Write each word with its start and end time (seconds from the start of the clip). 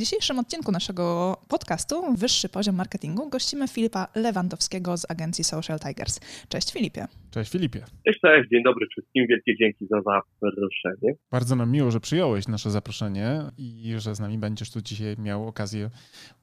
dzisiejszym 0.00 0.38
odcinku 0.38 0.72
naszego 0.72 1.36
podcastu 1.48 2.14
Wyższy 2.16 2.48
Poziom 2.48 2.76
Marketingu 2.76 3.30
gościmy 3.30 3.68
Filipa 3.68 4.08
Lewandowskiego 4.14 4.96
z 4.96 5.10
agencji 5.10 5.44
Social 5.44 5.78
Tigers. 5.80 6.20
Cześć 6.48 6.72
Filipie. 6.72 7.06
Cześć 7.30 7.52
Filipie. 7.52 7.80
Cześć, 8.06 8.20
cześć, 8.20 8.50
dzień 8.50 8.62
dobry 8.64 8.86
wszystkim. 8.90 9.26
Wielkie 9.28 9.56
dzięki 9.56 9.86
za 9.90 9.96
zaproszenie. 9.96 11.14
Bardzo 11.30 11.56
nam 11.56 11.72
miło, 11.72 11.90
że 11.90 12.00
przyjąłeś 12.00 12.48
nasze 12.48 12.70
zaproszenie 12.70 13.40
i 13.58 13.94
że 13.98 14.14
z 14.14 14.20
nami 14.20 14.38
będziesz 14.38 14.70
tu 14.72 14.80
dzisiaj 14.80 15.16
miał 15.18 15.48
okazję 15.48 15.90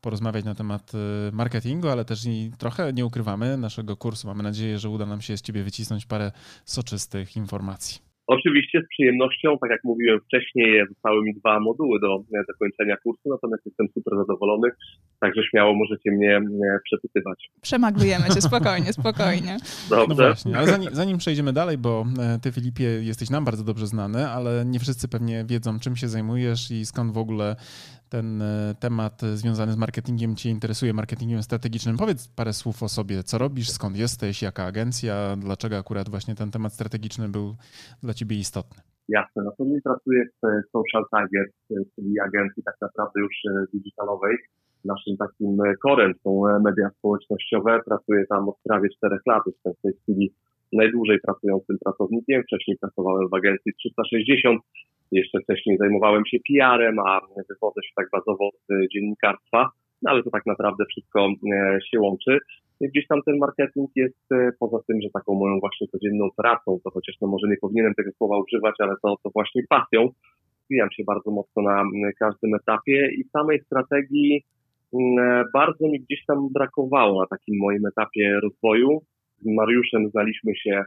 porozmawiać 0.01 0.45
na 0.45 0.55
temat 0.55 0.91
y, 0.93 1.31
marketingu, 1.31 1.87
ale 1.87 2.05
też 2.05 2.25
i 2.25 2.51
trochę 2.59 2.93
nie 2.93 3.05
ukrywamy 3.05 3.57
naszego 3.57 3.97
kursu. 3.97 4.27
Mamy 4.27 4.43
nadzieję, 4.43 4.77
że 4.77 4.89
uda 4.89 5.05
nam 5.05 5.21
się 5.21 5.37
z 5.37 5.41
ciebie 5.41 5.63
wycisnąć 5.63 6.05
parę 6.05 6.31
soczystych 6.65 7.35
informacji. 7.35 8.06
Oczywiście 8.27 8.81
z 8.81 8.87
przyjemnością, 8.89 9.57
tak 9.61 9.71
jak 9.71 9.83
mówiłem 9.83 10.19
wcześniej, 10.19 10.87
zostały 10.89 11.23
mi 11.23 11.33
dwa 11.33 11.59
moduły 11.59 11.99
do 11.99 12.23
zakończenia 12.47 12.97
kursu, 12.97 13.29
natomiast 13.29 13.65
jestem 13.65 13.87
super 13.93 14.13
zadowolony, 14.17 14.69
także 15.19 15.41
śmiało 15.43 15.73
możecie 15.73 16.11
mnie 16.11 16.41
przepytywać. 16.83 17.49
Przemaglujemy 17.61 18.25
cię, 18.25 18.41
spokojnie, 18.41 18.93
spokojnie. 18.93 19.57
Dobrze. 19.89 20.05
No 20.09 20.15
właśnie, 20.15 20.57
ale 20.57 20.67
zanim, 20.67 20.89
zanim 20.91 21.17
przejdziemy 21.17 21.53
dalej, 21.53 21.77
bo 21.77 22.05
e, 22.19 22.39
ty 22.39 22.51
Filipie 22.51 22.83
jesteś 22.83 23.29
nam 23.29 23.45
bardzo 23.45 23.63
dobrze 23.63 23.87
znany, 23.87 24.27
ale 24.27 24.65
nie 24.65 24.79
wszyscy 24.79 25.07
pewnie 25.07 25.45
wiedzą 25.45 25.79
czym 25.79 25.95
się 25.95 26.07
zajmujesz 26.07 26.71
i 26.71 26.85
skąd 26.85 27.13
w 27.13 27.17
ogóle 27.17 27.55
ten 28.09 28.41
e, 28.41 28.75
temat 28.79 29.21
związany 29.21 29.71
z 29.71 29.77
marketingiem 29.77 30.35
Cię 30.35 30.49
interesuje, 30.49 30.93
marketingiem 30.93 31.43
strategicznym. 31.43 31.97
Powiedz 31.97 32.27
parę 32.27 32.53
słów 32.53 32.83
o 32.83 32.89
sobie. 32.89 33.23
Co 33.23 33.37
robisz, 33.37 33.69
skąd 33.69 33.97
jesteś, 33.97 34.41
jaka 34.41 34.63
agencja, 34.63 35.35
dlaczego 35.37 35.77
akurat 35.77 36.09
właśnie 36.09 36.35
ten 36.35 36.51
temat 36.51 36.73
strategiczny 36.73 37.29
był 37.29 37.55
dla 38.03 38.13
Ciebie 38.13 38.35
istotny? 38.35 38.81
Jasne, 39.09 39.43
no 39.43 39.51
to 39.57 39.65
nie 39.65 39.81
pracuję 39.81 40.25
w 40.25 40.69
Social 40.71 41.05
Target, 41.11 41.47
czyli 41.95 42.19
agencji 42.19 42.63
tak 42.63 42.75
naprawdę 42.81 43.19
już 43.19 43.33
e, 43.49 43.65
digitalowej. 43.73 44.37
Naszym 44.85 45.17
takim 45.17 45.57
korem 45.83 46.13
są 46.23 46.41
media 46.59 46.89
społecznościowe. 46.97 47.79
Pracuję 47.85 48.25
tam 48.29 48.49
od 48.49 48.55
prawie 48.63 48.89
czterech 48.89 49.21
lat. 49.25 49.43
Jestem 49.45 49.73
w 49.73 49.81
tej 49.81 49.93
chwili 50.03 50.33
najdłużej 50.73 51.19
pracującym 51.19 51.77
pracownikiem. 51.83 52.43
Wcześniej 52.43 52.77
pracowałem 52.77 53.29
w 53.29 53.33
agencji 53.33 53.73
360 53.73 54.61
jeszcze 55.11 55.39
wcześniej 55.39 55.77
zajmowałem 55.77 56.23
się 56.25 56.37
PR-em, 56.47 56.99
a 56.99 57.21
wywodzę 57.49 57.81
się 57.83 57.91
tak 57.95 58.07
bazowo 58.11 58.49
z 58.69 58.93
dziennikarstwa, 58.93 59.69
no 60.01 60.11
ale 60.11 60.23
to 60.23 60.29
tak 60.29 60.45
naprawdę 60.45 60.83
wszystko 60.85 61.29
e, 61.53 61.79
się 61.91 61.99
łączy. 61.99 62.39
Gdzieś 62.81 63.07
tam 63.07 63.19
ten 63.25 63.37
marketing 63.37 63.89
jest 63.95 64.31
e, 64.31 64.51
poza 64.59 64.77
tym, 64.87 65.01
że 65.01 65.09
taką 65.13 65.33
moją 65.33 65.59
właśnie 65.59 65.87
codzienną 65.87 66.29
pracą, 66.37 66.79
to 66.83 66.91
chociaż 66.91 67.15
no 67.21 67.27
może 67.27 67.47
nie 67.47 67.57
powinienem 67.61 67.93
tego 67.93 68.11
słowa 68.11 68.37
używać, 68.37 68.75
ale 68.79 68.93
to, 69.03 69.15
to 69.23 69.29
właśnie 69.33 69.61
pasją. 69.69 70.09
Zwijam 70.65 70.91
się 70.91 71.03
bardzo 71.03 71.31
mocno 71.31 71.61
na 71.61 71.83
każdym 72.19 72.55
etapie 72.55 73.09
i 73.17 73.23
samej 73.23 73.59
strategii 73.59 74.43
e, 74.93 75.43
bardzo 75.53 75.87
mi 75.87 75.99
gdzieś 75.99 76.25
tam 76.25 76.49
brakowało 76.53 77.21
na 77.21 77.27
takim 77.27 77.59
moim 77.59 77.85
etapie 77.85 78.39
rozwoju. 78.43 79.01
Z 79.39 79.45
Mariuszem 79.45 80.09
znaliśmy 80.09 80.55
się 80.55 80.83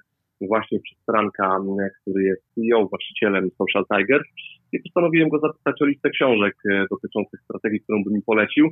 właśnie 0.48 0.80
przez 0.80 0.98
Franka, 1.06 1.58
który 2.00 2.24
jest 2.24 2.42
CEO, 2.55 2.86
właścicielem 2.86 3.50
Social 3.58 3.84
Tiger 3.92 4.22
i 4.72 4.80
postanowiłem 4.82 5.28
go 5.28 5.38
zapytać 5.38 5.82
o 5.82 5.86
listę 5.86 6.10
książek 6.10 6.55
e, 6.70 6.84
dotyczących 6.91 7.41
strategii, 7.41 7.80
którą 7.80 8.05
by 8.05 8.10
mi 8.10 8.22
polecił. 8.22 8.66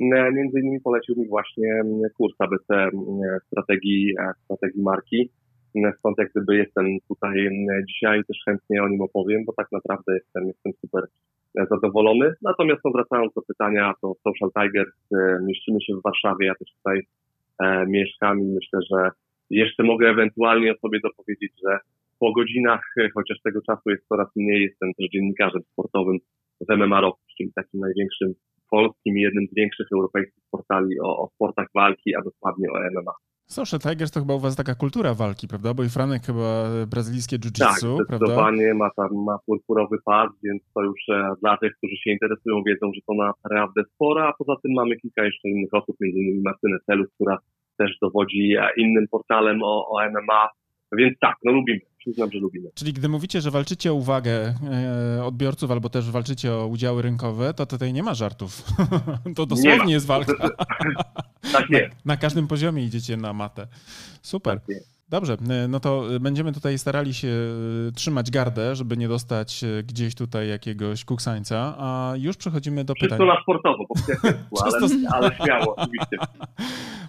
E, 0.00 0.32
między 0.32 0.60
innymi 0.60 0.80
polecił 0.80 1.14
mi 1.18 1.28
właśnie 1.28 1.82
kurs 2.16 2.34
ABC 2.38 2.90
strategii, 3.46 4.14
e, 4.18 4.32
strategii 4.44 4.82
marki. 4.82 5.30
Stąd 5.98 6.18
jak 6.18 6.30
gdyby 6.30 6.56
jestem 6.56 6.86
tutaj 7.08 7.48
dzisiaj 7.88 8.24
też 8.24 8.38
chętnie 8.44 8.82
o 8.82 8.88
nim 8.88 9.00
opowiem, 9.00 9.44
bo 9.44 9.52
tak 9.52 9.66
naprawdę 9.72 10.14
jestem, 10.14 10.46
jestem 10.46 10.72
super 10.80 11.04
zadowolony. 11.70 12.34
Natomiast 12.42 12.80
wracając 12.94 13.34
do 13.34 13.42
pytania, 13.42 13.94
to 14.02 14.14
Social 14.24 14.50
Tigers 14.58 14.94
mieścimy 15.46 15.80
się 15.80 15.94
w 15.94 16.02
Warszawie, 16.02 16.46
ja 16.46 16.54
też 16.54 16.68
tutaj 16.76 17.00
mieszkam 17.86 18.40
i 18.40 18.44
myślę, 18.44 18.78
że 18.90 19.10
jeszcze 19.52 19.82
mogę 19.82 20.08
ewentualnie 20.08 20.72
o 20.72 20.78
sobie 20.78 21.00
dopowiedzieć, 21.02 21.52
że 21.64 21.78
po 22.18 22.32
godzinach, 22.32 22.94
chociaż 23.14 23.38
tego 23.44 23.60
czasu 23.62 23.90
jest 23.90 24.08
coraz 24.08 24.28
mniej, 24.36 24.62
jestem 24.62 24.94
też 24.94 25.06
dziennikarzem 25.08 25.62
sportowym 25.72 26.18
w 26.68 26.76
MMA 26.76 27.00
Rock, 27.00 27.18
czyli 27.36 27.52
takim 27.54 27.80
największym 27.80 28.34
polskim 28.70 29.18
i 29.18 29.20
jednym 29.20 29.46
z 29.52 29.54
większych 29.54 29.86
europejskich 29.94 30.44
portali 30.50 31.00
o, 31.00 31.22
o 31.22 31.30
sportach 31.34 31.66
walki, 31.74 32.14
a 32.14 32.22
dokładnie 32.22 32.68
o 32.72 32.78
MMA. 32.78 33.12
Social 33.46 33.80
Tigers 33.80 34.10
to 34.10 34.20
chyba 34.20 34.34
u 34.34 34.38
was 34.38 34.56
taka 34.56 34.74
kultura 34.74 35.14
walki, 35.14 35.48
prawda? 35.48 35.74
Bo 35.74 35.82
i 35.84 35.88
Franek 35.88 36.22
chyba 36.22 36.48
brazylijskie 36.86 37.36
jiu-jitsu, 37.38 37.98
tak, 37.98 38.06
zdecydowanie 38.06 38.66
prawda? 38.66 38.84
ma 38.84 38.90
tam 38.96 39.24
ma 39.24 39.38
purpurowy 39.46 39.96
pas, 40.04 40.30
więc 40.44 40.62
to 40.74 40.82
już 40.82 41.00
e, 41.08 41.34
dla 41.40 41.56
tych, 41.56 41.72
którzy 41.76 41.96
się 41.96 42.10
interesują, 42.10 42.62
wiedzą, 42.66 42.90
że 42.94 43.00
to 43.06 43.14
naprawdę 43.14 43.82
spora, 43.94 44.28
a 44.28 44.32
poza 44.38 44.60
tym 44.62 44.72
mamy 44.72 44.96
kilka 44.96 45.24
jeszcze 45.24 45.48
innych 45.48 45.74
osób, 45.74 45.96
między 46.00 46.18
innymi 46.18 46.42
Martynę 46.42 46.76
Celu, 46.86 47.04
która 47.14 47.38
też 47.82 47.98
dowodzi 48.02 48.54
innym 48.76 49.08
portalem 49.10 49.62
o, 49.62 49.88
o 49.88 50.10
MMA. 50.10 50.48
Więc 50.98 51.18
tak, 51.18 51.36
no 51.44 51.52
lubimy, 51.52 51.80
przyznam, 51.98 52.32
że 52.32 52.38
lubimy. 52.38 52.70
Czyli 52.74 52.92
gdy 52.92 53.08
mówicie, 53.08 53.40
że 53.40 53.50
walczycie 53.50 53.92
o 53.92 53.94
uwagę 53.94 54.54
e, 55.18 55.24
odbiorców 55.24 55.70
albo 55.70 55.88
też 55.88 56.10
walczycie 56.10 56.52
o 56.52 56.66
udziały 56.66 57.02
rynkowe, 57.02 57.54
to 57.54 57.66
tutaj 57.66 57.92
nie 57.92 58.02
ma 58.02 58.14
żartów. 58.14 58.62
to 59.36 59.46
dosłownie 59.46 59.92
jest 59.92 60.06
walka. 60.06 60.32
tak 61.52 61.70
jest. 61.70 61.92
Na, 61.92 61.98
na, 62.04 62.16
każdym 62.16 62.48
poziomie 62.48 62.84
idziecie 62.84 63.16
na 63.16 63.32
matę. 63.32 63.66
Super. 64.22 64.60
Tak 64.60 64.91
Dobrze, 65.12 65.36
e, 65.48 65.68
no 65.68 65.80
to 65.80 66.04
będziemy 66.20 66.52
tutaj 66.52 66.78
starali 66.78 67.14
się 67.14 67.28
e, 67.88 67.92
trzymać 67.92 68.30
gardę, 68.30 68.76
żeby 68.76 68.96
nie 68.96 69.08
dostać 69.08 69.64
gdzieś 69.84 70.14
tutaj 70.14 70.48
jakiegoś 70.48 71.04
kuksańca, 71.04 71.74
a 71.78 72.12
już 72.16 72.36
przechodzimy 72.36 72.84
do 72.84 72.94
pytań. 72.94 73.08
Wszystko 73.08 73.26
na 73.26 73.42
sportowo, 73.42 73.84
po 73.86 74.64
ale, 74.64 74.78
ale 75.10 75.36
śmiało, 75.36 75.76
oczywiście. 75.76 76.16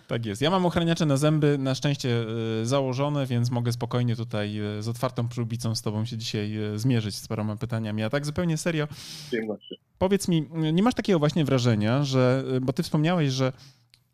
Tak 0.08 0.26
jest. 0.26 0.42
Ja 0.42 0.50
mam 0.50 0.66
ochraniacze 0.66 1.06
na 1.06 1.18
zęby, 1.18 1.58
na 1.58 1.76
szczęście 1.76 2.26
e, 2.62 2.66
założone, 2.66 3.26
więc 3.26 3.52
mogę 3.52 3.72
spokojnie 3.72 4.16
tutaj 4.16 4.60
e, 4.60 4.82
z 4.82 4.88
otwartą 4.88 5.28
przyłbicą 5.28 5.76
z 5.76 5.82
tobą 5.82 6.06
się 6.06 6.18
dzisiaj 6.18 6.58
e, 6.58 6.80
zmierzyć 6.80 7.16
z 7.16 7.28
paroma 7.28 7.56
pytaniami. 7.56 8.04
A 8.04 8.10
tak 8.10 8.26
zupełnie 8.26 8.58
serio. 8.58 8.88
Powiedz 9.98 10.28
mi, 10.28 10.50
nie 10.74 10.84
masz 10.84 10.94
takiego 10.94 11.20
właśnie 11.20 11.46
wrażenia, 11.46 12.04
że, 12.04 12.44
bo 12.62 12.74
ty 12.74 12.84
wspomniałeś, 12.84 13.32
że 13.32 13.54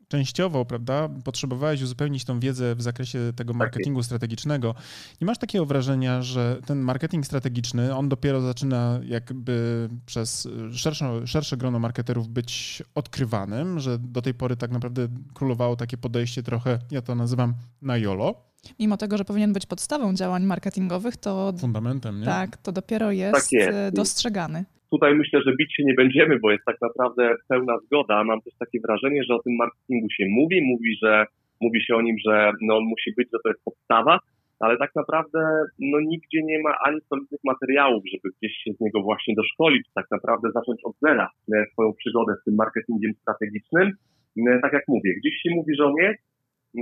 częściowo, 0.09 0.65
prawda, 0.65 1.09
potrzebowałeś 1.23 1.81
uzupełnić 1.81 2.25
tą 2.25 2.39
wiedzę 2.39 2.75
w 2.75 2.81
zakresie 2.81 3.19
tego 3.35 3.53
tak 3.53 3.59
marketingu 3.59 4.03
strategicznego. 4.03 4.75
Nie 5.21 5.27
masz 5.27 5.37
takiego 5.37 5.65
wrażenia, 5.65 6.21
że 6.21 6.59
ten 6.65 6.79
marketing 6.79 7.25
strategiczny, 7.25 7.95
on 7.95 8.09
dopiero 8.09 8.41
zaczyna 8.41 8.99
jakby 9.03 9.89
przez 10.05 10.47
szersze, 10.71 11.27
szersze 11.27 11.57
grono 11.57 11.79
marketerów 11.79 12.27
być 12.27 12.83
odkrywanym, 12.95 13.79
że 13.79 13.99
do 13.99 14.21
tej 14.21 14.33
pory 14.33 14.55
tak 14.55 14.71
naprawdę 14.71 15.07
królowało 15.33 15.75
takie 15.75 15.97
podejście 15.97 16.43
trochę, 16.43 16.79
ja 16.91 17.01
to 17.01 17.15
nazywam 17.15 17.53
na 17.81 17.97
jolo, 17.97 18.49
Mimo 18.79 18.97
tego, 18.97 19.17
że 19.17 19.25
powinien 19.25 19.53
być 19.53 19.65
podstawą 19.65 20.13
działań 20.13 20.43
marketingowych, 20.43 21.17
to. 21.17 21.53
Fundamentem, 21.59 22.19
nie? 22.19 22.25
Tak, 22.25 22.57
to 22.57 22.71
dopiero 22.71 23.11
jest, 23.11 23.35
tak 23.35 23.51
jest. 23.51 23.95
dostrzegany 23.95 24.65
tutaj 24.91 25.15
myślę, 25.15 25.41
że 25.45 25.55
bić 25.55 25.75
się 25.75 25.83
nie 25.83 25.93
będziemy, 25.93 26.39
bo 26.39 26.51
jest 26.51 26.65
tak 26.65 26.77
naprawdę 26.81 27.35
pełna 27.47 27.77
zgoda. 27.85 28.23
Mam 28.23 28.41
też 28.41 28.53
takie 28.59 28.79
wrażenie, 28.79 29.23
że 29.23 29.35
o 29.35 29.43
tym 29.43 29.55
marketingu 29.55 30.09
się 30.09 30.25
mówi, 30.29 30.61
mówi, 30.61 30.97
że 31.03 31.25
mówi 31.61 31.83
się 31.83 31.95
o 31.95 32.01
nim, 32.01 32.15
że 32.25 32.51
no, 32.61 32.77
on 32.77 32.83
musi 32.83 33.13
być, 33.17 33.27
że 33.33 33.39
to 33.43 33.49
jest 33.49 33.63
podstawa, 33.63 34.19
ale 34.59 34.77
tak 34.77 34.95
naprawdę 34.95 35.39
no, 35.79 35.99
nigdzie 35.99 36.43
nie 36.43 36.59
ma 36.61 36.75
ani 36.85 37.01
solidnych 37.01 37.39
materiałów, 37.43 38.03
żeby 38.11 38.33
gdzieś 38.37 38.53
się 38.63 38.73
z 38.73 38.79
niego 38.79 39.01
właśnie 39.01 39.35
doszkolić, 39.35 39.87
tak 39.95 40.05
naprawdę 40.11 40.51
zacząć 40.51 40.79
od 40.83 40.95
zera 41.01 41.29
e, 41.53 41.65
swoją 41.71 41.93
przygodę 41.93 42.33
z 42.41 42.43
tym 42.43 42.55
marketingiem 42.55 43.13
strategicznym. 43.21 43.91
E, 44.37 44.59
tak 44.61 44.73
jak 44.73 44.83
mówię, 44.87 45.11
gdzieś 45.19 45.35
się 45.41 45.49
mówi, 45.55 45.75
że 45.75 45.85
on 45.85 45.95
jest, 45.95 46.23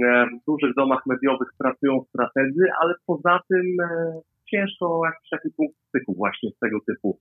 e, 0.03 0.25
w 0.25 0.45
dużych 0.47 0.75
domach 0.75 1.05
mediowych 1.05 1.49
pracują 1.57 2.03
strategzy, 2.09 2.65
ale 2.81 2.93
poza 3.07 3.39
tym 3.49 3.65
ciężko 4.51 5.01
jakiś 5.05 5.29
taki 5.29 5.49
punkt 5.57 5.75
styku 5.89 6.13
właśnie 6.13 6.49
z 6.49 6.59
tego 6.59 6.77
typu 6.87 7.19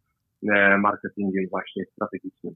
marketingiem 0.79 1.49
właśnie 1.51 1.85
strategicznym. 1.93 2.55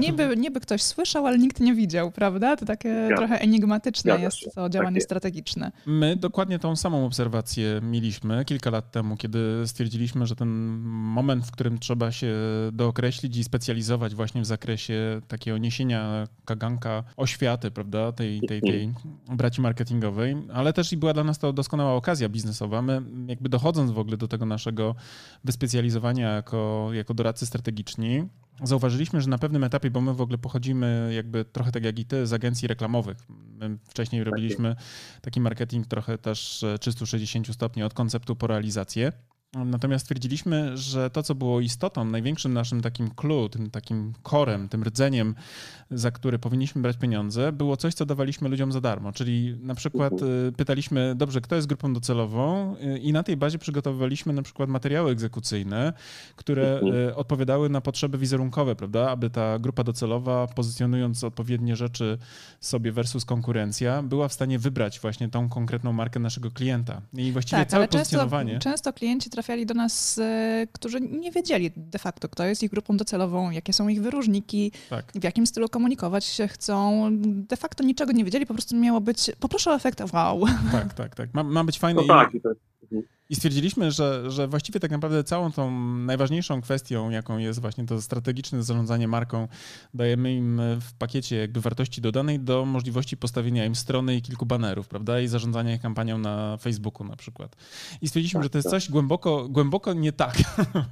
Niby, 0.00 0.36
niby 0.36 0.60
ktoś 0.60 0.82
słyszał, 0.82 1.26
ale 1.26 1.38
nikt 1.38 1.60
nie 1.60 1.74
widział, 1.74 2.10
prawda? 2.12 2.56
To 2.56 2.66
takie 2.66 3.06
Zgadza. 3.06 3.16
trochę 3.16 3.40
enigmatyczne 3.40 4.12
Zgadza 4.12 4.24
jest 4.24 4.54
to 4.54 4.68
działanie 4.68 4.96
tak 4.96 5.04
strategiczne. 5.04 5.72
My 5.86 6.16
dokładnie 6.16 6.58
tą 6.58 6.76
samą 6.76 7.06
obserwację 7.06 7.80
mieliśmy 7.82 8.44
kilka 8.44 8.70
lat 8.70 8.90
temu, 8.90 9.16
kiedy 9.16 9.62
stwierdziliśmy, 9.66 10.26
że 10.26 10.36
ten 10.36 10.48
moment, 10.88 11.46
w 11.46 11.50
którym 11.50 11.78
trzeba 11.78 12.12
się 12.12 12.34
dookreślić 12.72 13.36
i 13.36 13.44
specjalizować 13.44 14.14
właśnie 14.14 14.42
w 14.42 14.46
zakresie 14.46 15.20
takiego 15.28 15.58
niesienia 15.58 16.28
kaganka 16.44 17.04
oświaty, 17.16 17.70
prawda, 17.70 18.12
tej, 18.12 18.40
tej, 18.40 18.60
tej 18.60 18.94
braci 19.28 19.60
marketingowej, 19.60 20.36
ale 20.52 20.72
też 20.72 20.92
i 20.92 20.96
była 20.96 21.12
dla 21.12 21.24
nas 21.24 21.38
to 21.38 21.52
doskonała 21.52 21.94
okazja 21.94 22.28
biznesowa. 22.28 22.82
My 22.82 23.02
jakby 23.26 23.48
dochodząc 23.48 23.90
w 23.90 23.98
ogóle 23.98 24.16
do 24.16 24.28
tego 24.28 24.46
naszego 24.46 24.94
wyspecjalizowania 25.44 26.30
jako, 26.30 26.88
jako 26.92 27.14
doradcy 27.14 27.46
strategiczni, 27.46 28.28
zauważyliśmy, 28.62 29.20
że 29.20 29.30
na 29.30 29.38
pewnym 29.38 29.64
etapie, 29.64 29.90
bo 29.90 30.00
my 30.00 30.14
w 30.14 30.20
ogóle 30.20 30.38
pochodzimy 30.38 31.12
jakby 31.14 31.44
trochę 31.44 31.72
tak 31.72 31.84
jak 31.84 31.98
i 31.98 32.04
ty 32.04 32.26
z 32.26 32.32
agencji 32.32 32.68
reklamowych. 32.68 33.16
My 33.28 33.78
wcześniej 33.84 34.24
robiliśmy 34.24 34.76
taki 35.22 35.40
marketing 35.40 35.86
trochę 35.86 36.18
też 36.18 36.64
360 36.80 37.54
stopni 37.54 37.82
od 37.82 37.94
konceptu 37.94 38.36
po 38.36 38.46
realizację. 38.46 39.12
Natomiast 39.54 40.04
stwierdziliśmy, 40.04 40.76
że 40.76 41.10
to, 41.10 41.22
co 41.22 41.34
było 41.34 41.60
istotą, 41.60 42.04
największym 42.04 42.52
naszym 42.52 42.80
takim 42.80 43.10
clue, 43.10 43.48
tym 43.48 43.70
takim 43.70 44.12
korem, 44.22 44.68
tym 44.68 44.82
rdzeniem, 44.82 45.34
za 45.90 46.10
który 46.10 46.38
powinniśmy 46.38 46.82
brać 46.82 46.96
pieniądze, 46.96 47.52
było 47.52 47.76
coś, 47.76 47.94
co 47.94 48.06
dawaliśmy 48.06 48.48
ludziom 48.48 48.72
za 48.72 48.80
darmo. 48.80 49.12
Czyli 49.12 49.56
na 49.62 49.74
przykład 49.74 50.12
mhm. 50.12 50.48
y, 50.48 50.52
pytaliśmy, 50.52 51.14
dobrze, 51.14 51.40
kto 51.40 51.56
jest 51.56 51.68
grupą 51.68 51.92
docelową 51.92 52.76
y, 52.76 52.98
i 52.98 53.12
na 53.12 53.22
tej 53.22 53.36
bazie 53.36 53.58
przygotowywaliśmy 53.58 54.32
na 54.32 54.42
przykład 54.42 54.70
materiały 54.70 55.10
egzekucyjne, 55.10 55.92
które 56.36 56.72
mhm. 56.78 57.08
y, 57.08 57.16
odpowiadały 57.16 57.68
na 57.68 57.80
potrzeby 57.80 58.18
wizerunkowe, 58.18 58.76
prawda, 58.76 59.10
aby 59.10 59.30
ta 59.30 59.58
grupa 59.58 59.84
docelowa, 59.84 60.46
pozycjonując 60.46 61.24
odpowiednie 61.24 61.76
rzeczy 61.76 62.18
sobie 62.60 62.92
versus 62.92 63.24
konkurencja, 63.24 64.02
była 64.02 64.28
w 64.28 64.32
stanie 64.32 64.58
wybrać 64.58 65.00
właśnie 65.00 65.28
tą 65.28 65.48
konkretną 65.48 65.92
markę 65.92 66.20
naszego 66.20 66.50
klienta. 66.50 67.02
I 67.14 67.32
właściwie 67.32 67.62
tak, 67.62 67.68
całe 67.68 67.88
pozycjonowanie... 67.88 68.52
Często, 68.52 68.70
często 68.70 68.92
klienci 68.92 69.30
trafiali 69.40 69.66
do 69.66 69.74
nas, 69.74 70.18
e, 70.18 70.66
którzy 70.72 71.00
nie 71.00 71.30
wiedzieli 71.32 71.70
de 71.76 71.98
facto, 71.98 72.28
kto 72.28 72.44
jest 72.44 72.62
ich 72.62 72.70
grupą 72.70 72.96
docelową, 72.96 73.50
jakie 73.50 73.72
są 73.72 73.88
ich 73.88 74.02
wyróżniki, 74.02 74.72
tak. 74.90 75.12
w 75.14 75.24
jakim 75.24 75.46
stylu 75.46 75.68
komunikować 75.68 76.24
się 76.24 76.48
chcą. 76.48 77.08
De 77.22 77.56
facto 77.56 77.84
niczego 77.84 78.12
nie 78.12 78.24
wiedzieli, 78.24 78.46
po 78.46 78.54
prostu 78.54 78.76
miało 78.76 79.00
być, 79.00 79.30
poproszę 79.40 79.70
o 79.70 79.74
efekt 79.74 80.00
wow. 80.12 80.44
Tak, 80.72 80.94
tak, 80.94 81.14
tak. 81.14 81.34
Ma, 81.34 81.42
ma 81.42 81.64
być 81.64 81.78
fajne. 81.78 82.02
No 82.02 82.08
tak, 82.08 82.34
i 82.34 82.40
i 83.30 83.36
stwierdziliśmy, 83.36 83.92
że, 83.92 84.30
że 84.30 84.48
właściwie 84.48 84.80
tak 84.80 84.90
naprawdę 84.90 85.24
całą 85.24 85.52
tą 85.52 85.70
najważniejszą 85.96 86.60
kwestią, 86.60 87.10
jaką 87.10 87.38
jest 87.38 87.60
właśnie 87.60 87.86
to 87.86 88.02
strategiczne 88.02 88.62
zarządzanie 88.62 89.08
marką, 89.08 89.48
dajemy 89.94 90.34
im 90.34 90.60
w 90.80 90.92
pakiecie 90.92 91.36
jakby 91.36 91.60
wartości 91.60 92.00
dodanej 92.00 92.40
do 92.40 92.64
możliwości 92.64 93.16
postawienia 93.16 93.64
im 93.64 93.74
strony 93.74 94.16
i 94.16 94.22
kilku 94.22 94.46
banerów, 94.46 94.88
prawda? 94.88 95.20
I 95.20 95.28
zarządzania 95.28 95.78
kampanią 95.78 96.18
na 96.18 96.56
Facebooku 96.56 97.06
na 97.06 97.16
przykład. 97.16 97.56
I 98.02 98.08
stwierdziliśmy, 98.08 98.38
tak, 98.38 98.44
że 98.44 98.50
to 98.50 98.58
jest 98.58 98.70
tak. 98.70 98.80
coś 98.80 98.90
głęboko, 98.90 99.48
głęboko 99.48 99.92
nie 99.92 100.12
tak, 100.12 100.36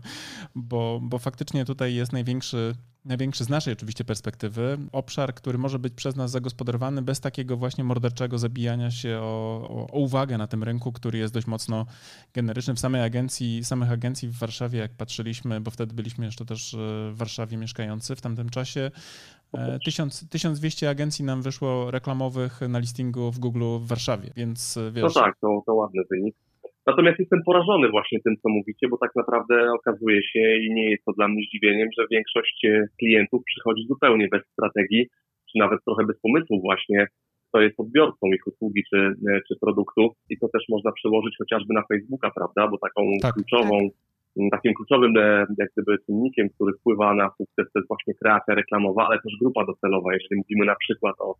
bo, 0.54 1.00
bo 1.02 1.18
faktycznie 1.18 1.64
tutaj 1.64 1.94
jest 1.94 2.12
największy 2.12 2.74
największy 3.08 3.44
z 3.44 3.48
naszej 3.48 3.72
oczywiście 3.72 4.04
perspektywy, 4.04 4.78
obszar, 4.92 5.34
który 5.34 5.58
może 5.58 5.78
być 5.78 5.94
przez 5.94 6.16
nas 6.16 6.30
zagospodarowany 6.30 7.02
bez 7.02 7.20
takiego 7.20 7.56
właśnie 7.56 7.84
morderczego 7.84 8.38
zabijania 8.38 8.90
się 8.90 9.18
o, 9.22 9.68
o, 9.68 9.86
o, 9.92 9.98
uwagę 9.98 10.38
na 10.38 10.46
tym 10.46 10.64
rynku, 10.64 10.92
który 10.92 11.18
jest 11.18 11.34
dość 11.34 11.46
mocno 11.46 11.86
generyczny. 12.34 12.74
W 12.74 12.80
samej 12.80 13.02
agencji, 13.02 13.64
samych 13.64 13.90
agencji 13.90 14.28
w 14.28 14.38
Warszawie, 14.38 14.78
jak 14.78 14.92
patrzyliśmy, 14.92 15.60
bo 15.60 15.70
wtedy 15.70 15.94
byliśmy 15.94 16.24
jeszcze 16.24 16.44
też 16.44 16.74
e, 16.74 16.76
w 17.12 17.16
Warszawie 17.16 17.56
mieszkający 17.56 18.16
w 18.16 18.20
tamtym 18.20 18.50
czasie, 18.50 18.90
1000, 19.84 20.28
1200 20.28 20.90
agencji 20.90 21.24
nam 21.24 21.42
wyszło 21.42 21.90
reklamowych 21.90 22.60
na 22.68 22.78
listingu 22.78 23.32
w 23.32 23.38
Google 23.38 23.78
w 23.78 23.86
Warszawie, 23.86 24.30
więc 24.36 24.76
e, 24.76 24.90
wiesz... 24.92 25.14
No 25.14 25.22
tak, 25.22 25.38
to, 25.40 25.62
to 25.66 25.74
ładny 25.74 26.02
wynik. 26.10 26.36
Natomiast 26.88 27.18
jestem 27.18 27.42
porażony 27.42 27.88
właśnie 27.88 28.18
tym, 28.20 28.36
co 28.42 28.48
mówicie, 28.48 28.88
bo 28.88 28.96
tak 28.98 29.10
naprawdę 29.16 29.72
okazuje 29.72 30.22
się 30.22 30.56
i 30.56 30.74
nie 30.74 30.90
jest 30.90 31.04
to 31.04 31.12
dla 31.12 31.28
mnie 31.28 31.42
zdziwieniem, 31.42 31.88
że 31.98 32.06
większość 32.10 32.64
e, 32.64 32.86
klientów 32.98 33.42
przychodzi 33.44 33.82
zupełnie 33.88 34.28
bez 34.28 34.42
strategii, 34.52 35.06
czy 35.50 35.58
nawet 35.58 35.84
trochę 35.84 36.06
bez 36.06 36.20
pomysłu 36.20 36.60
właśnie, 36.60 37.06
kto 37.48 37.60
jest 37.60 37.80
odbiorcą 37.80 38.26
ich 38.26 38.46
usługi 38.46 38.82
czy, 38.90 38.96
e, 39.30 39.40
czy 39.48 39.54
produktu 39.60 40.02
i 40.30 40.38
to 40.38 40.48
też 40.48 40.64
można 40.68 40.92
przełożyć 40.92 41.34
chociażby 41.38 41.74
na 41.74 41.82
Facebooka, 41.88 42.30
prawda, 42.30 42.68
bo 42.68 42.78
taką 42.78 43.02
tak, 43.22 43.34
kluczową, 43.34 43.78
tak. 43.80 44.50
takim 44.50 44.74
kluczowym 44.74 45.16
e, 45.16 45.46
jak 45.58 45.68
gdyby 45.72 45.98
czynnikiem, 46.06 46.48
który 46.54 46.72
wpływa 46.72 47.14
na 47.14 47.30
sukces 47.38 47.66
to 47.72 47.78
jest 47.78 47.88
właśnie 47.88 48.14
kreacja 48.14 48.54
reklamowa, 48.54 49.06
ale 49.06 49.16
też 49.22 49.32
grupa 49.40 49.66
docelowa, 49.66 50.14
jeżeli 50.14 50.36
mówimy 50.36 50.64
na 50.66 50.76
przykład 50.76 51.14
o 51.18 51.34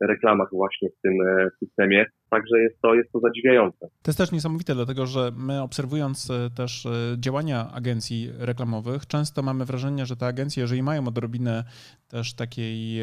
reklamach 0.00 0.48
właśnie 0.52 0.88
w 0.88 1.00
tym 1.02 1.12
e, 1.28 1.48
systemie. 1.58 2.06
Także 2.30 2.58
jest 2.58 2.80
to, 2.80 2.94
jest 2.94 3.12
to 3.12 3.20
zadziwiające. 3.20 3.78
To 3.78 4.10
jest 4.10 4.18
też 4.18 4.32
niesamowite, 4.32 4.74
dlatego 4.74 5.06
że 5.06 5.30
my 5.36 5.62
obserwując 5.62 6.30
e, 6.30 6.50
też 6.56 6.86
e, 6.86 6.90
działania 7.18 7.70
agencji 7.72 8.30
reklamowych, 8.38 9.06
często 9.06 9.42
mamy 9.42 9.64
wrażenie, 9.64 10.06
że 10.06 10.16
te 10.16 10.26
agencje, 10.26 10.60
jeżeli 10.60 10.82
mają 10.82 11.08
odrobinę 11.08 11.64
też 12.08 12.34
takiej 12.34 13.00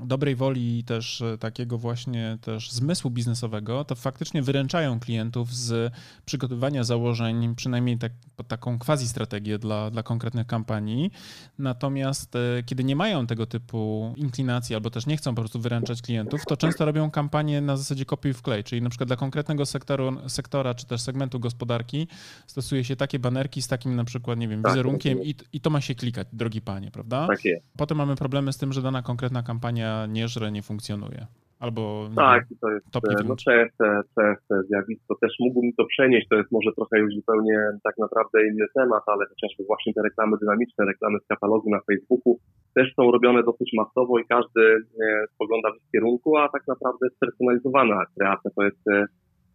dobrej 0.00 0.36
woli 0.36 0.78
i 0.78 0.84
też 0.84 1.22
e, 1.22 1.38
takiego 1.38 1.78
właśnie 1.78 2.38
też 2.40 2.72
zmysłu 2.72 3.10
biznesowego, 3.10 3.84
to 3.84 3.94
faktycznie 3.94 4.42
wyręczają 4.42 5.00
klientów 5.00 5.54
z 5.54 5.92
przygotowywania 6.24 6.84
założeń, 6.84 7.54
przynajmniej 7.54 7.98
tak, 7.98 8.12
taką 8.48 8.78
quasi 8.78 9.08
strategię 9.08 9.58
dla, 9.58 9.90
dla 9.90 10.02
konkretnych 10.02 10.46
kampanii. 10.46 11.10
Natomiast 11.58 12.36
e, 12.36 12.62
kiedy 12.66 12.84
nie 12.84 12.96
mają 12.96 13.26
tego 13.26 13.46
typu 13.46 14.12
inklinacji 14.16 14.74
albo 14.74 14.90
też 14.90 15.06
nie 15.06 15.16
chcą 15.16 15.34
po 15.34 15.42
prostu 15.42 15.60
wyręczać 15.60 16.02
klientów, 16.02 16.40
to 16.46 16.56
często 16.56 16.84
robią 16.84 17.10
kampanię 17.10 17.60
na 17.60 17.76
zasadzie 17.76 18.04
kopiuj 18.04 18.34
wklej, 18.34 18.64
czyli 18.64 18.82
na 18.82 18.90
przykład 18.90 19.08
dla 19.08 19.16
konkretnego 19.16 19.66
sektoru, 19.66 20.16
sektora 20.28 20.74
czy 20.74 20.86
też 20.86 21.00
segmentu 21.00 21.40
gospodarki 21.40 22.08
stosuje 22.46 22.84
się 22.84 22.96
takie 22.96 23.18
banerki 23.18 23.62
z 23.62 23.68
takim 23.68 23.96
na 23.96 24.04
przykład, 24.04 24.38
nie 24.38 24.48
wiem, 24.48 24.62
tak, 24.62 24.72
wizerunkiem 24.72 25.18
tak 25.18 25.26
i, 25.26 25.34
i 25.52 25.60
to 25.60 25.70
ma 25.70 25.80
się 25.80 25.94
klikać, 25.94 26.28
drogi 26.32 26.60
panie, 26.60 26.90
prawda? 26.90 27.26
Tak 27.26 27.44
jest. 27.44 27.64
Potem 27.76 27.98
mamy 27.98 28.16
problemy 28.16 28.52
z 28.52 28.56
tym, 28.56 28.72
że 28.72 28.82
dana 28.82 29.02
konkretna 29.02 29.42
kampania 29.42 29.83
nie 30.08 30.28
żre, 30.28 30.52
nie 30.52 30.62
funkcjonuje. 30.62 31.26
Albo 31.60 32.08
tak, 32.16 32.44
wiem, 32.50 32.58
to 32.60 32.68
jest 32.70 32.86
no, 33.28 33.36
częste, 33.36 34.00
częste 34.14 34.62
zjawisko. 34.68 35.14
Też 35.20 35.32
mógłbym 35.40 35.72
to 35.76 35.84
przenieść, 35.84 36.26
to 36.30 36.36
jest 36.36 36.52
może 36.52 36.70
trochę 36.76 36.98
już 36.98 37.14
zupełnie 37.14 37.58
tak 37.82 37.98
naprawdę 37.98 38.46
inny 38.48 38.66
temat, 38.74 39.02
ale 39.06 39.26
chociażby 39.26 39.64
właśnie 39.64 39.94
te 39.94 40.02
reklamy 40.02 40.36
dynamiczne, 40.40 40.84
reklamy 40.84 41.18
z 41.24 41.26
katalogu 41.26 41.70
na 41.70 41.80
Facebooku 41.80 42.38
też 42.74 42.94
są 42.94 43.10
robione 43.10 43.42
dosyć 43.42 43.70
masowo 43.76 44.18
i 44.18 44.24
każdy 44.24 44.62
e, 45.02 45.26
spogląda 45.34 45.72
w 45.72 45.76
ich 45.76 45.90
kierunku, 45.92 46.36
a 46.36 46.48
tak 46.48 46.62
naprawdę 46.68 47.06
spersonalizowana 47.16 48.04
kreacja 48.16 48.50
to 48.56 48.62
jest 48.62 48.88
e, 48.88 49.06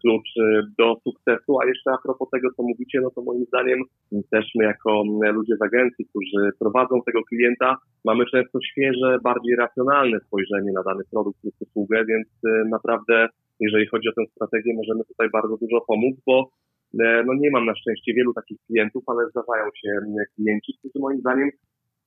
klucz 0.01 0.37
y, 0.37 0.61
do 0.77 0.95
sukcesu. 1.03 1.59
A 1.61 1.65
jeszcze 1.65 1.91
a 1.91 1.97
propos 2.03 2.29
tego, 2.29 2.47
co 2.57 2.63
mówicie, 2.63 3.01
no 3.01 3.09
to 3.11 3.21
moim 3.21 3.45
zdaniem 3.45 3.79
też 4.31 4.45
my 4.55 4.63
jako 4.63 5.03
ludzie 5.33 5.55
z 5.57 5.61
agencji, 5.61 6.05
którzy 6.05 6.51
prowadzą 6.59 7.01
tego 7.05 7.23
klienta, 7.23 7.77
mamy 8.05 8.25
często 8.25 8.59
świeże, 8.71 9.17
bardziej 9.23 9.55
racjonalne 9.55 10.19
spojrzenie 10.19 10.71
na 10.71 10.83
dany 10.83 11.03
produkt 11.11 11.43
lub 11.43 11.55
usługę, 11.59 12.05
więc 12.05 12.27
y, 12.27 12.69
naprawdę 12.69 13.27
jeżeli 13.59 13.87
chodzi 13.87 14.09
o 14.09 14.13
tę 14.13 14.31
strategię, 14.31 14.73
możemy 14.75 15.03
tutaj 15.03 15.29
bardzo 15.29 15.57
dużo 15.57 15.81
pomóc, 15.87 16.15
bo 16.25 16.49
e, 16.99 17.23
no 17.25 17.33
nie 17.33 17.51
mam 17.51 17.65
na 17.65 17.75
szczęście 17.75 18.13
wielu 18.13 18.33
takich 18.33 18.57
klientów, 18.67 19.03
ale 19.07 19.29
zdarzają 19.29 19.65
się 19.81 19.89
klienci, 20.35 20.73
którzy 20.79 20.99
moim 20.99 21.19
zdaniem 21.19 21.49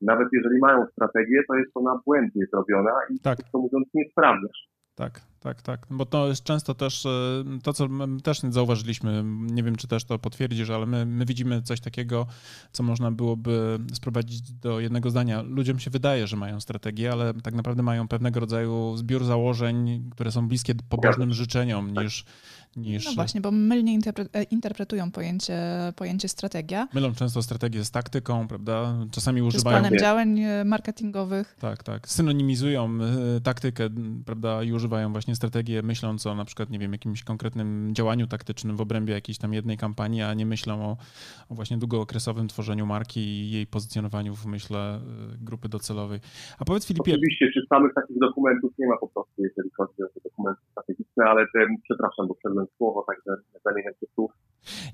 nawet 0.02 0.28
jeżeli 0.32 0.58
mają 0.58 0.86
strategię, 0.86 1.42
to 1.48 1.54
jest 1.54 1.70
ona 1.74 2.00
błędnie 2.06 2.46
zrobiona 2.52 2.92
i 3.10 3.20
tak. 3.20 3.38
to 3.52 3.58
mówiąc 3.58 3.88
nie 3.94 4.04
sprawdzasz. 4.10 4.68
Tak, 4.94 5.20
tak, 5.40 5.62
tak. 5.62 5.86
Bo 5.90 6.06
to 6.06 6.28
jest 6.28 6.44
często 6.44 6.74
też 6.74 7.06
e, 7.06 7.44
to, 7.62 7.72
co 7.72 7.88
też 8.22 8.40
zauważyliśmy, 8.48 9.22
nie 9.26 9.62
wiem, 9.62 9.76
czy 9.76 9.88
też 9.88 10.04
to 10.04 10.18
potwierdzisz, 10.18 10.70
ale 10.70 10.86
my, 10.86 11.06
my 11.06 11.24
widzimy 11.24 11.62
coś 11.62 11.80
takiego, 11.80 12.26
co 12.72 12.82
można 12.82 13.10
byłoby 13.10 13.78
sprowadzić 13.92 14.52
do 14.52 14.80
jednego 14.80 15.10
zdania. 15.10 15.42
Ludziom 15.42 15.78
się 15.78 15.90
wydaje, 15.90 16.26
że 16.26 16.36
mają 16.36 16.60
strategię, 16.60 17.12
ale 17.12 17.34
tak 17.34 17.54
naprawdę 17.54 17.82
mają 17.82 18.08
pewnego 18.08 18.40
rodzaju 18.40 18.96
zbiór 18.96 19.24
założeń, 19.24 20.10
które 20.10 20.32
są 20.32 20.48
bliskie 20.48 20.74
pobożnym 20.88 21.32
życzeniom 21.32 21.90
niż 22.02 22.24
niż... 22.76 23.06
No 23.06 23.12
właśnie, 23.12 23.40
bo 23.40 23.50
mylnie 23.50 23.98
e, 24.32 24.42
interpretują 24.42 25.10
pojęcie, 25.10 25.58
pojęcie 25.96 26.28
strategia. 26.28 26.88
Mylą 26.94 27.14
często 27.14 27.42
strategię 27.42 27.84
z 27.84 27.90
taktyką, 27.90 28.48
prawda? 28.48 28.96
Czasami 29.10 29.40
Czy 29.40 29.44
używają... 29.44 29.76
z 29.76 29.80
planem 29.80 30.00
działań 30.00 30.40
e, 30.40 30.64
marketingowych. 30.64 31.56
Tak, 31.60 31.82
tak. 31.82 32.08
Synonimizują 32.08 32.98
taktykę, 33.42 33.88
prawda? 34.24 34.62
I 34.62 34.72
używają 34.82 35.12
właśnie 35.12 35.34
strategię 35.34 35.82
myśląc 35.82 36.26
o 36.26 36.34
na 36.34 36.44
przykład, 36.44 36.70
nie 36.70 36.78
wiem, 36.78 36.92
jakimś 36.92 37.24
konkretnym 37.24 37.94
działaniu 37.94 38.26
taktycznym 38.26 38.76
w 38.76 38.80
obrębie 38.80 39.14
jakiejś 39.14 39.38
tam 39.38 39.52
jednej 39.54 39.76
kampanii, 39.76 40.22
a 40.22 40.34
nie 40.34 40.46
myślą 40.46 40.74
o, 40.82 40.96
o 41.50 41.54
właśnie 41.54 41.76
długookresowym 41.78 42.48
tworzeniu 42.48 42.86
marki 42.86 43.20
i 43.20 43.50
jej 43.50 43.66
pozycjonowaniu 43.66 44.34
w 44.34 44.46
myśle 44.46 45.00
grupy 45.40 45.68
docelowej. 45.68 46.20
A 46.58 46.64
powiedz 46.64 46.86
Filipie... 46.86 47.12
Oczywiście, 47.12 47.46
czy 47.54 47.60
samych 47.68 47.94
takich 47.94 48.18
dokumentów 48.18 48.72
nie 48.78 48.86
ma 48.86 48.96
po 48.96 49.08
prostu, 49.08 49.42
jeżeli 49.42 49.70
chodzi 49.76 50.02
o 50.02 50.08
te 50.14 50.20
dokumenty 50.24 50.60
strategiczne, 50.70 51.24
ale 51.24 51.46
te, 51.52 51.60
przepraszam, 51.82 52.28
bo 52.28 52.34
przedłem 52.34 52.66
słowo, 52.76 53.04
także 53.08 53.42
zamieniam 53.64 53.94
się 54.00 54.06
słów. 54.14 54.30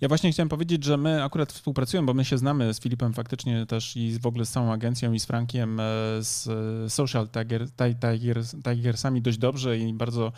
Ja 0.01 0.09
właśnie 0.09 0.33
chciałem 0.33 0.49
powiedzieć, 0.49 0.85
że 0.85 0.97
my 0.97 1.25
akurat 1.25 1.53
współpracujemy, 1.53 2.07
bo 2.07 2.15
my 2.15 2.25
się 2.25 2.39
znamy 2.39 2.75
z 2.75 2.81
Filipem 2.81 3.15
faktycznie 3.15 3.67
też 3.67 3.97
i 3.97 4.19
w 4.19 4.27
ogóle 4.27 4.47
z 4.47 4.51
całą 4.51 4.73
agencją 4.73 5.13
i 5.13 5.21
z 5.21 5.27
Frankiem, 5.27 5.81
e, 5.81 5.85
z 6.21 6.49
Social 6.93 7.29
Tiger, 7.29 7.67
Tigers, 7.71 8.57
Tigersami 8.65 9.23
dość 9.23 9.39
dobrze 9.39 9.79
i 9.79 9.93
bardzo 9.93 10.33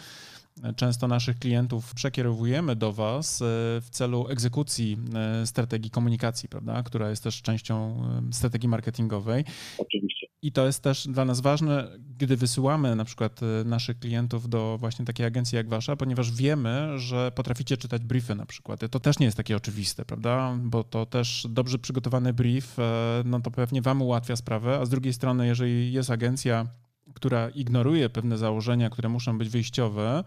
często 0.76 1.08
naszych 1.08 1.38
klientów 1.38 1.94
przekierowujemy 1.94 2.76
do 2.76 2.92
Was 2.92 3.42
e, 3.42 3.44
w 3.80 3.86
celu 3.90 4.28
egzekucji 4.28 4.98
e, 5.14 5.46
strategii 5.46 5.90
komunikacji, 5.90 6.48
prawda, 6.48 6.82
która 6.82 7.10
jest 7.10 7.24
też 7.24 7.42
częścią 7.42 8.02
strategii 8.32 8.68
marketingowej. 8.68 9.44
Oczywiście. 9.78 10.19
I 10.42 10.52
to 10.52 10.66
jest 10.66 10.82
też 10.82 11.08
dla 11.08 11.24
nas 11.24 11.40
ważne, 11.40 11.88
gdy 12.18 12.36
wysyłamy 12.36 12.96
na 12.96 13.04
przykład 13.04 13.40
y, 13.42 13.64
naszych 13.64 13.98
klientów 13.98 14.48
do 14.48 14.76
właśnie 14.80 15.04
takiej 15.04 15.26
agencji 15.26 15.56
jak 15.56 15.68
wasza, 15.68 15.96
ponieważ 15.96 16.32
wiemy, 16.32 16.98
że 16.98 17.32
potraficie 17.34 17.76
czytać 17.76 18.04
briefy 18.04 18.34
na 18.34 18.46
przykład. 18.46 18.80
To 18.90 19.00
też 19.00 19.18
nie 19.18 19.26
jest 19.26 19.36
takie 19.36 19.56
oczywiste, 19.56 20.04
prawda? 20.04 20.56
Bo 20.62 20.84
to 20.84 21.06
też 21.06 21.46
dobrze 21.50 21.78
przygotowany 21.78 22.32
brief, 22.32 22.78
e, 22.78 23.22
no 23.24 23.40
to 23.40 23.50
pewnie 23.50 23.82
wam 23.82 24.02
ułatwia 24.02 24.36
sprawę, 24.36 24.78
a 24.78 24.84
z 24.84 24.90
drugiej 24.90 25.12
strony, 25.12 25.46
jeżeli 25.46 25.92
jest 25.92 26.10
agencja, 26.10 26.66
która 27.14 27.48
ignoruje 27.48 28.10
pewne 28.10 28.38
założenia, 28.38 28.90
które 28.90 29.08
muszą 29.08 29.38
być 29.38 29.48
wyjściowe, 29.48 30.24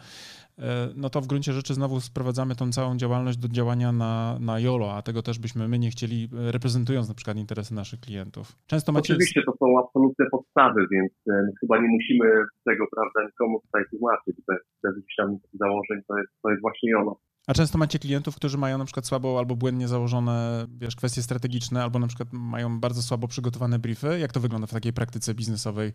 no 0.96 1.10
to 1.10 1.22
w 1.22 1.28
gruncie 1.28 1.54
rzeczy 1.54 1.74
znowu 1.74 2.00
sprowadzamy 2.00 2.56
tą 2.56 2.72
całą 2.72 2.98
działalność 2.98 3.38
do 3.38 3.48
działania 3.48 3.92
na, 3.92 4.38
na 4.40 4.60
YOLO, 4.60 4.94
a 4.94 5.02
tego 5.02 5.22
też 5.22 5.40
byśmy 5.40 5.68
my 5.68 5.80
nie 5.80 5.90
chcieli, 5.90 6.30
e, 6.48 6.52
reprezentując 6.52 7.08
na 7.08 7.16
przykład 7.16 7.38
interesy 7.38 7.74
naszych 7.74 8.00
klientów. 8.00 8.46
Często 8.68 8.92
macie... 8.92 9.14
Oczywiście 9.14 9.42
to 9.46 9.54
są 9.60 9.80
absolutne 9.80 10.26
podstawy, 10.32 10.88
więc 10.92 11.12
e, 11.30 11.48
chyba 11.62 11.78
nie 11.82 11.88
musimy 11.88 12.26
tego 12.66 12.86
prawda, 12.96 13.30
nikomu 13.32 13.60
tutaj 13.60 13.84
tłumaczyć. 13.90 14.36
Bez, 14.48 14.60
bez 14.84 14.96
założeń 15.54 16.02
to 16.08 16.18
jest, 16.18 16.32
to 16.44 16.50
jest 16.50 16.62
właśnie 16.62 16.90
YOLO. 16.90 17.20
A 17.48 17.54
często 17.54 17.78
macie 17.78 18.00
klientów, 18.00 18.36
którzy 18.36 18.58
mają 18.58 18.78
na 18.78 18.86
przykład 18.86 19.06
słabo 19.06 19.40
albo 19.40 19.56
błędnie 19.56 19.88
założone 19.88 20.66
wiesz, 20.82 20.96
kwestie 20.96 21.22
strategiczne, 21.22 21.84
albo 21.84 22.00
na 22.00 22.08
przykład 22.08 22.30
mają 22.34 22.80
bardzo 22.80 23.02
słabo 23.02 23.28
przygotowane 23.28 23.80
briefy. 23.80 24.20
Jak 24.20 24.32
to 24.34 24.40
wygląda 24.40 24.68
w 24.68 24.78
takiej 24.78 24.94
praktyce 24.94 25.34
biznesowej, 25.36 25.92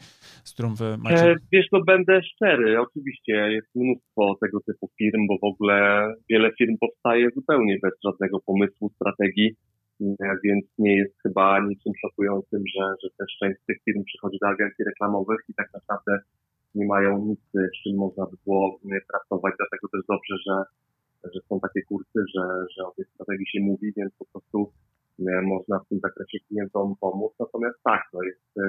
z 0.48 0.50
którą 0.54 0.74
wy 0.74 0.98
macie? 0.98 1.30
E, 1.30 1.36
wiesz, 1.52 1.66
no 1.72 1.80
będę 1.86 2.22
szczery. 2.22 2.80
Oczywiście 2.80 3.32
jest 3.32 3.68
mnóstwo 3.74 4.34
tego 4.42 4.58
typu 4.66 4.90
firm, 4.98 5.26
bo 5.28 5.34
w 5.42 5.50
ogóle 5.52 5.78
wiele 6.30 6.50
firm 6.58 6.76
powstaje 6.80 7.30
zupełnie 7.30 7.78
bez 7.82 7.92
żadnego 8.04 8.40
pomysłu, 8.46 8.90
strategii, 8.94 9.56
e, 10.00 10.34
więc 10.44 10.64
nie 10.78 10.96
jest 10.96 11.14
chyba 11.22 11.60
niczym 11.60 11.92
szokującym, 12.00 12.62
że, 12.74 12.84
że 13.02 13.08
też 13.18 13.30
część 13.40 13.60
z 13.62 13.66
tych 13.66 13.78
firm 13.84 14.04
przychodzi 14.04 14.38
do 14.42 14.48
agencji 14.48 14.84
reklamowych 14.84 15.40
i 15.48 15.54
tak 15.54 15.68
naprawdę 15.74 16.18
nie 16.74 16.86
mają 16.86 17.18
nic, 17.18 17.40
z 17.52 17.82
czym 17.82 17.96
można 17.96 18.24
by 18.26 18.36
było 18.44 18.78
pracować. 19.12 19.54
Dlatego 19.58 19.88
też 19.92 20.02
dobrze, 20.08 20.34
że 20.46 20.54
że 21.34 21.40
są 21.48 21.60
takie 21.60 21.82
kursy, 21.82 22.20
że, 22.34 22.44
że 22.76 22.86
o 22.86 22.92
tej 22.96 23.04
strategii 23.04 23.46
się 23.46 23.60
mówi, 23.60 23.92
więc 23.96 24.12
po 24.18 24.24
prostu 24.32 24.72
e, 25.20 25.42
można 25.42 25.78
w 25.78 25.88
tym 25.88 25.98
zakresie 26.00 26.38
klientom 26.48 26.94
pomóc. 27.00 27.32
Natomiast 27.40 27.78
tak, 27.84 28.02
no 28.14 28.22
jest, 28.22 28.58
e, 28.58 28.62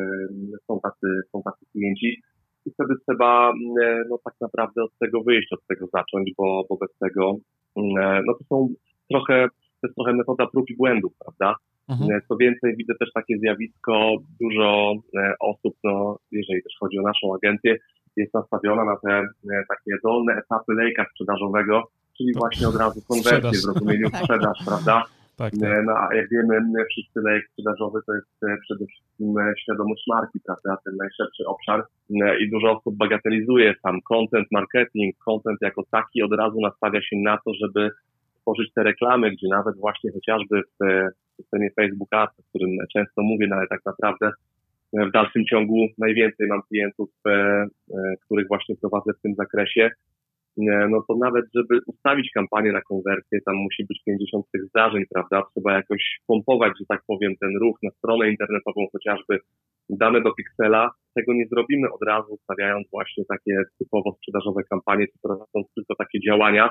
są, 0.67 0.79
tacy, 0.79 1.07
są 1.31 1.41
tacy 1.43 1.65
klienci 1.71 2.21
i 2.65 2.71
wtedy 2.71 2.93
trzeba 3.07 3.51
e, 3.83 4.03
no, 4.09 4.17
tak 4.25 4.33
naprawdę 4.41 4.83
od 4.83 4.97
tego 4.99 5.23
wyjść, 5.23 5.53
od 5.53 5.67
tego 5.67 5.87
zacząć, 5.93 6.31
bo, 6.37 6.65
bo 6.69 6.77
bez 6.77 6.97
tego 6.97 7.35
no 8.25 8.33
to 8.39 8.43
są 8.49 8.67
trochę, 9.09 9.47
to 9.81 9.87
jest 9.87 9.95
trochę 9.95 10.13
metoda 10.13 10.47
prób 10.47 10.69
i 10.69 10.75
błędów, 10.75 11.13
prawda? 11.19 11.55
Mhm. 11.89 12.21
Co 12.27 12.37
więcej, 12.37 12.75
widzę 12.77 12.93
też 12.99 13.09
takie 13.13 13.37
zjawisko, 13.37 14.15
dużo 14.41 14.93
osób, 15.39 15.73
no, 15.83 16.17
jeżeli 16.31 16.63
też 16.63 16.73
chodzi 16.79 16.99
o 16.99 17.01
naszą 17.01 17.35
agencję, 17.35 17.77
jest 18.17 18.33
nastawiona 18.33 18.85
na 18.85 18.95
te 18.95 19.27
takie 19.69 19.91
dolne 20.03 20.33
etapy 20.33 20.73
lejka 20.73 21.05
sprzedażowego, 21.11 21.83
czyli 22.19 22.33
właśnie 22.35 22.67
od 22.67 22.75
razu 22.75 23.01
konwersję 23.07 23.61
w 23.61 23.73
rozumieniu 23.73 24.09
tak. 24.11 24.21
sprzedaż, 24.21 24.57
prawda? 24.65 25.03
Tak, 25.37 25.53
tak. 25.61 25.85
No, 25.85 25.93
a 25.97 26.15
jak 26.15 26.29
wiemy, 26.29 26.59
wszyscy 26.91 27.19
lejek 27.21 27.47
sprzedażowy 27.51 27.99
to 28.07 28.13
jest 28.13 28.43
e, 28.43 28.57
przede 28.61 28.85
wszystkim 28.85 29.37
e, 29.37 29.53
świadomość 29.57 30.03
marki, 30.07 30.39
prawda? 30.45 30.77
Ten 30.85 30.95
najszerszy 30.95 31.43
obszar 31.45 31.79
e, 32.21 32.39
i 32.39 32.49
dużo 32.49 32.71
osób 32.71 32.97
bagatelizuje 32.97 33.75
sam 33.83 34.01
content 34.01 34.47
marketing, 34.51 35.15
content 35.17 35.57
jako 35.61 35.83
taki 35.91 36.23
od 36.23 36.33
razu 36.33 36.57
nastawia 36.61 37.01
się 37.01 37.15
na 37.15 37.37
to, 37.45 37.53
żeby 37.53 37.89
tworzyć 38.41 38.73
te 38.73 38.83
reklamy, 38.83 39.31
gdzie 39.31 39.47
nawet 39.47 39.77
właśnie 39.77 40.11
chociażby 40.11 40.61
w 40.61 41.07
systemie 41.35 41.69
Facebook 41.75 42.13
Ads, 42.13 42.39
o 42.39 42.43
którym 42.49 42.69
często 42.93 43.21
mówię, 43.21 43.47
no 43.49 43.55
ale 43.55 43.67
tak 43.67 43.81
naprawdę 43.85 44.31
w 44.93 45.11
dalszym 45.11 45.45
ciągu 45.45 45.87
najwięcej 45.97 46.47
mam 46.47 46.61
klientów, 46.61 47.09
których 48.25 48.47
właśnie 48.47 48.75
prowadzę 48.75 49.11
w 49.13 49.21
tym 49.21 49.35
zakresie, 49.35 49.91
no 50.89 51.03
to 51.07 51.15
nawet, 51.15 51.45
żeby 51.55 51.79
ustawić 51.87 52.31
kampanię 52.31 52.71
na 52.71 52.81
konwersję, 52.81 53.39
tam 53.45 53.55
musi 53.55 53.85
być 53.85 54.01
50 54.05 54.45
tych 54.51 54.65
zdarzeń, 54.65 55.03
prawda? 55.13 55.43
Trzeba 55.51 55.73
jakoś 55.73 56.19
pompować, 56.27 56.73
że 56.79 56.85
tak 56.87 57.01
powiem, 57.07 57.33
ten 57.41 57.57
ruch 57.61 57.77
na 57.83 57.91
stronę 57.91 58.29
internetową, 58.29 58.87
chociażby 58.91 59.39
dane 59.89 60.21
do 60.21 60.33
piksela. 60.33 60.91
Tego 61.15 61.33
nie 61.33 61.47
zrobimy 61.47 61.91
od 61.91 62.01
razu, 62.07 62.33
ustawiając 62.33 62.87
właśnie 62.91 63.23
takie 63.25 63.63
typowo 63.79 64.11
sprzedażowe 64.13 64.63
kampanie, 64.63 65.07
czy 65.07 65.19
prowadząc 65.21 65.67
tylko 65.75 65.95
takie 65.95 66.19
działania. 66.19 66.69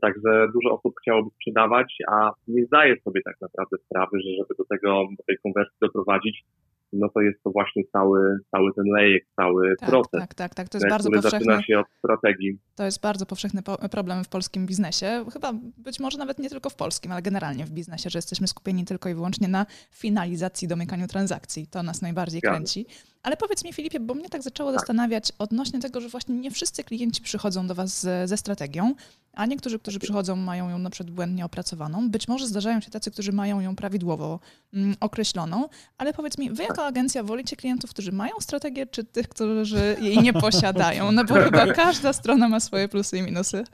Także 0.00 0.48
dużo 0.54 0.74
osób 0.74 0.94
chciałoby 1.00 1.30
sprzedawać, 1.30 1.96
a 2.08 2.30
nie 2.48 2.64
zdaje 2.64 3.00
sobie 3.00 3.20
tak 3.24 3.36
naprawdę 3.40 3.76
sprawy, 3.78 4.20
że 4.20 4.30
żeby 4.38 4.54
do 4.58 4.64
tego, 4.64 5.08
do 5.18 5.24
tej 5.26 5.36
konwersji 5.42 5.76
doprowadzić, 5.80 6.44
no 6.92 7.08
to 7.14 7.20
jest 7.20 7.42
to 7.42 7.50
właśnie 7.50 7.82
cały, 7.92 8.38
cały 8.50 8.70
ten 8.74 8.84
lejek, 8.84 9.26
cały 9.36 9.74
tak, 9.80 9.88
proces. 9.88 10.20
Tak, 10.20 10.34
tak, 10.34 10.54
tak, 10.54 10.68
to 10.68 10.78
jest 10.78 10.88
bardzo 10.88 11.10
powszechny. 11.10 11.38
zaczyna 11.38 11.62
się 11.62 11.78
od 11.78 11.86
strategii. 11.98 12.58
To 12.76 12.84
jest 12.84 13.00
bardzo 13.00 13.26
powszechny 13.26 13.62
problem 13.90 14.24
w 14.24 14.28
polskim 14.28 14.66
biznesie. 14.66 15.24
Chyba 15.32 15.52
być 15.78 16.00
może 16.00 16.18
nawet 16.18 16.38
nie 16.38 16.50
tylko 16.50 16.70
w 16.70 16.74
polskim, 16.74 17.12
ale 17.12 17.22
generalnie 17.22 17.64
w 17.64 17.70
biznesie, 17.70 18.10
że 18.10 18.18
jesteśmy 18.18 18.46
skupieni 18.46 18.84
tylko 18.84 19.08
i 19.08 19.14
wyłącznie 19.14 19.48
na 19.48 19.66
finalizacji, 19.90 20.68
domykaniu 20.68 21.06
transakcji. 21.06 21.66
To 21.66 21.82
nas 21.82 22.02
najbardziej 22.02 22.40
kręci. 22.40 22.86
Ale 23.22 23.36
powiedz 23.36 23.64
mi, 23.64 23.72
Filipie, 23.72 24.00
bo 24.00 24.14
mnie 24.14 24.28
tak 24.28 24.42
zaczęło 24.42 24.70
tak. 24.70 24.80
zastanawiać 24.80 25.32
odnośnie 25.38 25.80
tego, 25.80 26.00
że 26.00 26.08
właśnie 26.08 26.34
nie 26.34 26.50
wszyscy 26.50 26.84
klienci 26.84 27.22
przychodzą 27.22 27.66
do 27.66 27.74
Was 27.74 28.00
ze, 28.00 28.28
ze 28.28 28.36
strategią, 28.36 28.94
a 29.32 29.46
niektórzy, 29.46 29.78
którzy 29.78 29.98
przychodzą, 29.98 30.36
mają 30.36 30.68
ją 30.68 30.78
na 30.78 30.90
przykład 30.90 31.14
błędnie 31.14 31.44
opracowaną. 31.44 32.10
Być 32.10 32.28
może 32.28 32.46
zdarzają 32.46 32.80
się 32.80 32.90
tacy, 32.90 33.10
którzy 33.10 33.32
mają 33.32 33.60
ją 33.60 33.76
prawidłowo 33.76 34.40
mm, 34.74 34.96
określoną, 35.00 35.68
ale 35.98 36.12
powiedz 36.12 36.38
mi, 36.38 36.50
Wy 36.50 36.62
jako 36.62 36.86
agencja 36.86 37.22
wolicie 37.22 37.56
klientów, 37.56 37.90
którzy 37.90 38.12
mają 38.12 38.32
strategię, 38.40 38.86
czy 38.86 39.04
tych, 39.04 39.28
którzy 39.28 39.96
jej 40.00 40.18
nie 40.18 40.32
posiadają? 40.32 41.12
No 41.12 41.24
bo 41.24 41.34
chyba 41.44 41.72
każda 41.72 42.12
strona 42.12 42.48
ma 42.48 42.60
swoje 42.60 42.88
plusy 42.88 43.18
i 43.18 43.22
minusy. 43.22 43.64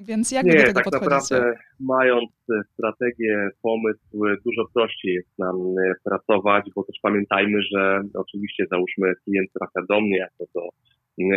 Więc 0.00 0.32
jak 0.32 0.46
nie, 0.46 0.52
do 0.52 0.58
tego 0.58 0.72
tak 0.72 0.84
podchodzicie? 0.84 1.34
naprawdę 1.34 1.58
mając 1.80 2.30
strategię, 2.72 3.48
pomysł, 3.62 4.00
dużo 4.46 4.64
prościej 4.74 5.14
jest 5.14 5.38
nam 5.38 5.56
e, 5.56 5.94
pracować, 6.04 6.64
bo 6.76 6.84
też 6.84 6.96
pamiętajmy, 7.02 7.62
że 7.62 8.02
oczywiście 8.14 8.66
załóżmy 8.70 9.12
klient 9.24 9.50
trafia 9.52 9.86
do 9.88 10.00
mnie 10.00 10.18
jako 10.18 10.44
do 10.54 10.68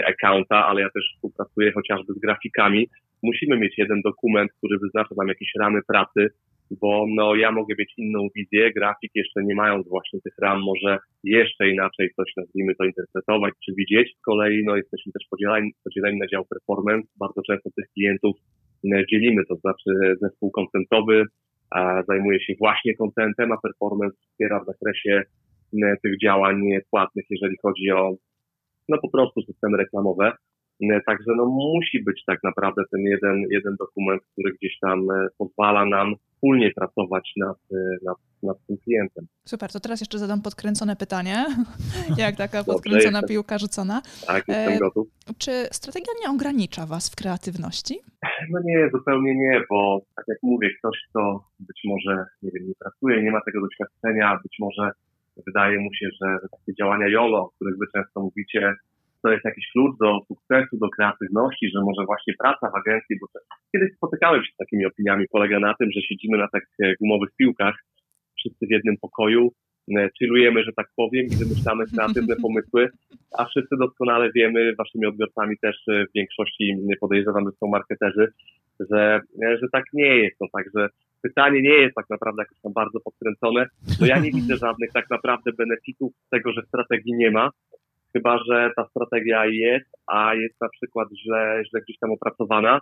accounta, 0.07 0.65
ale 0.67 0.81
ja 0.81 0.89
też 0.89 1.13
współpracuję 1.15 1.71
chociażby 1.71 2.13
z 2.13 2.19
grafikami. 2.19 2.89
Musimy 3.23 3.57
mieć 3.57 3.77
jeden 3.77 4.01
dokument, 4.01 4.51
który 4.57 4.79
wyznacza 4.79 5.15
nam 5.17 5.27
jakieś 5.27 5.51
ramy 5.59 5.79
pracy, 5.87 6.29
bo 6.71 7.05
no, 7.09 7.35
ja 7.35 7.51
mogę 7.51 7.75
mieć 7.79 7.93
inną 7.97 8.27
wizję, 8.35 8.73
grafik 8.73 9.11
jeszcze 9.15 9.43
nie 9.43 9.55
mając 9.55 9.89
właśnie 9.89 10.19
tych 10.21 10.33
ram, 10.41 10.61
może 10.63 10.97
jeszcze 11.23 11.69
inaczej 11.69 12.09
coś 12.15 12.33
nazwijmy 12.37 12.75
to 12.75 12.83
interpretować 12.83 13.53
czy 13.65 13.73
widzieć. 13.77 14.15
Z 14.19 14.21
kolei 14.21 14.63
no, 14.65 14.75
jesteśmy 14.75 15.11
też 15.11 15.27
podzieleni, 15.29 15.71
podzieleni 15.83 16.19
na 16.19 16.27
dział 16.27 16.45
performance. 16.45 17.07
Bardzo 17.19 17.41
często 17.41 17.69
tych 17.75 17.85
klientów 17.93 18.37
e, 18.93 19.03
dzielimy, 19.11 19.45
to 19.45 19.55
znaczy 19.55 20.15
zespół 20.21 20.51
kontentowy 20.51 21.25
zajmuje 22.07 22.39
się 22.39 22.53
właśnie 22.59 22.95
kontentem, 22.95 23.51
a 23.51 23.57
performance 23.57 24.17
wspiera 24.21 24.59
w 24.59 24.65
zakresie 24.65 25.23
e, 25.83 25.97
tych 26.03 26.19
działań 26.19 26.61
płatnych, 26.91 27.25
jeżeli 27.29 27.55
chodzi 27.61 27.91
o 27.91 28.15
no 28.89 28.97
po 29.01 29.09
prostu 29.09 29.41
systemy 29.41 29.77
reklamowe. 29.77 30.31
E, 30.81 31.01
także 31.05 31.31
no 31.37 31.45
musi 31.45 32.03
być 32.03 32.23
tak 32.25 32.39
naprawdę 32.43 32.81
ten 32.91 33.01
jeden, 33.01 33.43
jeden 33.51 33.75
dokument, 33.75 34.21
który 34.31 34.53
gdzieś 34.53 34.79
tam 34.79 35.07
pozwala 35.37 35.85
nam 35.85 36.15
wspólnie 36.43 36.71
pracować 36.71 37.33
nad, 37.37 37.57
y, 37.71 37.75
nad, 38.03 38.17
nad 38.43 38.57
tym 38.67 38.77
klientem. 38.77 39.27
Super, 39.45 39.71
to 39.71 39.79
teraz 39.79 39.99
jeszcze 39.99 40.19
zadam 40.19 40.41
podkręcone 40.41 40.95
pytanie, 40.95 41.45
jak 42.23 42.35
taka 42.35 42.63
podkręcona 42.63 43.21
Dobrze, 43.21 43.33
piłka 43.33 43.57
rzucona. 43.57 44.01
Tak, 44.27 44.47
jestem 44.47 44.73
e, 44.73 44.79
gotów. 44.79 45.07
Czy 45.37 45.51
strategia 45.71 46.13
nie 46.21 46.29
ogranicza 46.29 46.85
Was 46.85 47.09
w 47.09 47.15
kreatywności? 47.15 47.99
No 48.51 48.59
nie, 48.65 48.89
zupełnie 48.93 49.35
nie, 49.35 49.61
bo 49.69 50.01
tak 50.15 50.25
jak 50.27 50.37
mówię, 50.43 50.69
ktoś, 50.79 50.97
kto 51.09 51.43
być 51.59 51.81
może, 51.85 52.25
nie 52.41 52.51
wiem, 52.51 52.67
nie 52.67 52.73
pracuje, 52.79 53.23
nie 53.23 53.31
ma 53.31 53.41
tego 53.41 53.61
doświadczenia, 53.61 54.39
być 54.43 54.55
może 54.59 54.91
wydaje 55.47 55.79
mu 55.79 55.93
się, 55.93 56.07
że, 56.21 56.37
że 56.41 56.47
takie 56.51 56.73
działania 56.79 57.07
YOLO, 57.07 57.39
o 57.39 57.49
których 57.49 57.77
Wy 57.77 57.85
często 57.93 58.21
mówicie, 58.21 58.73
to 59.23 59.31
jest 59.31 59.45
jakiś 59.45 59.65
klucz 59.71 59.97
do 59.99 60.19
sukcesu, 60.27 60.77
do 60.77 60.89
kreatywności, 60.89 61.69
że 61.69 61.79
może 61.81 62.05
właśnie 62.05 62.33
praca 62.39 62.71
w 62.71 62.75
agencji, 62.75 63.19
bo 63.21 63.27
kiedyś 63.71 63.95
spotykałem 63.95 64.43
się 64.43 64.51
z 64.53 64.57
takimi 64.57 64.85
opiniami, 64.85 65.25
polega 65.31 65.59
na 65.59 65.73
tym, 65.79 65.91
że 65.91 66.01
siedzimy 66.01 66.37
na 66.37 66.47
tak 66.47 66.63
e, 66.83 66.93
gumowych 67.01 67.29
piłkach, 67.37 67.75
wszyscy 68.37 68.67
w 68.67 68.71
jednym 68.71 68.95
pokoju, 69.01 69.51
e, 69.97 70.09
chillujemy, 70.19 70.63
że 70.63 70.71
tak 70.75 70.87
powiem, 70.95 71.25
i 71.25 71.35
wymyślamy 71.35 71.85
kreatywne 71.95 72.35
pomysły, 72.45 72.89
a 73.37 73.45
wszyscy 73.45 73.75
doskonale 73.79 74.31
wiemy, 74.35 74.75
waszymi 74.75 75.05
odbiorcami 75.05 75.57
też 75.61 75.75
e, 75.87 76.05
w 76.05 76.13
większości 76.15 76.75
podejrzewam, 77.01 77.45
że 77.45 77.51
są 77.51 77.67
marketerzy, 77.67 78.27
że, 78.79 79.21
że 79.41 79.67
tak 79.71 79.83
nie 79.93 80.17
jest. 80.17 80.35
No, 80.41 80.47
także 80.53 80.89
pytanie 81.21 81.61
nie 81.61 81.77
jest 81.83 81.95
tak 81.95 82.09
naprawdę 82.09 82.41
jakoś 82.41 82.59
tam 82.61 82.73
bardzo 82.73 82.99
podkręcone. 82.99 83.65
No 84.01 84.07
ja 84.07 84.19
nie 84.19 84.31
widzę 84.31 84.57
żadnych 84.65 84.91
tak 84.91 85.09
naprawdę 85.09 85.51
benefitów 85.57 86.13
z 86.25 86.29
tego, 86.29 86.53
że 86.53 86.61
strategii 86.61 87.13
nie 87.13 87.31
ma. 87.31 87.49
Chyba, 88.13 88.37
że 88.49 88.71
ta 88.75 88.85
strategia 88.89 89.45
jest, 89.45 89.89
a 90.07 90.35
jest 90.35 90.61
na 90.61 90.69
przykład 90.69 91.07
źle, 91.23 91.63
źle 91.69 91.81
gdzieś 91.81 91.97
tam 91.99 92.11
opracowana. 92.11 92.79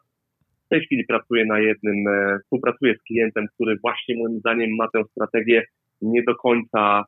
W 0.66 0.70
tej 0.70 0.82
chwili 0.82 1.06
pracuję 1.06 1.46
na 1.46 1.60
jednym, 1.60 2.08
e, 2.08 2.40
współpracuję 2.44 2.96
z 2.96 3.04
klientem, 3.04 3.48
który 3.56 3.78
właśnie 3.82 4.16
moim 4.18 4.40
zdaniem 4.40 4.70
ma 4.76 4.88
tę 4.94 5.04
strategię 5.12 5.64
nie 6.02 6.24
do 6.24 6.36
końca 6.36 7.04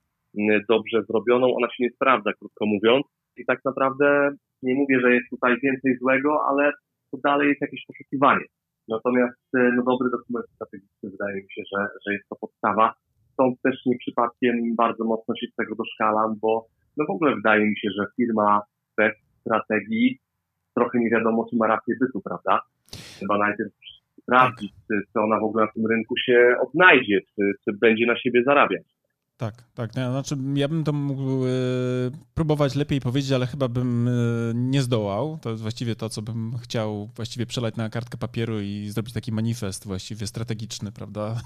dobrze 0.70 1.04
zrobioną. 1.10 1.56
Ona 1.56 1.68
się 1.68 1.84
nie 1.84 1.90
sprawdza, 1.90 2.32
krótko 2.34 2.66
mówiąc. 2.66 3.06
I 3.38 3.46
tak 3.46 3.60
naprawdę 3.66 4.32
nie 4.64 4.76
mówię, 4.76 5.00
że 5.02 5.14
jest 5.14 5.30
tutaj 5.30 5.56
więcej 5.64 5.98
złego, 5.98 6.46
ale 6.50 6.72
to 7.12 7.18
dalej 7.24 7.50
jest 7.50 7.62
jakieś 7.62 7.86
poszukiwanie. 7.88 8.46
Natomiast 8.88 9.56
e, 9.58 9.72
no, 9.76 9.84
dobry 9.84 10.10
dokument 10.12 10.46
strategiczny 10.56 11.10
wydaje 11.10 11.36
mi 11.36 11.52
się, 11.56 11.62
że, 11.74 11.88
że 12.06 12.14
jest 12.14 12.30
to 12.30 12.36
podstawa. 12.36 12.94
Stąd 13.34 13.62
też 13.62 13.76
nie 13.86 13.98
przypadkiem 13.98 14.76
bardzo 14.76 15.04
mocno 15.04 15.36
się 15.36 15.48
z 15.48 15.56
tego 15.56 15.76
doszkalam, 15.76 16.36
bo 16.42 16.66
no 16.98 17.06
w 17.06 17.10
ogóle 17.10 17.36
wydaje 17.36 17.66
mi 17.66 17.78
się, 17.78 17.90
że 17.98 18.06
firma 18.18 18.62
bez 18.98 19.14
strategii 19.42 20.20
trochę 20.76 21.00
nie 21.00 21.10
wiadomo, 21.10 21.48
czy 21.50 21.56
ma 21.56 21.68
rację 21.68 21.96
bytu, 22.00 22.22
prawda? 22.22 22.62
Trzeba 22.92 23.38
najpierw 23.38 23.72
sprawdzić, 24.22 24.74
czy, 24.88 25.20
ona 25.20 25.40
w 25.40 25.44
ogóle 25.44 25.66
na 25.66 25.72
tym 25.72 25.88
rynku 25.88 26.18
się 26.18 26.56
odnajdzie, 26.62 27.22
czy, 27.22 27.52
czy 27.66 27.78
będzie 27.82 28.06
na 28.06 28.18
siebie 28.18 28.44
zarabiać. 28.44 28.84
Tak, 29.44 29.64
tak. 29.74 29.94
Znaczy, 29.94 30.38
ja 30.56 30.68
bym 30.68 30.84
to 30.84 30.94
mógł 30.94 31.46
e, 31.46 31.50
próbować 32.34 32.76
lepiej 32.76 33.02
powiedzieć, 33.02 33.32
ale 33.32 33.48
chyba 33.48 33.68
bym 33.68 34.08
e, 34.08 34.12
nie 34.54 34.82
zdołał. 34.82 35.40
To 35.42 35.50
jest 35.50 35.62
właściwie 35.62 35.96
to, 35.96 36.10
co 36.10 36.22
bym 36.22 36.58
chciał 36.58 37.10
właściwie 37.16 37.46
przelać 37.46 37.76
na 37.76 37.90
kartkę 37.90 38.18
papieru 38.18 38.62
i 38.62 38.90
zrobić 38.90 39.14
taki 39.14 39.32
manifest 39.32 39.86
właściwie 39.86 40.28
strategiczny, 40.28 40.92
prawda? 40.92 41.36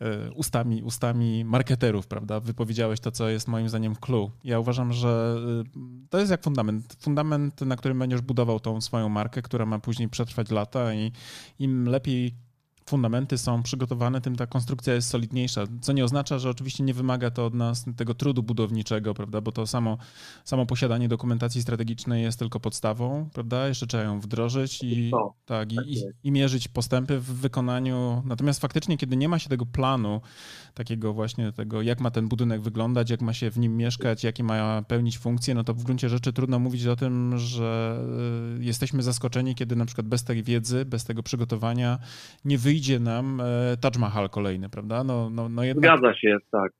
E, 0.00 0.32
ustami, 0.32 0.82
ustami 0.82 1.44
marketerów, 1.44 2.06
prawda? 2.06 2.40
Wypowiedziałeś 2.40 3.00
to, 3.00 3.10
co 3.10 3.28
jest 3.28 3.48
moim 3.48 3.68
zdaniem 3.68 3.96
clue. 3.96 4.30
Ja 4.44 4.58
uważam, 4.58 4.92
że 4.92 5.36
to 6.10 6.18
jest 6.18 6.30
jak 6.30 6.42
fundament. 6.42 6.96
Fundament, 7.00 7.60
na 7.60 7.76
którym 7.76 7.98
będziesz 7.98 8.20
budował 8.20 8.60
tą 8.60 8.80
swoją 8.80 9.08
markę, 9.08 9.42
która 9.42 9.66
ma 9.66 9.78
później 9.78 10.08
przetrwać 10.08 10.50
lata 10.50 10.94
i 10.94 11.12
im 11.58 11.88
lepiej 11.88 12.45
fundamenty 12.88 13.38
są 13.38 13.62
przygotowane, 13.62 14.20
tym 14.20 14.36
ta 14.36 14.46
konstrukcja 14.46 14.94
jest 14.94 15.08
solidniejsza. 15.08 15.64
Co 15.80 15.92
nie 15.92 16.04
oznacza, 16.04 16.38
że 16.38 16.50
oczywiście 16.50 16.84
nie 16.84 16.94
wymaga 16.94 17.30
to 17.30 17.46
od 17.46 17.54
nas 17.54 17.84
tego 17.96 18.14
trudu 18.14 18.42
budowniczego, 18.42 19.14
prawda? 19.14 19.40
Bo 19.40 19.52
to 19.52 19.66
samo, 19.66 19.98
samo 20.44 20.66
posiadanie 20.66 21.08
dokumentacji 21.08 21.62
strategicznej 21.62 22.22
jest 22.22 22.38
tylko 22.38 22.60
podstawą, 22.60 23.28
prawda? 23.32 23.68
Jeszcze 23.68 23.86
trzeba 23.86 24.02
ją 24.02 24.20
wdrożyć 24.20 24.82
i, 24.82 25.10
tak, 25.44 25.72
i, 25.72 25.76
i, 25.86 26.02
i 26.22 26.32
mierzyć 26.32 26.68
postępy 26.68 27.20
w 27.20 27.24
wykonaniu. 27.24 28.22
Natomiast 28.24 28.60
faktycznie, 28.60 28.96
kiedy 28.96 29.16
nie 29.16 29.28
ma 29.28 29.38
się 29.38 29.48
tego 29.48 29.66
planu, 29.66 30.20
takiego 30.74 31.12
właśnie 31.12 31.52
tego, 31.52 31.82
jak 31.82 32.00
ma 32.00 32.10
ten 32.10 32.28
budynek 32.28 32.60
wyglądać, 32.60 33.10
jak 33.10 33.20
ma 33.20 33.32
się 33.32 33.50
w 33.50 33.58
nim 33.58 33.76
mieszkać, 33.76 34.24
jakie 34.24 34.44
ma 34.44 34.82
pełnić 34.82 35.18
funkcje, 35.18 35.54
no 35.54 35.64
to 35.64 35.74
w 35.74 35.82
gruncie 35.82 36.08
rzeczy 36.08 36.32
trudno 36.32 36.58
mówić 36.58 36.86
o 36.86 36.96
tym, 36.96 37.38
że 37.38 38.00
y, 38.60 38.64
jesteśmy 38.64 39.02
zaskoczeni, 39.02 39.54
kiedy 39.54 39.76
na 39.76 39.86
przykład 39.86 40.06
bez 40.06 40.24
tej 40.24 40.42
wiedzy, 40.42 40.84
bez 40.84 41.04
tego 41.04 41.22
przygotowania 41.22 41.98
nie 42.44 42.58
wyjdzie 42.58 42.75
wyjdzie 42.76 42.98
nam 43.00 43.40
e, 43.40 43.76
Taj 43.82 43.96
Mahal 44.00 44.28
kolejny, 44.38 44.68
prawda? 44.68 45.04
No, 45.04 45.30
no, 45.36 45.48
no 45.48 45.64
jednak... 45.64 45.84
Zgadza 45.84 46.14
się, 46.14 46.36
tak. 46.52 46.70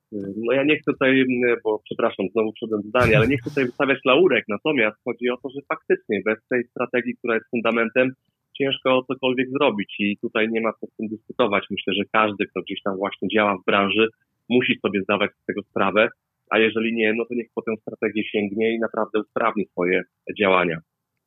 No 0.44 0.52
ja 0.52 0.64
nie 0.64 0.76
chcę 0.78 0.92
tutaj, 0.92 1.24
bo 1.64 1.80
przepraszam, 1.84 2.26
znowu 2.32 2.52
wszedłem 2.52 2.82
zdanie, 2.82 3.16
ale 3.16 3.28
nie 3.28 3.38
chcę 3.38 3.50
tutaj 3.50 3.64
wystawiać 3.64 3.98
laurek, 4.04 4.44
natomiast 4.48 4.96
chodzi 5.04 5.30
o 5.30 5.36
to, 5.42 5.48
że 5.54 5.60
faktycznie 5.68 6.16
bez 6.24 6.38
tej 6.50 6.64
strategii, 6.64 7.16
która 7.18 7.34
jest 7.34 7.50
fundamentem, 7.50 8.12
ciężko 8.58 9.02
cokolwiek 9.08 9.48
zrobić 9.50 9.94
i 9.98 10.16
tutaj 10.22 10.48
nie 10.50 10.60
ma 10.60 10.72
co 10.80 10.86
z 10.86 10.96
tym 10.96 11.08
dyskutować. 11.08 11.64
Myślę, 11.70 11.94
że 11.94 12.04
każdy, 12.12 12.46
kto 12.46 12.62
gdzieś 12.62 12.82
tam 12.84 12.96
właśnie 12.96 13.28
działa 13.28 13.56
w 13.56 13.64
branży, 13.64 14.08
musi 14.48 14.78
sobie 14.82 15.02
zdawać 15.02 15.30
z 15.42 15.44
tego 15.46 15.62
sprawę, 15.62 16.08
a 16.50 16.58
jeżeli 16.58 16.94
nie, 16.94 17.14
no 17.14 17.24
to 17.28 17.34
niech 17.34 17.48
po 17.54 17.62
tę 17.62 17.72
strategię 17.80 18.24
sięgnie 18.24 18.74
i 18.74 18.78
naprawdę 18.78 19.20
usprawni 19.20 19.66
swoje 19.66 20.02
działania. 20.40 20.78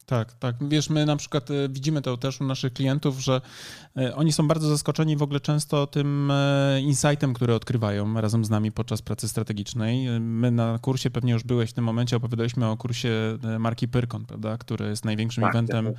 Tak, 0.10 0.34
tak. 0.34 0.56
Wiesz, 0.62 0.90
my 0.90 1.06
na 1.06 1.16
przykład 1.16 1.52
e, 1.52 1.70
widzimy 1.70 2.02
to 2.02 2.18
też 2.18 2.42
u 2.42 2.44
naszych 2.44 2.74
klientów, 2.74 3.20
że 3.20 3.42
e, 3.98 4.16
oni 4.16 4.32
są 4.32 4.48
bardzo 4.48 4.70
zaskoczeni 4.70 5.18
w 5.18 5.22
ogóle 5.22 5.40
często 5.40 5.88
tym 5.88 6.32
e, 6.32 6.82
insightem, 6.82 7.34
który 7.34 7.54
odkrywają 7.54 8.22
razem 8.22 8.46
z 8.46 8.50
nami 8.50 8.72
podczas 8.72 9.02
pracy 9.02 9.28
strategicznej. 9.28 10.20
My 10.20 10.52
na 10.52 10.80
kursie, 10.80 11.10
pewnie 11.10 11.34
już 11.34 11.44
byłeś 11.44 11.70
w 11.70 11.74
tym 11.74 11.84
momencie, 11.84 12.18
opowiadaliśmy 12.18 12.68
o 12.68 12.78
kursie 12.78 13.38
marki 13.60 13.88
Pyrkon, 13.88 14.26
prawda, 14.26 14.58
który 14.58 14.90
jest 14.90 15.06
największym 15.06 15.42
tak, 15.42 15.52
eventem 15.52 15.94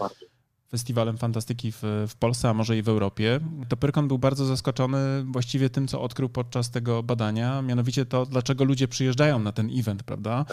festiwalem 0.70 1.18
fantastyki 1.18 1.72
w, 1.72 1.82
w 2.08 2.14
Polsce, 2.18 2.48
a 2.48 2.54
może 2.54 2.78
i 2.78 2.82
w 2.82 2.88
Europie, 2.88 3.40
to 3.68 3.76
Pyrkon 3.76 4.08
był 4.08 4.18
bardzo 4.18 4.46
zaskoczony 4.46 4.98
właściwie 5.24 5.70
tym, 5.70 5.88
co 5.88 6.02
odkrył 6.02 6.28
podczas 6.28 6.70
tego 6.70 7.02
badania, 7.02 7.62
mianowicie 7.62 8.06
to, 8.06 8.26
dlaczego 8.26 8.64
ludzie 8.64 8.88
przyjeżdżają 8.88 9.38
na 9.38 9.52
ten 9.52 9.70
event, 9.78 10.02
prawda? 10.02 10.44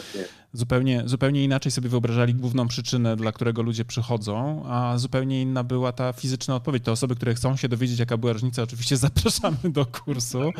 Zupełnie, 0.53 1.03
zupełnie 1.05 1.43
inaczej 1.43 1.71
sobie 1.71 1.89
wyobrażali 1.89 2.33
główną 2.33 2.67
przyczynę, 2.67 3.15
dla 3.15 3.31
którego 3.31 3.61
ludzie 3.61 3.85
przychodzą, 3.85 4.63
a 4.67 4.97
zupełnie 4.97 5.41
inna 5.41 5.63
była 5.63 5.91
ta 5.91 6.13
fizyczna 6.13 6.55
odpowiedź. 6.55 6.83
Te 6.83 6.91
osoby, 6.91 7.15
które 7.15 7.35
chcą 7.35 7.55
się 7.55 7.69
dowiedzieć, 7.69 7.99
jaka 7.99 8.17
była 8.17 8.33
różnica, 8.33 8.63
oczywiście 8.63 8.97
zapraszamy 9.07 9.57
do 9.63 9.85
kursu. 9.85 10.51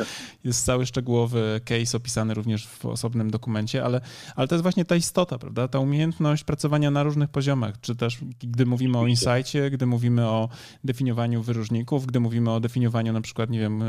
Jest 0.44 0.66
cały 0.66 0.86
szczegółowy 0.86 1.62
case 1.66 1.98
opisany 1.98 2.34
również 2.34 2.68
w 2.68 2.86
osobnym 2.86 3.32
dokumencie, 3.32 3.86
ale, 3.86 4.02
ale 4.36 4.48
to 4.48 4.56
jest 4.56 4.64
właśnie 4.64 4.86
ta 4.86 4.96
istota, 4.96 5.38
prawda? 5.38 5.68
Ta 5.68 5.80
umiejętność 5.80 6.44
pracowania 6.44 6.92
na 6.92 7.04
różnych 7.04 7.30
poziomach, 7.30 7.80
czy 7.82 7.96
też 7.96 8.18
gdy 8.40 8.66
mówimy 8.66 8.98
o 8.98 9.08
insight, 9.08 9.47
gdy 9.72 9.86
mówimy 9.86 10.26
o 10.26 10.50
definiowaniu 10.84 11.42
wyróżników, 11.42 12.06
gdy 12.06 12.20
mówimy 12.20 12.52
o 12.52 12.60
definiowaniu 12.60 13.14
na 13.14 13.22
przykład, 13.22 13.50
nie 13.50 13.60
wiem, 13.60 13.82
e, 13.82 13.86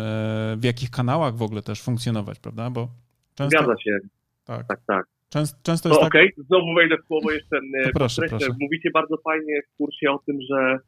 w 0.57 0.64
jakich 0.64 0.90
kanałach 0.90 1.35
w 1.37 1.42
ogóle 1.42 1.62
też 1.62 1.83
funkcjonować, 1.83 2.38
prawda? 2.38 2.71
Bo 2.71 2.88
często... 3.35 3.59
Zgadza 3.59 3.81
się. 3.83 3.99
Tak, 4.44 4.66
tak. 4.66 4.81
tak. 4.87 5.07
Często, 5.29 5.59
często 5.62 5.88
jest 5.88 6.01
no, 6.01 6.05
tak... 6.05 6.14
Okej, 6.14 6.33
okay. 6.33 6.44
znowu 6.44 6.75
wejdę 6.75 6.97
w 6.97 7.07
słowo 7.07 7.31
jeszcze. 7.31 7.57
E, 7.57 7.90
proszę, 7.94 8.23
proszę. 8.29 8.47
Mówicie 8.61 8.90
bardzo 8.90 9.16
fajnie 9.25 9.61
w 9.62 9.77
kursie 9.77 10.11
o 10.11 10.18
tym, 10.27 10.37
że 10.51 10.79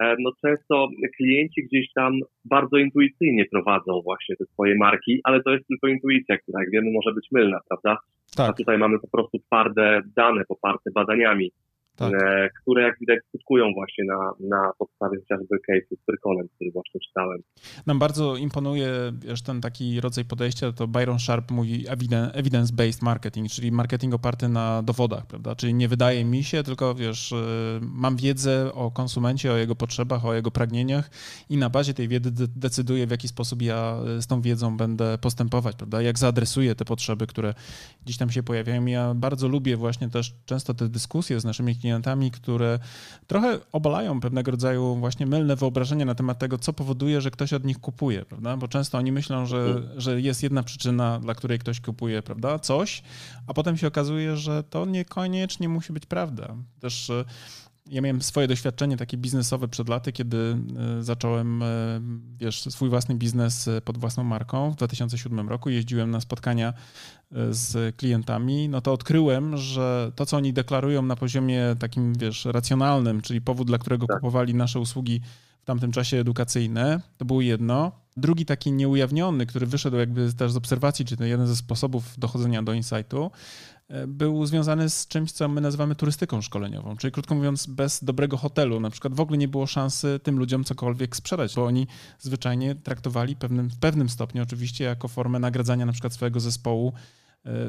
e, 0.00 0.16
no 0.18 0.30
często 0.46 0.88
klienci 1.16 1.64
gdzieś 1.64 1.92
tam 1.94 2.12
bardzo 2.44 2.76
intuicyjnie 2.76 3.44
prowadzą 3.44 4.00
właśnie 4.04 4.36
te 4.36 4.44
swoje 4.44 4.74
marki, 4.74 5.20
ale 5.24 5.42
to 5.42 5.50
jest 5.50 5.66
tylko 5.66 5.88
intuicja, 5.88 6.38
która 6.38 6.60
jak 6.60 6.70
wiemy 6.70 6.90
może 6.92 7.14
być 7.14 7.28
mylna, 7.32 7.60
prawda? 7.68 7.98
Tak. 8.36 8.50
A 8.50 8.52
tutaj 8.52 8.78
mamy 8.78 8.98
po 8.98 9.08
prostu 9.08 9.38
twarde 9.38 10.02
dane 10.16 10.44
poparte 10.44 10.90
badaniami 10.90 11.50
tak. 11.98 12.12
E, 12.14 12.48
które 12.62 12.82
jak 12.82 12.98
widać 13.00 13.18
skutkują 13.28 13.72
właśnie 13.74 14.04
na, 14.04 14.32
na 14.40 14.72
podstawie 14.78 15.18
chociażby 15.20 15.56
case'u 15.56 15.96
z 16.02 16.04
Pyrkonem, 16.06 16.48
który 16.54 16.70
właśnie 16.70 17.00
czytałem. 17.00 17.42
Nam 17.86 17.98
bardzo 17.98 18.36
imponuje 18.36 18.88
wiesz, 19.18 19.42
ten 19.42 19.60
taki 19.60 20.00
rodzaj 20.00 20.24
podejścia, 20.24 20.72
to 20.72 20.86
Byron 20.88 21.18
Sharp 21.18 21.50
mówi 21.50 21.84
evidence-based 22.34 23.02
marketing, 23.02 23.50
czyli 23.50 23.72
marketing 23.72 24.14
oparty 24.14 24.48
na 24.48 24.82
dowodach, 24.82 25.26
prawda? 25.26 25.54
Czyli 25.54 25.74
nie 25.74 25.88
wydaje 25.88 26.24
mi 26.24 26.44
się, 26.44 26.62
tylko 26.62 26.94
wiesz, 26.94 27.32
e, 27.32 27.36
mam 27.82 28.16
wiedzę 28.16 28.72
o 28.74 28.90
konsumencie, 28.90 29.52
o 29.52 29.56
jego 29.56 29.76
potrzebach, 29.76 30.24
o 30.24 30.34
jego 30.34 30.50
pragnieniach 30.50 31.10
i 31.50 31.56
na 31.56 31.70
bazie 31.70 31.94
tej 31.94 32.08
wiedzy 32.08 32.30
decyduję, 32.56 33.06
w 33.06 33.10
jaki 33.10 33.28
sposób 33.28 33.62
ja 33.62 33.98
e, 34.18 34.22
z 34.22 34.26
tą 34.26 34.40
wiedzą 34.40 34.76
będę 34.76 35.18
postępować, 35.18 35.76
prawda? 35.76 36.02
Jak 36.02 36.18
zaadresuję 36.18 36.74
te 36.74 36.84
potrzeby, 36.84 37.26
które 37.26 37.54
gdzieś 38.04 38.16
tam 38.16 38.30
się 38.30 38.42
pojawiają. 38.42 38.86
Ja 38.86 39.14
bardzo 39.14 39.48
lubię 39.48 39.76
właśnie 39.76 40.08
też 40.08 40.34
często 40.44 40.74
te 40.74 40.88
dyskusje 40.88 41.40
z 41.40 41.44
naszymi 41.44 41.76
klientami, 41.76 41.87
klientami, 41.88 42.30
które 42.30 42.78
trochę 43.26 43.58
obalają 43.72 44.20
pewnego 44.20 44.50
rodzaju 44.50 44.96
właśnie 44.96 45.26
mylne 45.26 45.56
wyobrażenia 45.56 46.04
na 46.04 46.14
temat 46.14 46.38
tego, 46.38 46.58
co 46.58 46.72
powoduje, 46.72 47.20
że 47.20 47.30
ktoś 47.30 47.52
od 47.52 47.64
nich 47.64 47.78
kupuje, 47.78 48.24
prawda? 48.24 48.56
Bo 48.56 48.68
często 48.68 48.98
oni 48.98 49.12
myślą, 49.12 49.46
że, 49.46 49.58
mhm. 49.58 50.00
że 50.00 50.20
jest 50.20 50.42
jedna 50.42 50.62
przyczyna, 50.62 51.20
dla 51.20 51.34
której 51.34 51.58
ktoś 51.58 51.80
kupuje, 51.80 52.22
prawda? 52.22 52.58
Coś, 52.58 53.02
a 53.46 53.54
potem 53.54 53.76
się 53.76 53.86
okazuje, 53.86 54.36
że 54.36 54.62
to 54.62 54.86
niekoniecznie 54.86 55.68
musi 55.68 55.92
być 55.92 56.06
prawda. 56.06 56.54
Też 56.80 57.10
e, 57.10 57.24
ja 57.90 58.00
miałem 58.00 58.22
swoje 58.22 58.48
doświadczenie 58.48 58.96
takie 58.96 59.16
biznesowe 59.16 59.68
przed 59.68 59.88
laty, 59.88 60.12
kiedy 60.12 60.56
e, 60.98 61.02
zacząłem, 61.02 61.62
e, 61.62 61.66
wiesz, 62.38 62.62
swój 62.62 62.88
własny 62.88 63.14
biznes 63.14 63.70
pod 63.84 63.98
własną 63.98 64.24
marką 64.24 64.70
w 64.70 64.76
2007 64.76 65.48
roku. 65.48 65.70
Jeździłem 65.70 66.10
na 66.10 66.20
spotkania 66.20 66.72
z 67.50 67.96
klientami, 67.96 68.68
no 68.68 68.80
to 68.80 68.92
odkryłem, 68.92 69.56
że 69.56 70.12
to, 70.14 70.26
co 70.26 70.36
oni 70.36 70.52
deklarują 70.52 71.02
na 71.02 71.16
poziomie 71.16 71.76
takim, 71.78 72.14
wiesz, 72.14 72.44
racjonalnym, 72.44 73.20
czyli 73.20 73.40
powód, 73.40 73.66
dla 73.66 73.78
którego 73.78 74.06
tak. 74.06 74.16
kupowali 74.16 74.54
nasze 74.54 74.80
usługi 74.80 75.20
w 75.62 75.64
tamtym 75.64 75.92
czasie 75.92 76.16
edukacyjne, 76.16 77.00
to 77.16 77.24
było 77.24 77.40
jedno. 77.40 77.92
Drugi 78.16 78.46
taki 78.46 78.72
nieujawniony, 78.72 79.46
który 79.46 79.66
wyszedł 79.66 79.96
jakby 79.96 80.32
też 80.32 80.52
z 80.52 80.56
obserwacji, 80.56 81.04
czy 81.04 81.16
to 81.16 81.24
jeden 81.24 81.46
ze 81.46 81.56
sposobów 81.56 82.18
dochodzenia 82.18 82.62
do 82.62 82.72
insightu, 82.72 83.30
e, 83.76 83.77
był 84.08 84.46
związany 84.46 84.90
z 84.90 85.06
czymś, 85.06 85.32
co 85.32 85.48
my 85.48 85.60
nazywamy 85.60 85.94
turystyką 85.94 86.42
szkoleniową. 86.42 86.96
Czyli 86.96 87.12
krótko 87.12 87.34
mówiąc, 87.34 87.66
bez 87.66 88.04
dobrego 88.04 88.36
hotelu 88.36 88.80
na 88.80 88.90
przykład 88.90 89.14
w 89.14 89.20
ogóle 89.20 89.38
nie 89.38 89.48
było 89.48 89.66
szansy 89.66 90.20
tym 90.22 90.38
ludziom 90.38 90.64
cokolwiek 90.64 91.16
sprzedać, 91.16 91.54
bo 91.54 91.64
oni 91.64 91.86
zwyczajnie 92.18 92.74
traktowali 92.74 93.36
pewnym, 93.36 93.70
w 93.70 93.78
pewnym 93.78 94.08
stopniu 94.08 94.42
oczywiście 94.42 94.84
jako 94.84 95.08
formę 95.08 95.38
nagradzania 95.38 95.86
na 95.86 95.92
przykład 95.92 96.12
swojego 96.12 96.40
zespołu 96.40 96.92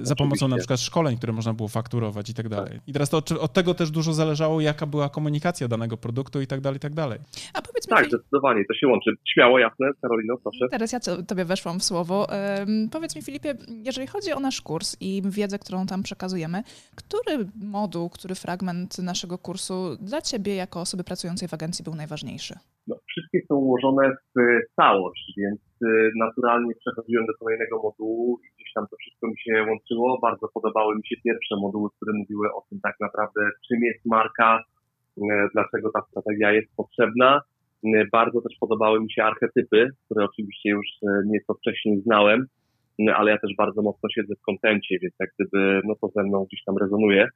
za 0.02 0.16
pomocą 0.16 0.48
na 0.48 0.58
przykład 0.58 0.80
szkoleń, 0.80 1.18
które 1.18 1.34
można 1.34 1.54
było 1.54 1.70
fakturować 1.70 2.30
i 2.30 2.34
tak 2.34 2.50
dalej. 2.50 2.74
Tak. 2.74 2.88
I 2.88 2.94
teraz 2.94 3.10
to 3.10 3.18
od 3.40 3.54
tego 3.54 3.74
też 3.74 3.92
dużo 3.92 4.14
zależało, 4.14 4.62
jaka 4.62 4.86
była 4.86 5.10
komunikacja 5.10 5.68
danego 5.68 5.98
produktu 5.98 6.42
i 6.42 6.48
tak 6.48 6.62
dalej, 6.62 6.78
i 6.78 6.80
tak 6.80 6.94
dalej. 6.94 7.20
A 7.54 7.62
powiedz 7.62 7.88
mi, 7.88 7.98
tak, 7.98 8.06
zdecydowanie, 8.08 8.66
to 8.66 8.74
się 8.74 8.88
łączy. 8.88 9.12
Śmiało, 9.34 9.60
jasne, 9.60 9.88
Karolino, 10.02 10.38
proszę. 10.38 10.66
Teraz 10.72 10.92
ja 10.92 11.00
tobie 11.28 11.46
weszłam 11.46 11.80
w 11.80 11.84
słowo. 11.84 12.28
Um, 12.60 12.90
powiedz 12.92 13.16
mi, 13.16 13.22
Filipie, 13.22 13.56
jeżeli 13.68 14.08
chodzi 14.08 14.32
o 14.32 14.40
nasz 14.40 14.62
kurs 14.62 14.98
i 15.02 15.22
wiedzę, 15.26 15.60
którą 15.60 15.86
tam 15.86 16.04
przekazujemy, 16.04 16.64
który 16.96 17.46
moduł, 17.56 18.10
który 18.10 18.36
fragment 18.36 19.00
naszego 19.00 19.38
kursu 19.38 19.98
dla 20.02 20.22
ciebie 20.22 20.56
jako 20.56 20.82
osoby 20.82 21.04
pracującej 21.04 21.48
w 21.48 21.54
agencji 21.54 21.84
był 21.84 21.96
najważniejszy? 21.96 22.56
No, 22.88 22.96
wszystkie 23.08 23.40
są 23.48 23.56
ułożone 23.56 24.12
w 24.36 24.40
całość, 24.76 25.34
więc 25.38 25.60
naturalnie 26.16 26.74
przechodziłem 26.76 27.26
do 27.26 27.34
kolejnego 27.34 27.82
modułu 27.84 28.40
i 28.44 28.48
gdzieś 28.56 28.74
tam 28.74 28.86
to 28.92 28.96
wszystko 28.98 29.28
mi 29.28 29.40
się 29.40 29.66
łączyło. 29.70 30.20
Bardzo 30.22 30.48
podobały 30.54 30.96
mi 30.96 31.08
się 31.08 31.16
pierwsze 31.24 31.56
moduły, 31.62 31.90
które 31.96 32.14
mówiły 32.14 32.54
o 32.54 32.62
tym 32.70 32.80
tak 32.84 32.96
naprawdę, 33.00 33.42
czym 33.68 33.84
jest 33.84 34.06
marka, 34.06 34.64
y, 35.18 35.22
dlaczego 35.54 35.92
ta 35.92 36.02
strategia 36.10 36.52
jest 36.52 36.76
potrzebna. 36.76 37.42
Y, 37.86 38.08
bardzo 38.12 38.42
też 38.42 38.54
podobały 38.60 39.00
mi 39.00 39.12
się 39.12 39.24
archetypy, 39.24 39.90
które 40.06 40.26
oczywiście 40.26 40.70
już 40.70 40.88
nieco 41.26 41.54
wcześniej 41.54 42.02
znałem, 42.02 42.46
ale 43.16 43.32
ja 43.32 43.38
też 43.38 43.52
bardzo 43.58 43.82
mocno 43.82 44.10
siedzę 44.10 44.36
w 44.36 44.46
kontencie, 44.46 44.98
więc 45.02 45.14
jak 45.20 45.30
gdyby 45.40 45.82
no 45.86 45.96
to 46.02 46.08
ze 46.08 46.24
mną 46.24 46.46
gdzieś 46.46 46.64
tam 46.64 46.78
rezonuje. 46.78 47.28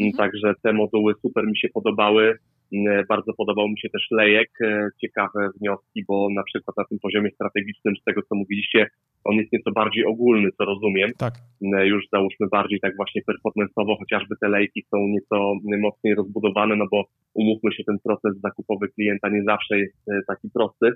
Mhm. 0.00 0.16
Także 0.16 0.54
te 0.62 0.72
moduły 0.72 1.14
super 1.22 1.46
mi 1.46 1.58
się 1.58 1.68
podobały. 1.68 2.38
Mm, 2.72 3.04
bardzo 3.08 3.32
podobał 3.34 3.68
mi 3.68 3.80
się 3.80 3.88
też 3.88 4.06
lejek, 4.10 4.50
e, 4.60 4.88
ciekawe 5.00 5.48
wnioski, 5.60 6.04
bo 6.08 6.28
na 6.30 6.42
przykład 6.42 6.76
na 6.76 6.84
tym 6.84 6.98
poziomie 6.98 7.30
strategicznym, 7.30 7.94
z 7.96 8.04
tego 8.04 8.22
co 8.22 8.34
mówiliście, 8.34 8.90
on 9.24 9.36
jest 9.36 9.52
nieco 9.52 9.72
bardziej 9.72 10.04
ogólny, 10.04 10.48
co 10.58 10.64
rozumiem. 10.64 11.10
Tak. 11.18 11.34
Mm, 11.62 11.86
już 11.86 12.04
załóżmy 12.12 12.46
bardziej 12.52 12.80
tak 12.80 12.96
właśnie 12.96 13.22
performanceowo, 13.22 13.96
chociażby 13.96 14.34
te 14.40 14.48
lejki 14.48 14.84
są 14.90 14.96
nieco 15.08 15.54
mocniej 15.80 16.14
rozbudowane, 16.14 16.76
no 16.76 16.84
bo 16.90 17.04
umówmy 17.34 17.72
się, 17.72 17.84
ten 17.84 17.98
proces 18.04 18.40
zakupowy 18.40 18.88
klienta 18.88 19.28
nie 19.28 19.42
zawsze 19.42 19.78
jest 19.78 20.08
e, 20.08 20.20
taki 20.26 20.50
prosty, 20.50 20.92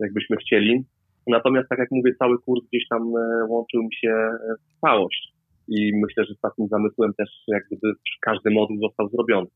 jakbyśmy 0.00 0.36
chcieli. 0.36 0.84
Natomiast 1.26 1.68
tak 1.68 1.78
jak 1.78 1.90
mówię, 1.90 2.14
cały 2.18 2.38
kurs 2.38 2.64
gdzieś 2.72 2.88
tam 2.88 3.02
e, 3.02 3.44
łączył 3.48 3.82
mi 3.82 3.94
się 3.94 4.30
w 4.60 4.80
całość 4.80 5.32
i 5.68 5.92
myślę, 5.94 6.24
że 6.24 6.34
z 6.34 6.40
takim 6.40 6.68
zamysłem 6.68 7.14
też 7.14 7.28
jak 7.48 7.64
gdyby 7.66 7.92
każdy 8.20 8.50
moduł 8.50 8.78
został 8.80 9.08
zrobiony. 9.08 9.46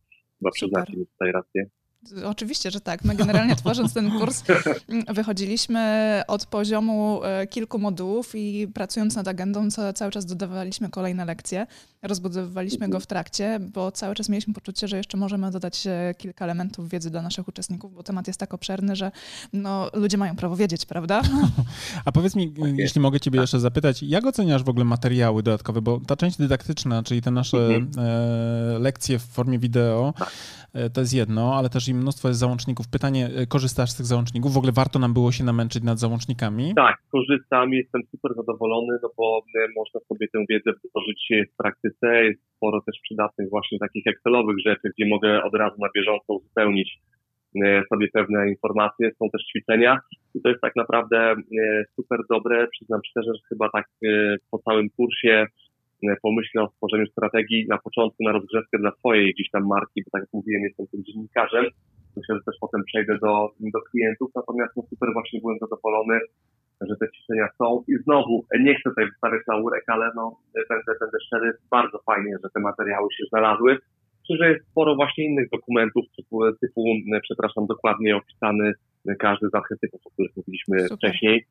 Chyba 0.41 0.51
przyznacie 0.51 0.97
mi 0.97 1.07
tutaj 1.07 1.33
rację. 1.33 1.67
Oczywiście, 2.25 2.71
że 2.71 2.81
tak. 2.81 3.05
My 3.05 3.15
generalnie 3.15 3.57
tworząc 3.63 3.95
ten 3.95 4.11
kurs 4.19 4.43
wychodziliśmy 5.09 6.23
od 6.29 6.47
poziomu 6.47 7.21
e, 7.25 7.47
kilku 7.47 7.79
modułów 7.79 8.35
i 8.35 8.69
pracując 8.75 9.17
nad 9.17 9.29
agendą 9.29 9.69
cały 9.95 10.13
czas 10.13 10.27
dodawaliśmy 10.27 10.91
kolejne 10.91 11.25
lekcje, 11.25 11.67
rozbudowywaliśmy 12.03 12.89
go 12.89 13.01
w 13.01 13.07
trakcie, 13.07 13.61
bo 13.75 13.93
cały 13.93 14.15
czas 14.15 14.29
mieliśmy 14.29 14.55
poczucie, 14.55 14.89
że 14.89 14.97
jeszcze 14.97 15.17
możemy 15.17 15.51
dodać 15.51 15.87
e, 15.87 16.15
kilka 16.19 16.45
elementów 16.45 16.89
wiedzy 16.89 17.11
dla 17.11 17.23
naszych 17.23 17.49
uczestników, 17.49 17.95
bo 17.95 18.03
temat 18.03 18.27
jest 18.27 18.41
tak 18.41 18.55
obszerny, 18.55 18.97
że 18.97 19.11
no, 19.53 19.91
ludzie 19.93 20.19
mają 20.19 20.37
prawo 20.37 20.57
wiedzieć, 20.57 20.87
prawda? 20.87 21.23
A 22.05 22.13
powiedz 22.13 22.37
mi, 22.37 22.55
okay. 22.59 22.75
jeśli 22.79 23.01
mogę 23.01 23.21
ciebie 23.21 23.41
jeszcze 23.41 23.61
zapytać, 23.61 24.03
jak 24.03 24.27
oceniasz 24.27 24.63
w 24.63 24.69
ogóle 24.69 24.85
materiały 24.85 25.43
dodatkowe, 25.43 25.83
bo 25.83 26.01
ta 26.07 26.17
część 26.17 26.37
dydaktyczna, 26.37 27.03
czyli 27.03 27.23
te 27.23 27.31
nasze 27.31 27.59
mhm. 27.59 28.07
e, 28.07 28.79
lekcje 28.79 29.19
w 29.19 29.23
formie 29.23 29.59
wideo, 29.59 30.15
tak. 30.19 30.31
To 30.95 31.01
jest 31.01 31.15
jedno, 31.15 31.55
ale 31.59 31.69
też 31.69 31.89
i 31.89 31.95
mnóstwo 31.95 32.29
jest 32.29 32.41
załączników. 32.41 32.87
Pytanie, 32.89 33.31
e, 33.37 33.47
korzystasz 33.47 33.91
z 33.91 33.97
tych 33.97 34.07
załączników? 34.07 34.53
W 34.53 34.59
ogóle 34.59 34.73
warto 34.73 34.99
nam 34.99 35.13
było 35.15 35.33
się 35.33 35.45
namęczyć 35.45 35.83
nad 35.83 35.99
załącznikami? 35.99 36.75
Tak, 36.77 36.97
korzystam, 37.13 37.73
jestem 37.73 38.03
super 38.11 38.35
zadowolony, 38.37 38.99
no 39.03 39.11
bo 39.17 39.39
e, 39.39 39.69
można 39.77 40.01
sobie 40.09 40.27
tę 40.33 40.39
wiedzę 40.49 40.71
wdrożyć 40.73 41.29
w 41.53 41.57
praktyce. 41.57 42.25
Jest 42.25 42.41
sporo 42.57 42.81
też 42.81 43.01
przydatnych 43.03 43.51
właśnie 43.51 43.79
takich 43.79 44.07
Excelowych 44.07 44.57
rzeczy, 44.67 44.91
gdzie 44.95 45.09
mogę 45.09 45.43
od 45.43 45.55
razu 45.55 45.77
na 45.79 45.89
bieżąco 45.95 46.35
uzupełnić 46.35 46.99
e, 47.65 47.83
sobie 47.89 48.09
pewne 48.13 48.49
informacje, 48.49 49.11
są 49.19 49.31
też 49.31 49.43
ćwiczenia 49.51 49.99
i 50.35 50.41
to 50.41 50.49
jest 50.49 50.61
tak 50.61 50.77
naprawdę 50.77 51.35
super 51.97 52.21
dobre. 52.31 52.69
Przyznam 52.69 53.01
szczerze, 53.07 53.31
że 53.35 53.43
chyba 53.49 53.69
tak 53.71 53.87
po 54.51 54.59
całym 54.59 54.91
kursie 54.91 55.47
E, 55.47 55.47
pomyślę 56.23 56.63
o 56.63 56.71
stworzeniu 56.71 57.07
strategii 57.07 57.67
na 57.69 57.79
początku 57.79 58.25
na 58.25 58.33
rozgrzewkę 58.33 58.79
dla 58.79 58.91
swojej 58.91 59.35
gdzieś 59.35 59.51
tam 59.51 59.67
marki, 59.67 60.03
bo 60.05 60.11
tak 60.13 60.23
jak 60.23 60.33
mówiłem, 60.33 60.63
jestem 60.63 60.87
tym 60.87 61.05
dziennikarzem. 61.05 61.65
Myślę, 62.17 62.35
że 62.37 62.45
też 62.47 62.57
potem 62.61 62.85
przejdę 62.85 63.19
do, 63.19 63.51
do 63.61 63.81
klientów, 63.91 64.31
natomiast 64.37 64.77
no 64.77 64.83
super 64.91 65.09
właśnie 65.13 65.41
byłem 65.41 65.59
zadowolony, 65.59 66.21
że 66.89 66.97
te 66.97 67.07
ćwiczenia 67.13 67.49
są 67.59 67.85
i 67.89 67.95
znowu 68.05 68.45
nie 68.61 68.75
chcę 68.75 68.91
tutaj 68.91 69.07
wystawiać 69.07 69.43
laurek, 69.49 69.85
ale 69.87 70.11
no 70.17 70.37
będę, 70.55 70.93
będę 71.01 71.19
szczery, 71.27 71.53
bardzo 71.71 71.99
fajnie, 72.07 72.37
że 72.45 72.51
te 72.55 72.61
materiały 72.61 73.09
się 73.13 73.25
znalazły. 73.29 73.79
Myślę, 74.21 74.37
że 74.47 74.53
jest 74.53 74.67
sporo 74.71 74.97
właśnie 74.97 75.25
innych 75.25 75.51
dokumentów 75.51 76.05
typu, 76.17 76.41
typu 76.61 76.85
przepraszam, 77.23 77.67
dokładnie 77.67 78.17
opisany 78.17 78.73
każdy 79.19 79.49
z 79.49 79.55
archetypów, 79.55 80.01
o 80.05 80.11
których 80.11 80.37
mówiliśmy 80.37 80.81
super. 80.81 80.97
wcześniej. 80.99 81.45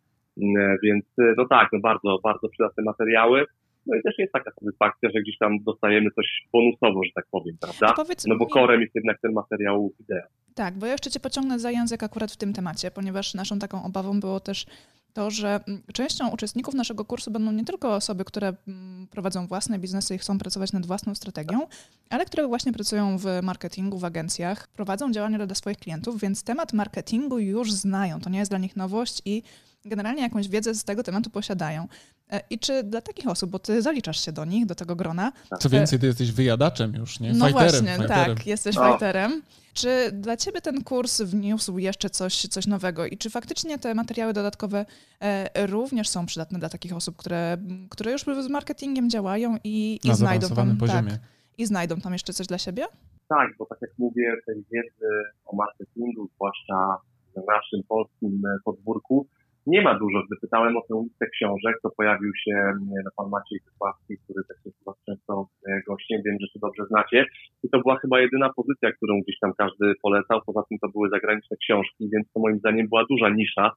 Więc 0.84 1.06
no 1.38 1.48
tak, 1.48 1.70
no 1.74 1.80
bardzo, 1.80 2.18
bardzo 2.24 2.50
przydatne 2.50 2.84
materiały. 2.84 3.46
No 3.86 3.98
i 3.98 4.04
też 4.04 4.16
jest 4.18 4.34
taka 4.34 4.52
satysfakcja, 4.60 5.10
że 5.16 5.22
gdzieś 5.22 5.38
tam 5.38 5.64
dostajemy 5.64 6.10
coś 6.16 6.48
bonusowo, 6.54 7.04
że 7.04 7.12
tak 7.16 7.26
powiem, 7.32 7.58
prawda? 7.62 8.04
No 8.28 8.38
bo 8.38 8.48
korem 8.48 8.82
jest 8.82 8.96
jednak 8.96 9.18
ten 9.22 9.32
materiał 9.34 9.92
wideo. 10.00 10.28
Tak, 10.56 10.78
bo 10.78 10.86
ja 10.86 10.92
jeszcze 10.92 11.12
cię 11.12 11.20
pociągnę 11.20 11.60
za 11.60 11.72
język 11.72 12.04
akurat 12.04 12.32
w 12.32 12.38
tym 12.38 12.54
temacie, 12.54 12.92
ponieważ 12.92 13.34
naszą 13.34 13.60
taką 13.60 13.84
obawą 13.84 14.20
było 14.20 14.40
też 14.40 14.66
to, 15.14 15.32
że 15.32 15.60
mm, 15.68 15.82
częścią 15.94 16.30
uczestników 16.30 16.74
naszego 16.74 17.06
kursu 17.06 17.32
będą 17.32 17.52
nie 17.52 17.66
tylko 17.66 17.96
osoby, 17.96 18.26
które 18.26 18.54
mm, 18.68 19.08
prowadzą 19.08 19.48
własne 19.48 19.80
biznesy 19.80 20.16
i 20.16 20.18
chcą 20.18 20.38
pracować 20.38 20.74
nad 20.74 20.86
własną 20.86 21.16
strategią, 21.16 21.68
ale 22.10 22.26
które 22.26 22.48
właśnie 22.48 22.74
pracują 22.74 23.18
w 23.18 23.26
marketingu, 23.44 23.98
w 23.98 24.06
agencjach, 24.06 24.68
prowadzą 24.68 25.12
działania 25.12 25.46
dla 25.46 25.56
swoich 25.56 25.78
klientów, 25.78 26.22
więc 26.22 26.44
temat 26.44 26.74
marketingu 26.74 27.40
już 27.40 27.72
znają. 27.72 28.20
To 28.20 28.30
nie 28.30 28.40
jest 28.40 28.52
dla 28.52 28.58
nich 28.58 28.76
nowość 28.76 29.22
i 29.26 29.44
generalnie 29.86 30.22
jakąś 30.22 30.50
wiedzę 30.50 30.76
z 30.76 30.84
tego 30.84 31.04
tematu 31.04 31.30
posiadają. 31.30 31.88
E, 32.32 32.42
I 32.50 32.60
czy 32.60 32.84
dla 32.84 33.02
takich 33.02 33.28
osób, 33.28 33.50
bo 33.50 33.60
ty 33.60 33.82
zaliczasz 33.82 34.26
się 34.26 34.32
do 34.32 34.46
nich, 34.46 34.66
do 34.66 34.76
tego 34.76 34.96
grona. 34.96 35.32
Co 35.60 35.70
więcej, 35.70 36.00
ty 36.00 36.08
jesteś 36.08 36.32
wyjadaczem 36.32 36.94
już, 36.94 37.20
nie? 37.20 37.34
No 37.34 37.48
fighterem, 37.48 37.72
właśnie, 37.72 37.98
fighterem. 37.98 38.36
tak, 38.36 38.48
jesteś 38.48 38.78
o. 38.78 38.92
fighterem. 38.92 39.42
Czy 39.74 40.12
dla 40.14 40.38
ciebie 40.38 40.62
ten 40.62 40.84
kurs 40.84 41.22
wniósł 41.22 41.78
jeszcze 41.78 42.10
coś, 42.10 42.42
coś 42.42 42.68
nowego 42.68 43.06
i 43.06 43.18
czy 43.18 43.30
faktycznie 43.30 43.78
te 43.78 43.96
materiały 43.96 44.34
dodatkowe 44.34 44.86
e, 45.20 45.68
również 45.68 46.10
są 46.10 46.26
przydatne 46.26 46.60
dla 46.60 46.70
takich 46.70 46.96
osób, 46.96 47.18
które, 47.18 47.58
które 47.90 48.12
już 48.12 48.22
z 48.22 48.50
marketingiem 48.50 49.10
działają 49.10 49.58
i, 49.64 50.00
i 50.04 50.16
znajdą 50.16 50.50
tam, 50.50 50.78
poziomie. 50.78 51.12
tak, 51.12 51.20
i 51.58 51.66
znajdą 51.66 52.02
tam 52.02 52.14
jeszcze 52.14 52.34
coś 52.34 52.48
dla 52.48 52.58
siebie? 52.58 52.86
Tak, 53.28 53.48
bo 53.60 53.66
tak 53.66 53.78
jak 53.82 53.92
mówię, 53.98 54.34
tej 54.46 54.56
wiedzy 54.56 55.08
o 55.46 55.56
marketingu, 55.56 56.30
zwłaszcza 56.36 56.98
na 57.36 57.42
naszym 57.48 57.84
polskim 57.88 58.42
podwórku, 58.66 59.28
nie 59.70 59.82
ma 59.82 60.00
dużo. 60.00 60.24
Gdy 60.26 60.36
pytałem 60.42 60.78
o 60.78 60.82
tę 60.82 61.02
listę 61.04 61.26
książek, 61.28 61.76
to 61.84 61.90
pojawił 61.98 62.32
się 62.44 62.74
no, 63.06 63.12
pan 63.18 63.30
Maciej 63.30 63.60
Wysławski, 63.66 64.18
który 64.24 64.44
też 64.48 64.58
jest 64.66 64.86
was 64.86 64.96
często 65.06 65.48
e, 65.68 65.82
gościem, 65.88 66.22
wiem, 66.26 66.38
że 66.42 66.48
to 66.54 66.60
dobrze 66.68 66.84
znacie. 66.86 67.26
I 67.64 67.70
to 67.70 67.80
była 67.80 67.96
chyba 67.98 68.20
jedyna 68.20 68.50
pozycja, 68.56 68.92
którą 68.92 69.22
gdzieś 69.22 69.40
tam 69.40 69.52
każdy 69.58 69.94
polecał. 70.02 70.42
Poza 70.46 70.64
tym 70.70 70.78
to 70.82 70.88
były 70.90 71.10
zagraniczne 71.10 71.58
książki, 71.58 72.10
więc 72.14 72.32
to 72.34 72.40
moim 72.40 72.60
zdaniem 72.60 72.88
była 72.88 73.06
duża 73.10 73.30
nisza. 73.30 73.72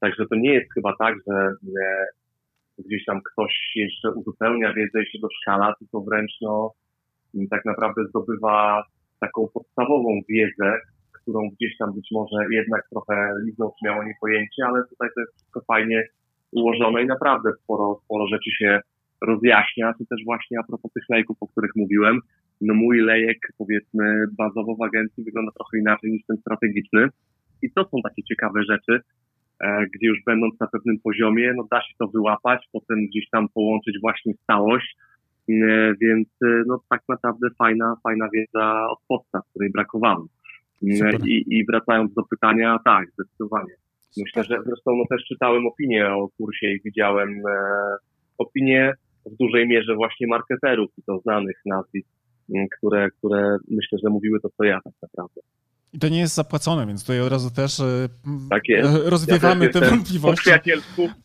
Także 0.00 0.26
to 0.26 0.36
nie 0.36 0.52
jest 0.54 0.72
chyba 0.74 0.96
tak, 0.98 1.14
że 1.28 1.34
e, 1.82 2.06
gdzieś 2.78 3.04
tam 3.04 3.20
ktoś 3.32 3.72
jeszcze 3.76 4.10
uzupełnia 4.10 4.72
wiedzę 4.72 5.02
i 5.02 5.10
się 5.10 5.18
doszkala, 5.18 5.74
tylko 5.78 6.00
wręcz 6.00 6.32
no, 6.42 6.72
tak 7.50 7.64
naprawdę 7.64 8.04
zdobywa 8.04 8.84
taką 9.20 9.48
podstawową 9.54 10.20
wiedzę, 10.28 10.78
którą 11.22 11.50
gdzieś 11.50 11.76
tam 11.76 11.94
być 11.94 12.08
może 12.12 12.36
jednak 12.50 12.88
trochę 12.90 13.34
liznął, 13.44 13.74
czy 13.78 13.86
miał 13.86 13.98
o 13.98 14.04
niej 14.04 14.14
pojęcie, 14.20 14.66
ale 14.66 14.84
tutaj 14.90 15.08
to 15.14 15.20
jest 15.20 15.34
wszystko 15.34 15.60
fajnie 15.60 16.08
ułożone 16.52 17.02
i 17.02 17.06
naprawdę 17.06 17.50
sporo, 17.62 18.00
sporo 18.04 18.26
rzeczy 18.26 18.50
się 18.58 18.80
rozjaśnia, 19.22 19.94
czy 19.98 20.06
też 20.06 20.24
właśnie 20.24 20.58
a 20.58 20.62
propos 20.62 20.92
tych 20.92 21.04
lejków, 21.08 21.36
o 21.40 21.48
których 21.48 21.70
mówiłem, 21.76 22.20
no 22.60 22.74
mój 22.74 23.00
lejek 23.00 23.38
powiedzmy 23.58 24.24
bazowo 24.38 24.76
w 24.76 24.82
agencji 24.82 25.24
wygląda 25.24 25.52
trochę 25.52 25.78
inaczej 25.78 26.10
niż 26.10 26.22
ten 26.26 26.36
strategiczny. 26.36 27.08
I 27.62 27.70
to 27.70 27.84
są 27.84 27.98
takie 28.02 28.22
ciekawe 28.22 28.62
rzeczy, 28.62 29.00
e, 29.60 29.86
gdzie 29.94 30.06
już 30.06 30.18
będąc 30.26 30.60
na 30.60 30.66
pewnym 30.66 30.98
poziomie, 30.98 31.52
no 31.56 31.66
da 31.70 31.80
się 31.80 31.94
to 31.98 32.08
wyłapać, 32.08 32.68
potem 32.72 33.06
gdzieś 33.06 33.28
tam 33.30 33.48
połączyć 33.48 34.00
właśnie 34.00 34.32
całość, 34.46 34.96
e, 35.48 35.94
więc 36.00 36.28
e, 36.42 36.62
no 36.66 36.80
tak 36.90 37.00
naprawdę 37.08 37.48
fajna, 37.58 37.96
fajna 38.02 38.28
wiedza 38.34 38.86
od 38.90 38.98
podstaw, 39.08 39.42
której 39.50 39.70
brakowało. 39.70 40.26
I, 40.82 41.44
I, 41.56 41.64
wracając 41.66 42.14
do 42.14 42.22
pytania, 42.22 42.78
tak, 42.84 43.08
zdecydowanie. 43.12 43.74
Myślę, 44.16 44.44
że 44.44 44.58
zresztą 44.66 44.96
no, 44.96 45.04
też 45.10 45.24
czytałem 45.28 45.66
opinie 45.66 46.06
o 46.10 46.28
kursie 46.28 46.66
i 46.66 46.80
widziałem 46.84 47.28
e, 47.28 47.96
opinie 48.38 48.92
w 49.26 49.36
dużej 49.36 49.68
mierze 49.68 49.94
właśnie 49.94 50.26
marketerów 50.26 50.90
i 50.98 51.02
to 51.02 51.18
znanych 51.18 51.56
nazwisk, 51.66 52.08
które, 52.78 53.10
które 53.10 53.56
myślę, 53.70 53.98
że 54.04 54.10
mówiły 54.10 54.40
to, 54.40 54.48
co 54.56 54.64
ja 54.64 54.80
tak 54.84 54.94
naprawdę. 55.02 55.40
I 55.92 55.98
to 55.98 56.08
nie 56.08 56.20
jest 56.20 56.34
zapłacone, 56.34 56.86
więc 56.86 57.00
tutaj 57.02 57.20
od 57.20 57.32
razu 57.32 57.50
też 57.50 57.80
e, 57.80 58.08
tak 58.50 58.62
rozwiewamy 59.04 59.64
ja 59.64 59.72
te 59.72 59.80
wątpliwości. 59.90 60.50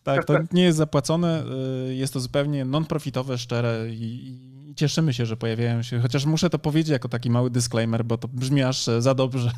Tak, 0.03 0.25
to 0.25 0.33
nie 0.51 0.63
jest 0.63 0.77
zapłacone, 0.77 1.43
e, 1.89 1.93
jest 1.93 2.13
to 2.13 2.19
zupełnie 2.19 2.65
non-profitowe, 2.65 3.37
szczere 3.37 3.85
i, 3.89 4.37
cieszymy 4.77 5.13
się, 5.13 5.25
że 5.25 5.37
pojawiają 5.37 5.83
się, 5.83 5.99
chociaż 5.99 6.25
muszę 6.25 6.49
to 6.49 6.59
powiedzieć 6.59 6.91
jako 6.91 7.09
taki 7.09 7.29
mały 7.29 7.49
disclaimer, 7.49 8.05
bo 8.05 8.17
to 8.17 8.27
brzmi 8.27 8.63
aż 8.63 8.85
za 8.99 9.13
dobrze. 9.13 9.51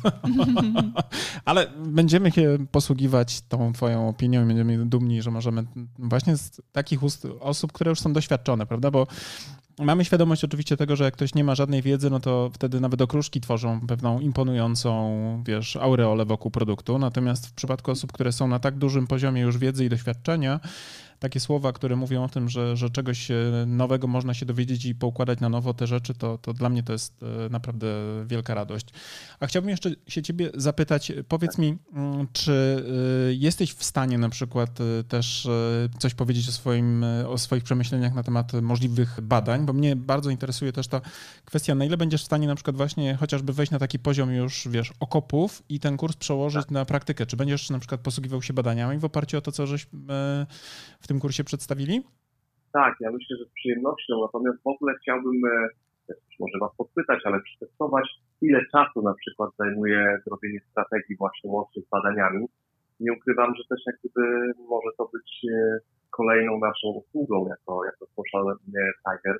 Ale 1.44 1.66
będziemy 1.86 2.32
się 2.32 2.58
posługiwać 2.70 3.40
tą 3.40 3.72
twoją 3.72 4.08
opinią 4.08 4.44
i 4.44 4.46
będziemy 4.46 4.86
dumni, 4.86 5.22
że 5.22 5.30
możemy 5.30 5.64
właśnie 5.98 6.36
z 6.36 6.60
takich 6.72 7.02
ust 7.02 7.26
osób, 7.40 7.72
które 7.72 7.88
już 7.88 8.00
są 8.00 8.12
doświadczone, 8.12 8.66
prawda? 8.66 8.90
Bo 8.90 9.06
Mamy 9.80 10.04
świadomość 10.04 10.44
oczywiście 10.44 10.76
tego, 10.76 10.96
że 10.96 11.04
jak 11.04 11.14
ktoś 11.14 11.34
nie 11.34 11.44
ma 11.44 11.54
żadnej 11.54 11.82
wiedzy, 11.82 12.10
no 12.10 12.20
to 12.20 12.50
wtedy 12.54 12.80
nawet 12.80 13.02
okruszki 13.02 13.40
tworzą 13.40 13.80
pewną 13.86 14.20
imponującą, 14.20 15.42
wiesz, 15.46 15.76
aureolę 15.76 16.24
wokół 16.24 16.50
produktu. 16.50 16.98
Natomiast 16.98 17.46
w 17.46 17.52
przypadku 17.52 17.90
osób, 17.90 18.12
które 18.12 18.32
są 18.32 18.48
na 18.48 18.58
tak 18.58 18.78
dużym 18.78 19.06
poziomie 19.06 19.42
już 19.42 19.58
wiedzy 19.58 19.84
i 19.84 19.88
doświadczenia, 19.88 20.60
takie 21.20 21.40
słowa, 21.40 21.72
które 21.72 21.96
mówią 21.96 22.24
o 22.24 22.28
tym, 22.28 22.48
że, 22.48 22.76
że 22.76 22.90
czegoś 22.90 23.28
nowego 23.66 24.06
można 24.06 24.34
się 24.34 24.46
dowiedzieć 24.46 24.84
i 24.84 24.94
poukładać 24.94 25.40
na 25.40 25.48
nowo 25.48 25.74
te 25.74 25.86
rzeczy, 25.86 26.14
to, 26.14 26.38
to 26.38 26.54
dla 26.54 26.68
mnie 26.68 26.82
to 26.82 26.92
jest 26.92 27.24
naprawdę 27.50 27.86
wielka 28.26 28.54
radość. 28.54 28.86
A 29.40 29.46
chciałbym 29.46 29.70
jeszcze 29.70 29.90
się 30.06 30.22
ciebie 30.22 30.50
zapytać, 30.54 31.12
powiedz 31.28 31.58
mi, 31.58 31.78
mm, 31.92 32.26
czy 32.32 32.84
jesteś 33.30 33.72
w 33.72 33.84
stanie 33.84 34.18
na 34.18 34.28
przykład 34.28 34.78
też 35.08 35.48
coś 35.98 36.14
powiedzieć 36.14 36.48
o, 36.48 36.52
swoim, 36.52 37.04
o 37.28 37.38
swoich 37.38 37.64
przemyśleniach 37.64 38.14
na 38.14 38.22
temat 38.22 38.52
możliwych 38.52 39.20
badań, 39.20 39.66
bo 39.66 39.72
mnie 39.72 39.96
bardzo 39.96 40.30
interesuje 40.30 40.72
też 40.72 40.88
ta 40.88 41.00
kwestia, 41.44 41.74
na 41.74 41.84
ile 41.84 41.96
będziesz 41.96 42.22
w 42.22 42.26
stanie 42.26 42.46
na 42.46 42.54
przykład 42.54 42.76
właśnie 42.76 43.14
chociażby 43.14 43.52
wejść 43.52 43.72
na 43.72 43.78
taki 43.78 43.98
poziom 43.98 44.30
już, 44.32 44.68
wiesz, 44.70 44.92
okopów 45.00 45.62
i 45.68 45.80
ten 45.80 45.96
kurs 45.96 46.16
przełożyć 46.16 46.62
tak. 46.62 46.70
na 46.70 46.84
praktykę. 46.84 47.26
Czy 47.26 47.36
będziesz 47.36 47.70
na 47.70 47.78
przykład 47.78 48.00
posługiwał 48.00 48.42
się 48.42 48.52
badaniami 48.52 48.98
w 48.98 49.04
oparciu 49.04 49.38
o 49.38 49.40
to, 49.40 49.52
co 49.52 49.66
żeś 49.66 49.82
e, 49.82 49.86
w 51.00 51.06
tym 51.10 51.20
kursie 51.20 51.44
przedstawili? 51.44 51.94
Tak, 52.72 52.92
ja 53.00 53.10
myślę, 53.10 53.36
że 53.36 53.44
z 53.44 53.52
przyjemnością. 53.58 54.12
Natomiast 54.26 54.58
w 54.62 54.66
ogóle 54.66 54.94
chciałbym 55.00 55.38
e, 55.44 55.68
może 56.40 56.58
Was 56.60 56.76
podpytać, 56.76 57.20
ale 57.24 57.40
przetestować, 57.40 58.06
ile 58.42 58.60
czasu 58.72 59.02
na 59.02 59.14
przykład 59.14 59.50
zajmuje 59.58 60.18
zrobienie 60.26 60.60
strategii 60.70 61.16
właśnie 61.16 61.50
łącznie 61.50 61.82
z 61.82 61.88
badaniami. 61.88 62.46
Nie 63.00 63.12
ukrywam, 63.12 63.54
że 63.54 63.62
też 63.68 63.80
jak 63.86 63.96
gdyby 63.98 64.52
może 64.68 64.90
to 64.98 65.10
być 65.12 65.30
e, 65.52 65.78
kolejną 66.10 66.58
naszą 66.58 66.88
usługą 66.88 67.48
jako, 67.48 67.84
jako 67.84 68.06
Social 68.16 68.56
Tiger, 69.04 69.36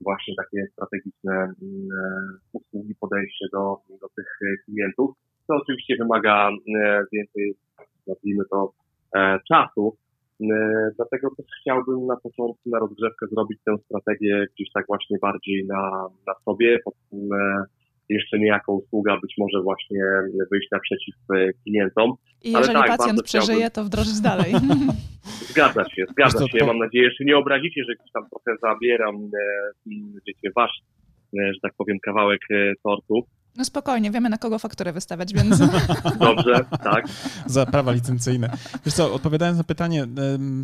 właśnie 0.00 0.34
takie 0.36 0.66
strategiczne 0.72 1.52
usługi, 2.52 2.94
podejście 3.00 3.46
do, 3.52 3.76
do 4.00 4.08
tych 4.16 4.38
klientów. 4.64 5.10
To 5.46 5.54
oczywiście 5.54 5.96
wymaga 5.96 6.50
więcej, 7.12 7.54
nazwijmy 8.06 8.44
to, 8.50 8.72
e, 9.16 9.38
czasu. 9.48 9.96
Dlatego 10.96 11.28
też 11.36 11.46
chciałbym 11.60 12.06
na 12.06 12.16
początku 12.16 12.70
na 12.70 12.78
rozgrzewkę 12.78 13.26
zrobić 13.32 13.58
tę 13.64 13.76
strategię 13.84 14.46
gdzieś 14.54 14.68
tak 14.74 14.86
właśnie 14.86 15.18
bardziej 15.22 15.66
na, 15.66 16.08
na 16.26 16.34
sobie, 16.44 16.78
potem 16.84 17.28
jeszcze 18.08 18.38
nie 18.38 18.46
jako 18.46 18.72
usługa, 18.72 19.20
być 19.22 19.34
może 19.38 19.62
właśnie 19.62 20.04
wyjść 20.50 20.68
naprzeciw 20.72 21.14
e, 21.34 21.52
klientom. 21.52 22.12
I 22.44 22.52
jeżeli 22.52 22.74
tak, 22.74 22.86
pacjent 22.86 23.22
przeżyje, 23.22 23.58
chciałbym... 23.58 23.70
to 23.70 23.84
wdrożyć 23.84 24.20
dalej. 24.20 24.52
Zgadza 25.50 25.84
się, 25.88 26.04
zgadza 26.10 26.38
się. 26.38 26.58
Ja 26.58 26.66
mam 26.66 26.78
nadzieję, 26.78 27.10
że 27.10 27.24
nie 27.24 27.36
obrazicie, 27.36 27.84
że 27.84 27.94
gdzieś 27.94 28.12
tam 28.12 28.22
trochę 28.30 28.58
zabieram, 28.62 29.16
e, 29.16 29.90
wiecie, 30.26 30.50
wasz, 30.56 30.78
e, 31.38 31.54
że 31.54 31.60
tak 31.62 31.72
powiem, 31.78 31.98
kawałek 32.02 32.40
tortu. 32.82 33.26
No 33.56 33.64
spokojnie, 33.64 34.10
wiemy 34.10 34.28
na 34.28 34.38
kogo 34.38 34.58
fakturę 34.58 34.92
wystawiać, 34.92 35.34
więc... 35.34 35.58
Dobrze, 36.18 36.64
tak. 36.84 37.04
Za 37.46 37.66
prawa 37.66 37.92
licencyjne. 37.92 38.50
Wiesz 38.84 38.94
co, 38.94 39.14
odpowiadając 39.14 39.58
na 39.58 39.64
pytanie, 39.64 40.06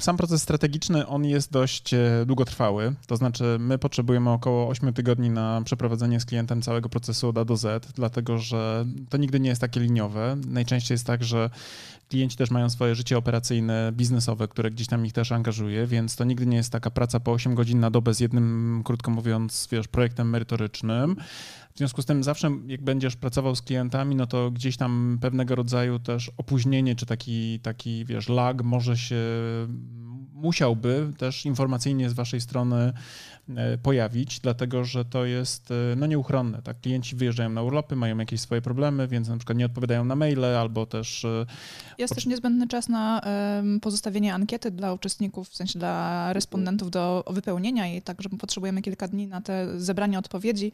sam 0.00 0.16
proces 0.16 0.42
strategiczny, 0.42 1.07
on 1.07 1.24
jest 1.24 1.52
dość 1.52 1.94
e, 1.94 2.00
długotrwały, 2.26 2.94
to 3.07 3.16
znaczy 3.16 3.57
my 3.61 3.78
potrzebujemy 3.78 4.31
około 4.31 4.68
8 4.68 4.92
tygodni 4.92 5.31
na 5.31 5.62
przeprowadzenie 5.64 6.20
z 6.20 6.24
klientem 6.24 6.62
całego 6.62 6.88
procesu 6.88 7.28
od 7.28 7.38
A 7.38 7.44
do 7.44 7.57
Z, 7.57 7.92
dlatego 7.92 8.38
że 8.38 8.85
to 9.11 9.16
nigdy 9.16 9.40
nie 9.40 9.48
jest 9.48 9.61
takie 9.61 9.81
liniowe. 9.81 10.37
Najczęściej 10.46 10.94
jest 10.94 11.07
tak, 11.07 11.24
że 11.24 11.50
klienci 12.12 12.37
też 12.37 12.50
mają 12.50 12.70
swoje 12.70 12.94
życie 12.94 13.18
operacyjne, 13.18 13.92
biznesowe, 13.92 14.48
które 14.48 14.70
gdzieś 14.70 14.87
tam 14.87 15.07
ich 15.07 15.12
też 15.12 15.33
angażuje, 15.33 15.87
więc 15.87 16.16
to 16.16 16.24
nigdy 16.24 16.46
nie 16.46 16.57
jest 16.57 16.72
taka 16.72 16.90
praca 16.90 17.20
po 17.20 17.33
8 17.33 17.55
godzin 17.55 17.81
na 17.81 17.90
dobę 17.90 18.14
z 18.14 18.20
jednym, 18.20 18.83
krótko 18.85 19.11
mówiąc, 19.11 19.68
wiesz, 19.72 19.88
projektem 19.88 20.31
merytorycznym. 20.31 21.16
W 21.74 21.78
związku 21.78 22.02
z 22.02 22.06
tym 22.06 22.24
zawsze 22.24 22.50
jak 22.66 22.82
będziesz 22.82 23.16
pracował 23.16 23.56
z 23.56 23.62
klientami, 23.62 24.16
no 24.16 24.26
to 24.26 24.50
gdzieś 24.50 24.76
tam 24.76 25.18
pewnego 25.20 25.54
rodzaju 25.54 25.98
też 25.98 26.30
opóźnienie, 26.37 26.96
czy 26.96 27.06
taki, 27.06 27.61
taki 27.61 28.04
wiesz, 28.04 28.28
lag 28.28 28.62
może 28.62 28.96
się 28.96 29.16
musiałby 30.42 31.12
też 31.18 31.46
informacyjnie 31.46 32.11
z 32.11 32.12
waszej 32.12 32.40
strony 32.40 32.92
e, 33.56 33.78
pojawić, 33.78 34.40
dlatego 34.40 34.85
że 34.85 35.04
to 35.04 35.24
jest 35.24 35.70
e, 35.70 35.74
no, 35.96 36.06
nieuchronne. 36.06 36.62
Tak? 36.62 36.80
Klienci 36.80 37.16
wyjeżdżają 37.16 37.50
na 37.50 37.62
urlopy, 37.62 37.96
mają 37.96 38.18
jakieś 38.18 38.40
swoje 38.40 38.62
problemy, 38.62 39.08
więc 39.08 39.28
na 39.28 39.37
przykład 39.37 39.58
nie 39.58 39.66
odpowiadają 39.66 40.04
na 40.04 40.16
maile 40.16 40.44
albo 40.44 40.87
też... 40.87 41.24
E, 41.24 41.46
jest 41.98 42.14
też 42.14 42.26
niezbędny 42.26 42.68
czas 42.68 42.88
na 42.88 43.20
pozostawienie 43.82 44.35
ankiety 44.35 44.70
dla 44.70 44.92
uczestników, 44.92 45.48
w 45.48 45.56
sensie 45.56 45.78
dla 45.78 46.32
respondentów 46.32 46.90
do 46.90 47.24
wypełnienia 47.30 47.94
i 47.94 48.02
tak, 48.02 48.22
że 48.22 48.28
potrzebujemy 48.28 48.82
kilka 48.82 49.08
dni 49.08 49.26
na 49.26 49.40
te 49.40 49.80
zebranie 49.80 50.18
odpowiedzi 50.18 50.72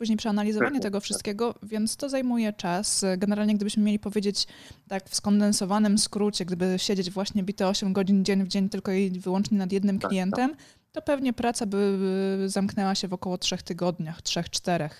później 0.00 0.16
przeanalizowanie 0.16 0.76
tak, 0.76 0.82
tego 0.82 0.98
tak. 0.98 1.04
wszystkiego, 1.04 1.54
więc 1.62 1.96
to 1.96 2.08
zajmuje 2.08 2.52
czas. 2.52 3.04
Generalnie 3.18 3.54
gdybyśmy 3.54 3.82
mieli 3.82 3.98
powiedzieć 3.98 4.46
tak 4.88 5.08
w 5.08 5.14
skondensowanym 5.14 5.98
skrócie, 5.98 6.44
gdyby 6.44 6.74
siedzieć 6.76 7.10
właśnie 7.10 7.42
bite 7.42 7.68
8 7.68 7.92
godzin 7.92 8.24
dzień 8.24 8.44
w 8.44 8.48
dzień 8.48 8.68
tylko 8.68 8.92
i 8.92 9.10
wyłącznie 9.10 9.58
nad 9.58 9.72
jednym 9.72 9.98
tak, 9.98 10.10
klientem, 10.10 10.54
to 10.92 11.02
pewnie 11.02 11.32
praca 11.32 11.66
by 11.66 11.98
zamknęła 12.46 12.94
się 12.94 13.08
w 13.08 13.12
około 13.12 13.38
3 13.38 13.58
tygodniach, 13.58 14.22
3-4. 14.22 14.90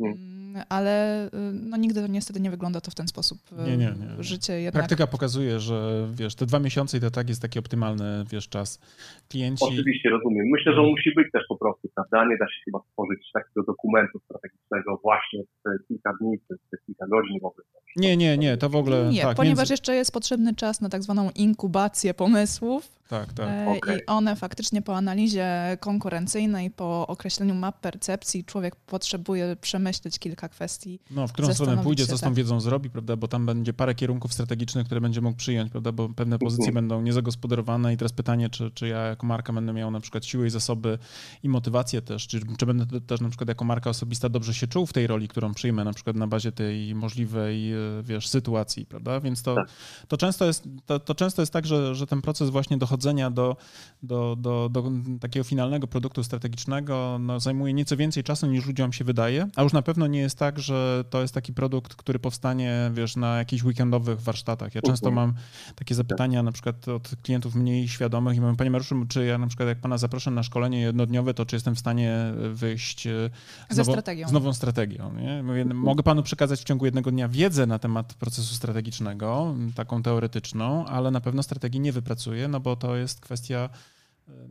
Mm. 0.00 0.40
Mm, 0.50 0.64
ale 0.68 1.26
y, 1.26 1.30
no, 1.52 1.76
nigdy 1.76 2.08
niestety 2.08 2.40
nie 2.40 2.50
wygląda 2.50 2.80
to 2.80 2.90
w 2.90 2.94
ten 2.94 3.08
sposób. 3.08 3.38
Y, 3.52 3.70
nie, 3.70 3.76
nie, 3.76 3.92
nie. 4.16 4.22
Życie 4.24 4.60
jednak... 4.60 4.80
Praktyka 4.80 5.06
pokazuje, 5.06 5.60
że 5.60 6.08
wiesz, 6.12 6.34
te 6.34 6.46
dwa 6.46 6.58
miesiące 6.58 6.98
i 6.98 7.00
to 7.00 7.10
tak 7.10 7.28
jest 7.28 7.42
taki 7.42 7.58
optymalny 7.58 8.24
wiesz, 8.30 8.48
czas. 8.48 8.80
Klienci... 9.28 9.64
Oczywiście, 9.64 10.10
rozumiem. 10.10 10.46
Myślę, 10.46 10.72
że 10.74 10.80
on 10.80 10.90
musi 10.90 11.14
być 11.16 11.32
też 11.32 11.42
po 11.48 11.56
prostu, 11.56 11.88
prawda? 11.94 12.24
Nie 12.30 12.38
da 12.38 12.46
się 12.46 12.60
chyba 12.64 12.80
stworzyć 12.90 13.20
takiego 13.32 13.62
dokumentu 13.66 14.18
strategicznego 14.24 15.00
właśnie 15.02 15.40
w 15.42 15.88
kilka 15.88 16.12
dni, 16.20 16.38
w 16.38 16.86
kilka 16.86 17.06
godzin 17.06 17.40
w 17.40 17.44
ogóle. 17.44 17.66
Nie, 17.96 18.16
nie, 18.16 18.38
nie, 18.38 18.56
to 18.56 18.68
w 18.68 18.76
ogóle... 18.76 19.10
Nie, 19.12 19.22
tak, 19.22 19.36
ponieważ 19.36 19.58
między... 19.58 19.72
jeszcze 19.72 19.94
jest 19.94 20.12
potrzebny 20.12 20.54
czas 20.54 20.80
na 20.80 20.88
tak 20.88 21.02
zwaną 21.02 21.30
inkubację 21.34 22.14
pomysłów 22.14 22.99
tak, 23.10 23.32
tak. 23.32 23.48
E, 23.48 23.74
okay. 23.78 23.98
I 23.98 24.06
one 24.06 24.36
faktycznie 24.36 24.82
po 24.82 24.96
analizie 24.96 25.76
konkurencyjnej, 25.80 26.70
po 26.70 27.06
określeniu 27.06 27.54
map 27.54 27.80
percepcji, 27.80 28.44
człowiek 28.44 28.76
potrzebuje 28.76 29.56
przemyśleć 29.60 30.18
kilka 30.18 30.48
kwestii. 30.48 31.00
No, 31.10 31.28
w 31.28 31.32
którą 31.32 31.54
stronę 31.54 31.82
pójdzie, 31.82 32.06
co 32.06 32.18
z 32.18 32.20
tą 32.20 32.26
tak. 32.26 32.34
wiedzą 32.34 32.60
zrobi, 32.60 32.90
prawda? 32.90 33.16
Bo 33.16 33.28
tam 33.28 33.46
będzie 33.46 33.72
parę 33.72 33.94
kierunków 33.94 34.32
strategicznych, 34.32 34.86
które 34.86 35.00
będzie 35.00 35.20
mógł 35.20 35.36
przyjąć, 35.36 35.70
prawda? 35.70 35.92
Bo 35.92 36.08
pewne 36.08 36.38
pozycje 36.38 36.68
uh 36.68 36.74
będą 36.74 37.02
niezagospodarowane 37.02 37.94
i 37.94 37.96
teraz 37.96 38.12
pytanie, 38.12 38.50
czy, 38.50 38.70
czy 38.70 38.88
ja 38.88 38.98
jako 38.98 39.26
marka 39.26 39.52
będę 39.52 39.72
miał 39.72 39.90
na 39.90 40.00
przykład 40.00 40.24
siłę 40.24 40.46
i 40.46 40.50
zasoby 40.50 40.98
i 41.42 41.48
motywację 41.48 42.02
też, 42.02 42.26
czy, 42.26 42.40
czy 42.58 42.66
będę 42.66 43.00
też 43.00 43.20
na 43.20 43.28
przykład 43.28 43.48
jako 43.48 43.64
marka 43.64 43.90
osobista 43.90 44.28
dobrze 44.28 44.54
się 44.54 44.66
czuł 44.66 44.86
w 44.86 44.92
tej 44.92 45.06
roli, 45.06 45.28
którą 45.28 45.54
przyjmę 45.54 45.84
na 45.84 45.92
przykład 45.92 46.16
na 46.16 46.26
bazie 46.26 46.52
tej 46.52 46.94
możliwej, 46.94 47.72
e, 47.72 47.76
wiesz, 48.02 48.28
sytuacji, 48.28 48.86
prawda? 48.86 49.20
Więc 49.20 49.42
to, 49.42 49.54
tak. 49.54 49.68
to, 50.08 50.16
często, 50.16 50.46
jest, 50.46 50.64
to, 50.86 50.98
to 50.98 51.14
często 51.14 51.42
jest 51.42 51.52
tak, 51.52 51.66
że, 51.66 51.94
że 51.94 52.06
ten 52.06 52.22
proces 52.22 52.50
właśnie 52.50 52.78
dochodzenia 53.00 53.30
do, 53.30 53.56
do, 54.02 54.36
do, 54.38 54.68
do 54.68 54.90
takiego 55.20 55.44
finalnego 55.44 55.86
produktu 55.86 56.24
strategicznego 56.24 57.18
no, 57.20 57.40
zajmuje 57.40 57.72
nieco 57.72 57.96
więcej 57.96 58.24
czasu 58.24 58.46
niż 58.46 58.66
ludziom 58.66 58.92
się 58.92 59.04
wydaje, 59.04 59.48
a 59.56 59.62
już 59.62 59.72
na 59.72 59.82
pewno 59.82 60.06
nie 60.06 60.20
jest 60.20 60.38
tak, 60.38 60.58
że 60.58 61.04
to 61.10 61.22
jest 61.22 61.34
taki 61.34 61.52
produkt, 61.52 61.94
który 61.94 62.18
powstanie, 62.18 62.90
wiesz, 62.94 63.16
na 63.16 63.38
jakichś 63.38 63.64
weekendowych 63.64 64.20
warsztatach. 64.20 64.74
Ja 64.74 64.82
często 64.82 65.08
mhm. 65.08 65.28
mam 65.28 65.36
takie 65.74 65.94
zapytania 65.94 66.42
na 66.42 66.52
przykład 66.52 66.88
od 66.88 67.10
klientów 67.22 67.54
mniej 67.54 67.88
świadomych 67.88 68.36
i 68.36 68.40
mówię, 68.40 68.56
panie 68.56 68.70
Mariuszu, 68.70 69.06
czy 69.08 69.24
ja 69.24 69.38
na 69.38 69.46
przykład 69.46 69.68
jak 69.68 69.78
pana 69.78 69.98
zaproszę 69.98 70.30
na 70.30 70.42
szkolenie 70.42 70.80
jednodniowe, 70.80 71.34
to 71.34 71.46
czy 71.46 71.56
jestem 71.56 71.74
w 71.74 71.78
stanie 71.78 72.32
wyjść 72.52 73.06
e, 73.06 73.30
z, 73.70 73.76
nowo, 73.76 73.92
strategią. 73.92 74.28
z 74.28 74.32
nową 74.32 74.52
strategią. 74.52 75.12
Nie? 75.12 75.42
Mówię, 75.42 75.62
mhm. 75.62 75.80
mogę 75.80 76.02
panu 76.02 76.22
przekazać 76.22 76.60
w 76.60 76.64
ciągu 76.64 76.84
jednego 76.84 77.10
dnia 77.10 77.28
wiedzę 77.28 77.66
na 77.66 77.78
temat 77.78 78.14
procesu 78.14 78.54
strategicznego, 78.54 79.54
taką 79.74 80.02
teoretyczną, 80.02 80.86
ale 80.86 81.10
na 81.10 81.20
pewno 81.20 81.42
strategii 81.42 81.80
nie 81.80 81.92
wypracuję, 81.92 82.48
no 82.48 82.60
bo 82.60 82.76
to 82.76 82.89
jest 82.96 83.20
kwestia 83.20 83.68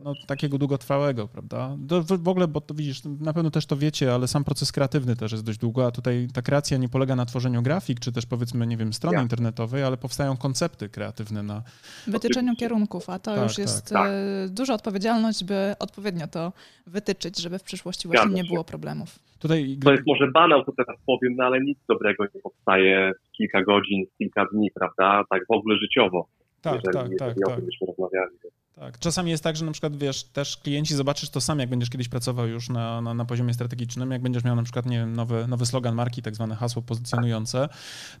no, 0.04 0.12
takiego 0.26 0.58
długotrwałego, 0.58 1.28
prawda? 1.28 1.76
w 2.18 2.28
ogóle, 2.28 2.48
bo 2.48 2.60
to 2.60 2.74
widzisz, 2.74 3.02
na 3.20 3.32
pewno 3.32 3.50
też 3.50 3.66
to 3.66 3.76
wiecie, 3.76 4.14
ale 4.14 4.28
sam 4.28 4.44
proces 4.44 4.72
kreatywny 4.72 5.16
też 5.16 5.32
jest 5.32 5.44
dość 5.44 5.58
długo, 5.58 5.86
a 5.86 5.90
tutaj 5.90 6.28
ta 6.34 6.42
kreacja 6.42 6.78
nie 6.78 6.88
polega 6.88 7.16
na 7.16 7.26
tworzeniu 7.26 7.62
grafik, 7.62 8.00
czy 8.00 8.12
też 8.12 8.26
powiedzmy, 8.26 8.66
nie 8.66 8.76
wiem, 8.76 8.92
strony 8.92 9.16
ja. 9.16 9.22
internetowej, 9.22 9.82
ale 9.82 9.96
powstają 9.96 10.36
koncepty 10.36 10.88
kreatywne 10.88 11.42
na... 11.42 11.62
Wytyczeniu 12.06 12.56
kierunków, 12.56 13.10
a 13.10 13.18
to 13.18 13.34
tak, 13.34 13.42
już 13.42 13.58
jest 13.58 13.90
tak. 13.90 14.10
E, 14.10 14.48
duża 14.48 14.74
odpowiedzialność, 14.74 15.44
by 15.44 15.74
odpowiednio 15.78 16.26
to 16.26 16.52
wytyczyć, 16.86 17.40
żeby 17.40 17.58
w 17.58 17.62
przyszłości 17.62 18.08
właśnie 18.08 18.30
nie 18.30 18.44
było 18.44 18.64
problemów. 18.64 19.18
Tutaj... 19.38 19.78
To 19.84 19.92
jest 19.92 20.06
może 20.06 20.30
banał, 20.30 20.64
to 20.64 20.72
teraz 20.76 20.96
powiem, 21.06 21.34
no 21.36 21.44
ale 21.44 21.60
nic 21.60 21.78
dobrego 21.88 22.24
nie 22.34 22.40
powstaje 22.40 23.12
w 23.28 23.30
kilka 23.36 23.62
godzin, 23.62 24.04
w 24.14 24.18
kilka 24.18 24.46
dni, 24.52 24.70
prawda? 24.74 25.24
Tak 25.30 25.42
w 25.48 25.52
ogóle 25.52 25.76
życiowo. 25.76 26.28
Tak, 26.62 26.80
jeżeli, 26.84 26.94
tak, 26.94 27.10
jeżeli 27.10 27.40
tak. 27.40 27.52
O 27.52 27.56
tym 27.56 27.68
tak. 27.80 27.88
rozmawiali. 27.88 28.36
Tak, 28.80 28.98
czasami 28.98 29.30
jest 29.30 29.44
tak, 29.44 29.56
że 29.56 29.64
na 29.64 29.72
przykład 29.72 29.96
wiesz, 29.96 30.24
też 30.24 30.56
klienci 30.56 30.94
zobaczysz 30.94 31.30
to 31.30 31.40
sam, 31.40 31.58
jak 31.58 31.68
będziesz 31.68 31.90
kiedyś 31.90 32.08
pracował 32.08 32.48
już 32.48 32.68
na, 32.68 33.00
na, 33.00 33.14
na, 33.14 33.24
poziomie 33.24 33.54
strategicznym, 33.54 34.10
jak 34.10 34.22
będziesz 34.22 34.44
miał 34.44 34.56
na 34.56 34.62
przykład, 34.62 34.86
nie 34.86 34.98
wiem, 34.98 35.12
nowy, 35.12 35.46
nowy 35.48 35.66
slogan 35.66 35.94
marki, 35.94 36.22
tak 36.22 36.34
zwane 36.34 36.56
hasło 36.56 36.82
pozycjonujące, 36.82 37.68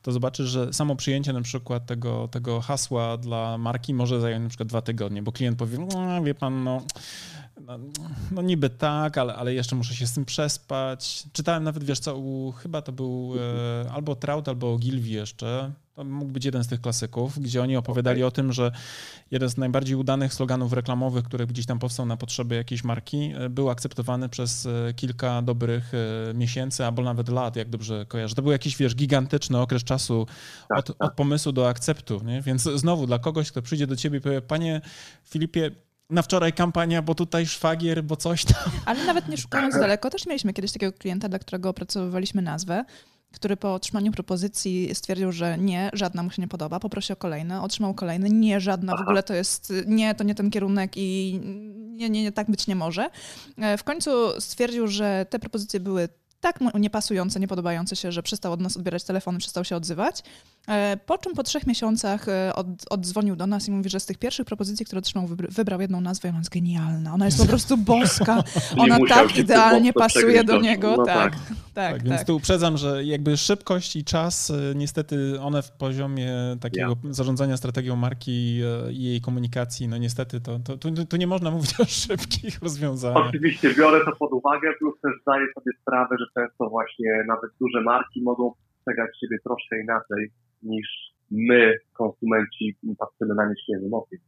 to 0.02 0.12
zobaczysz, 0.12 0.48
że 0.48 0.72
samo 0.72 0.96
przyjęcie 0.96 1.32
na 1.32 1.40
przykład 1.40 1.86
tego, 1.86 2.28
tego 2.28 2.60
hasła 2.60 3.16
dla 3.16 3.58
marki 3.58 3.94
może 3.94 4.20
zająć 4.20 4.42
na 4.42 4.48
przykład 4.48 4.68
dwa 4.68 4.82
tygodnie, 4.82 5.22
bo 5.22 5.32
klient 5.32 5.58
powie, 5.58 5.78
no, 5.78 6.22
wie 6.22 6.34
pan, 6.34 6.64
no, 6.64 6.82
no, 7.60 7.78
no, 8.32 8.42
niby 8.42 8.70
tak, 8.70 9.18
ale, 9.18 9.34
ale 9.34 9.54
jeszcze 9.54 9.76
muszę 9.76 9.94
się 9.94 10.06
z 10.06 10.12
tym 10.12 10.24
przespać. 10.24 11.24
Czytałem 11.32 11.64
nawet, 11.64 11.84
wiesz 11.84 11.98
co, 11.98 12.16
u, 12.16 12.52
chyba 12.52 12.82
to 12.82 12.92
był 12.92 13.34
e, 13.86 13.92
albo 13.92 14.16
Trout, 14.16 14.48
albo 14.48 14.78
Gilvi 14.78 15.10
jeszcze, 15.10 15.72
mógł 16.04 16.32
być 16.32 16.44
jeden 16.44 16.64
z 16.64 16.68
tych 16.68 16.80
klasyków, 16.80 17.38
gdzie 17.38 17.62
oni 17.62 17.76
opowiadali 17.76 18.22
okay. 18.22 18.28
o 18.28 18.30
tym, 18.30 18.52
że 18.52 18.72
jeden 19.30 19.50
z 19.50 19.56
najbardziej 19.56 19.96
udanych 19.96 20.34
sloganów 20.34 20.72
reklamowych, 20.72 21.24
który 21.24 21.46
gdzieś 21.46 21.66
tam 21.66 21.78
powstał 21.78 22.06
na 22.06 22.16
potrzeby 22.16 22.54
jakiejś 22.54 22.84
marki, 22.84 23.32
e, 23.36 23.48
był 23.48 23.70
akceptowany 23.70 24.28
przez 24.28 24.66
e, 24.66 24.94
kilka 24.94 25.42
dobrych 25.42 25.92
e, 25.94 26.34
miesięcy 26.34 26.86
albo 26.86 27.02
nawet 27.02 27.28
lat, 27.28 27.56
jak 27.56 27.68
dobrze 27.68 28.06
kojarzę. 28.08 28.34
To 28.34 28.42
był 28.42 28.52
jakiś, 28.52 28.76
wiesz, 28.76 28.94
gigantyczny 28.94 29.58
okres 29.58 29.84
czasu 29.84 30.26
tak, 30.68 30.78
od, 30.78 30.86
tak. 30.86 30.96
od 30.98 31.14
pomysłu 31.14 31.52
do 31.52 31.68
akceptu, 31.68 32.20
nie? 32.24 32.42
Więc 32.42 32.62
znowu 32.62 33.06
dla 33.06 33.18
kogoś, 33.18 33.50
kto 33.50 33.62
przyjdzie 33.62 33.86
do 33.86 33.96
ciebie 33.96 34.18
i 34.18 34.20
powie, 34.20 34.40
panie 34.40 34.80
Filipie, 35.24 35.70
na 36.10 36.22
wczoraj 36.22 36.52
kampania, 36.52 37.02
bo 37.02 37.14
tutaj 37.14 37.46
szwagier, 37.46 38.04
bo 38.04 38.16
coś 38.16 38.44
tam. 38.44 38.72
Ale 38.84 39.04
nawet 39.04 39.28
nie 39.28 39.36
szukając 39.36 39.74
daleko, 39.80 40.10
też 40.10 40.26
mieliśmy 40.26 40.52
kiedyś 40.52 40.72
takiego 40.72 40.92
klienta, 40.92 41.28
dla 41.28 41.38
którego 41.38 41.68
opracowywaliśmy 41.68 42.42
nazwę, 42.42 42.84
który 43.32 43.56
po 43.56 43.74
otrzymaniu 43.74 44.12
propozycji 44.12 44.94
stwierdził, 44.94 45.32
że 45.32 45.58
nie, 45.58 45.90
żadna 45.92 46.22
mu 46.22 46.30
się 46.30 46.42
nie 46.42 46.48
podoba, 46.48 46.80
poprosił 46.80 47.12
o 47.12 47.16
kolejne, 47.16 47.62
otrzymał 47.62 47.94
kolejny, 47.94 48.30
nie, 48.30 48.60
żadna, 48.60 48.96
w 48.96 49.00
ogóle 49.00 49.22
to 49.22 49.34
jest, 49.34 49.72
nie, 49.86 50.14
to 50.14 50.24
nie 50.24 50.34
ten 50.34 50.50
kierunek 50.50 50.92
i 50.96 51.40
nie, 51.76 52.10
nie, 52.10 52.22
nie, 52.22 52.32
tak 52.32 52.50
być 52.50 52.66
nie 52.66 52.76
może. 52.76 53.10
E, 53.58 53.78
w 53.78 53.84
końcu 53.84 54.10
stwierdził, 54.40 54.86
że 54.86 55.26
te 55.30 55.38
propozycje 55.38 55.80
były 55.80 56.08
tak 56.40 56.58
niepasujące, 56.74 57.40
niepodobające 57.40 57.96
się, 57.96 58.12
że 58.12 58.22
przestał 58.22 58.52
od 58.52 58.60
nas 58.60 58.76
odbierać 58.76 59.04
telefony, 59.04 59.38
przestał 59.38 59.64
się 59.64 59.76
odzywać. 59.76 60.22
E, 60.68 60.96
po 61.06 61.18
czym 61.18 61.34
po 61.34 61.42
trzech 61.42 61.66
miesiącach 61.66 62.28
e, 62.28 62.54
od, 62.54 62.66
oddzwonił 62.90 63.36
do 63.36 63.46
nas 63.46 63.68
i 63.68 63.70
mówi, 63.70 63.90
że 63.90 64.00
z 64.00 64.06
tych 64.06 64.18
pierwszych 64.18 64.46
propozycji, 64.46 64.86
które 64.86 64.98
otrzymał, 64.98 65.26
wybrał 65.28 65.80
jedną 65.80 66.00
nazwę 66.00 66.28
i 66.28 66.30
ona 66.30 66.38
jest 66.38 66.50
genialna. 66.50 67.14
Ona 67.14 67.24
jest 67.24 67.38
po 67.42 67.48
prostu 67.48 67.76
boska. 67.76 68.42
Ona 68.78 68.98
tak 69.08 69.36
idealnie 69.36 69.92
pasuje 69.92 70.44
do 70.44 70.60
niego. 70.60 70.94
No 70.96 71.04
tak, 71.04 71.32
tak, 71.32 71.42
tak, 71.74 71.92
tak, 71.92 72.02
Więc 72.02 72.16
tak. 72.16 72.26
tu 72.26 72.36
uprzedzam, 72.36 72.76
że 72.76 73.04
jakby 73.04 73.36
szybkość 73.36 73.96
i 73.96 74.04
czas, 74.04 74.50
e, 74.50 74.74
niestety 74.74 75.40
one 75.40 75.62
w 75.62 75.70
poziomie 75.70 76.32
takiego 76.60 76.96
ja. 77.04 77.12
zarządzania 77.12 77.56
strategią 77.56 77.96
marki 77.96 78.60
i 78.90 79.04
jej 79.04 79.20
komunikacji, 79.20 79.88
no 79.88 79.98
niestety 79.98 80.40
to, 80.40 80.58
to, 80.58 80.76
to, 80.76 80.88
to, 81.08 81.16
nie 81.16 81.26
można 81.26 81.50
mówić 81.56 81.80
o 81.80 81.84
szybkich 81.84 82.62
rozwiązaniach. 82.62 83.28
Oczywiście 83.28 83.74
biorę 83.74 84.04
to 84.04 84.16
pod 84.16 84.32
uwagę, 84.32 84.72
plus 84.78 84.94
też 85.02 85.12
zdaję 85.22 85.46
sobie 85.54 85.72
sprawę, 85.82 86.16
że 86.18 86.26
często 86.34 86.68
właśnie 86.68 87.24
nawet 87.28 87.50
duże 87.60 87.80
marki 87.80 88.22
mogą 88.22 88.52
postrzegać 88.74 89.20
siebie 89.20 89.38
troszkę 89.44 89.80
inaczej 89.80 90.30
niż 90.62 90.86
my, 91.30 91.74
konsumenci, 91.92 92.76
patrzymy 92.98 93.34
na 93.34 93.48
nie 93.48 93.54
świeżym 93.64 93.94
okiem. 93.94 94.18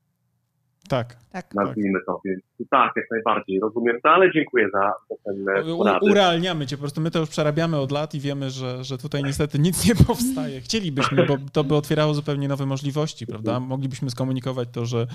Tak. 0.88 1.16
tak. 1.33 1.55
Nazwijmy 1.55 1.99
to, 2.07 2.21
więc 2.25 2.42
tak, 2.71 2.92
jak 2.97 3.05
najbardziej 3.11 3.61
rozumiem 3.61 3.97
to, 4.03 4.11
ale 4.11 4.33
dziękuję 4.33 4.68
za, 4.73 4.92
za 5.11 5.16
ten 5.25 5.45
porady. 5.77 6.11
Urealniamy 6.11 6.66
cię, 6.66 6.77
po 6.77 6.81
prostu 6.81 7.01
my 7.01 7.11
to 7.11 7.18
już 7.18 7.29
przerabiamy 7.29 7.77
od 7.77 7.92
lat 7.92 8.14
i 8.14 8.21
wiemy, 8.21 8.51
że, 8.51 8.85
że 8.85 8.99
tutaj 8.99 9.23
niestety 9.25 9.59
nic 9.59 9.88
nie 9.88 9.95
powstaje. 10.07 10.61
Chcielibyśmy, 10.61 11.27
bo 11.27 11.37
to 11.53 11.64
by 11.64 11.75
otwierało 11.75 12.14
zupełnie 12.14 12.49
nowe 12.49 12.66
możliwości, 12.66 13.27
prawda? 13.27 13.61
Moglibyśmy 13.61 14.11
skomunikować 14.11 14.68
to, 14.73 14.87
że 14.87 15.07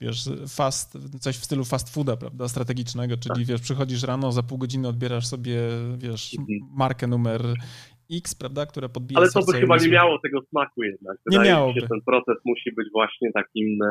wiesz, 0.00 0.30
fast, 0.48 0.98
coś 1.20 1.36
w 1.36 1.44
stylu 1.44 1.64
fast 1.64 1.94
fooda, 1.94 2.16
prawda, 2.16 2.48
strategicznego, 2.48 3.16
czyli 3.16 3.40
tak. 3.40 3.44
wiesz, 3.44 3.60
przychodzisz 3.60 4.02
rano, 4.02 4.32
za 4.32 4.42
pół 4.42 4.58
godziny 4.58 4.88
odbierasz 4.88 5.26
sobie, 5.26 5.60
wiesz, 5.98 6.36
mhm. 6.38 6.58
markę 6.76 7.06
numer 7.06 7.42
X, 8.12 8.34
prawda, 8.34 8.66
które 8.66 8.88
podbija 8.88 9.20
Ale 9.20 9.30
to 9.30 9.42
by 9.42 9.52
chyba 9.52 9.76
nie 9.76 9.88
miało 9.88 10.18
tego 10.18 10.40
smaku 10.50 10.82
jednak. 10.82 11.18
Wydaje 11.26 11.44
nie 11.44 11.54
miało. 11.54 11.74
Ten 11.88 12.00
proces 12.06 12.36
musi 12.44 12.72
być 12.72 12.88
właśnie 12.92 13.32
takim 13.32 13.82
e, 13.82 13.86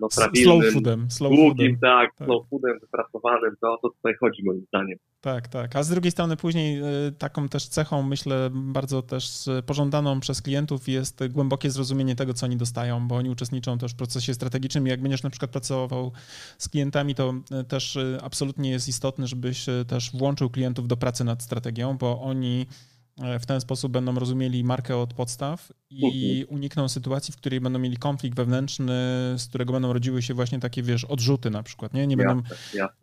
no, 0.00 0.08
prawidłowym, 0.16 0.62
slow 0.62 0.74
foodem, 0.74 1.10
slow 1.10 1.32
długim, 1.32 1.76
foodem. 1.76 1.78
tak, 1.80 2.16
tak, 2.16 2.26
slow 2.26 2.48
foodem, 2.50 2.78
wypracowanym. 2.80 3.56
To 3.60 3.72
o 3.72 3.78
to 3.78 3.88
tutaj 3.90 4.14
chodzi 4.20 4.44
moim 4.44 4.64
zdaniem. 4.68 4.98
Tak, 5.20 5.48
tak. 5.48 5.76
A 5.76 5.82
z 5.82 5.88
drugiej 5.88 6.10
strony 6.10 6.36
później 6.36 6.78
e, 6.78 6.84
taką 7.18 7.48
też 7.48 7.68
cechą, 7.68 8.02
myślę, 8.02 8.50
bardzo 8.52 9.02
też 9.02 9.24
pożądaną 9.66 10.20
przez 10.20 10.42
klientów 10.42 10.88
jest 10.88 11.28
głębokie 11.28 11.70
zrozumienie 11.70 12.16
tego, 12.16 12.34
co 12.34 12.46
oni 12.46 12.56
dostają, 12.56 13.08
bo 13.08 13.16
oni 13.16 13.30
uczestniczą 13.30 13.78
też 13.78 13.92
w 13.92 13.96
procesie 13.96 14.34
strategicznym. 14.34 14.86
Jak 14.86 15.02
będziesz 15.02 15.22
na 15.22 15.30
przykład 15.30 15.50
pracował 15.50 16.12
z 16.58 16.68
klientami, 16.68 17.14
to 17.14 17.34
e, 17.50 17.64
też 17.64 17.98
absolutnie 18.22 18.70
jest 18.70 18.88
istotne, 18.88 19.26
żebyś 19.26 19.66
też 19.88 20.10
włączył 20.14 20.50
klientów 20.50 20.88
do 20.88 20.96
pracy 20.96 21.24
nad 21.24 21.42
strategią, 21.42 21.98
bo 21.98 22.20
oni 22.20 22.66
w 23.40 23.46
ten 23.46 23.60
sposób 23.60 23.92
będą 23.92 24.14
rozumieli 24.14 24.64
markę 24.64 24.96
od 24.96 25.14
podstaw 25.14 25.72
i 25.90 26.38
mhm. 26.40 26.58
unikną 26.58 26.88
sytuacji, 26.88 27.32
w 27.32 27.36
której 27.36 27.60
będą 27.60 27.78
mieli 27.78 27.96
konflikt 27.96 28.36
wewnętrzny, 28.36 28.92
z 29.36 29.46
którego 29.48 29.72
będą 29.72 29.92
rodziły 29.92 30.22
się 30.22 30.34
właśnie 30.34 30.60
takie, 30.60 30.82
wiesz, 30.82 31.04
odrzuty 31.04 31.50
na 31.50 31.62
przykład, 31.62 31.94
nie? 31.94 32.06
Nie 32.06 32.16
będą, 32.16 32.42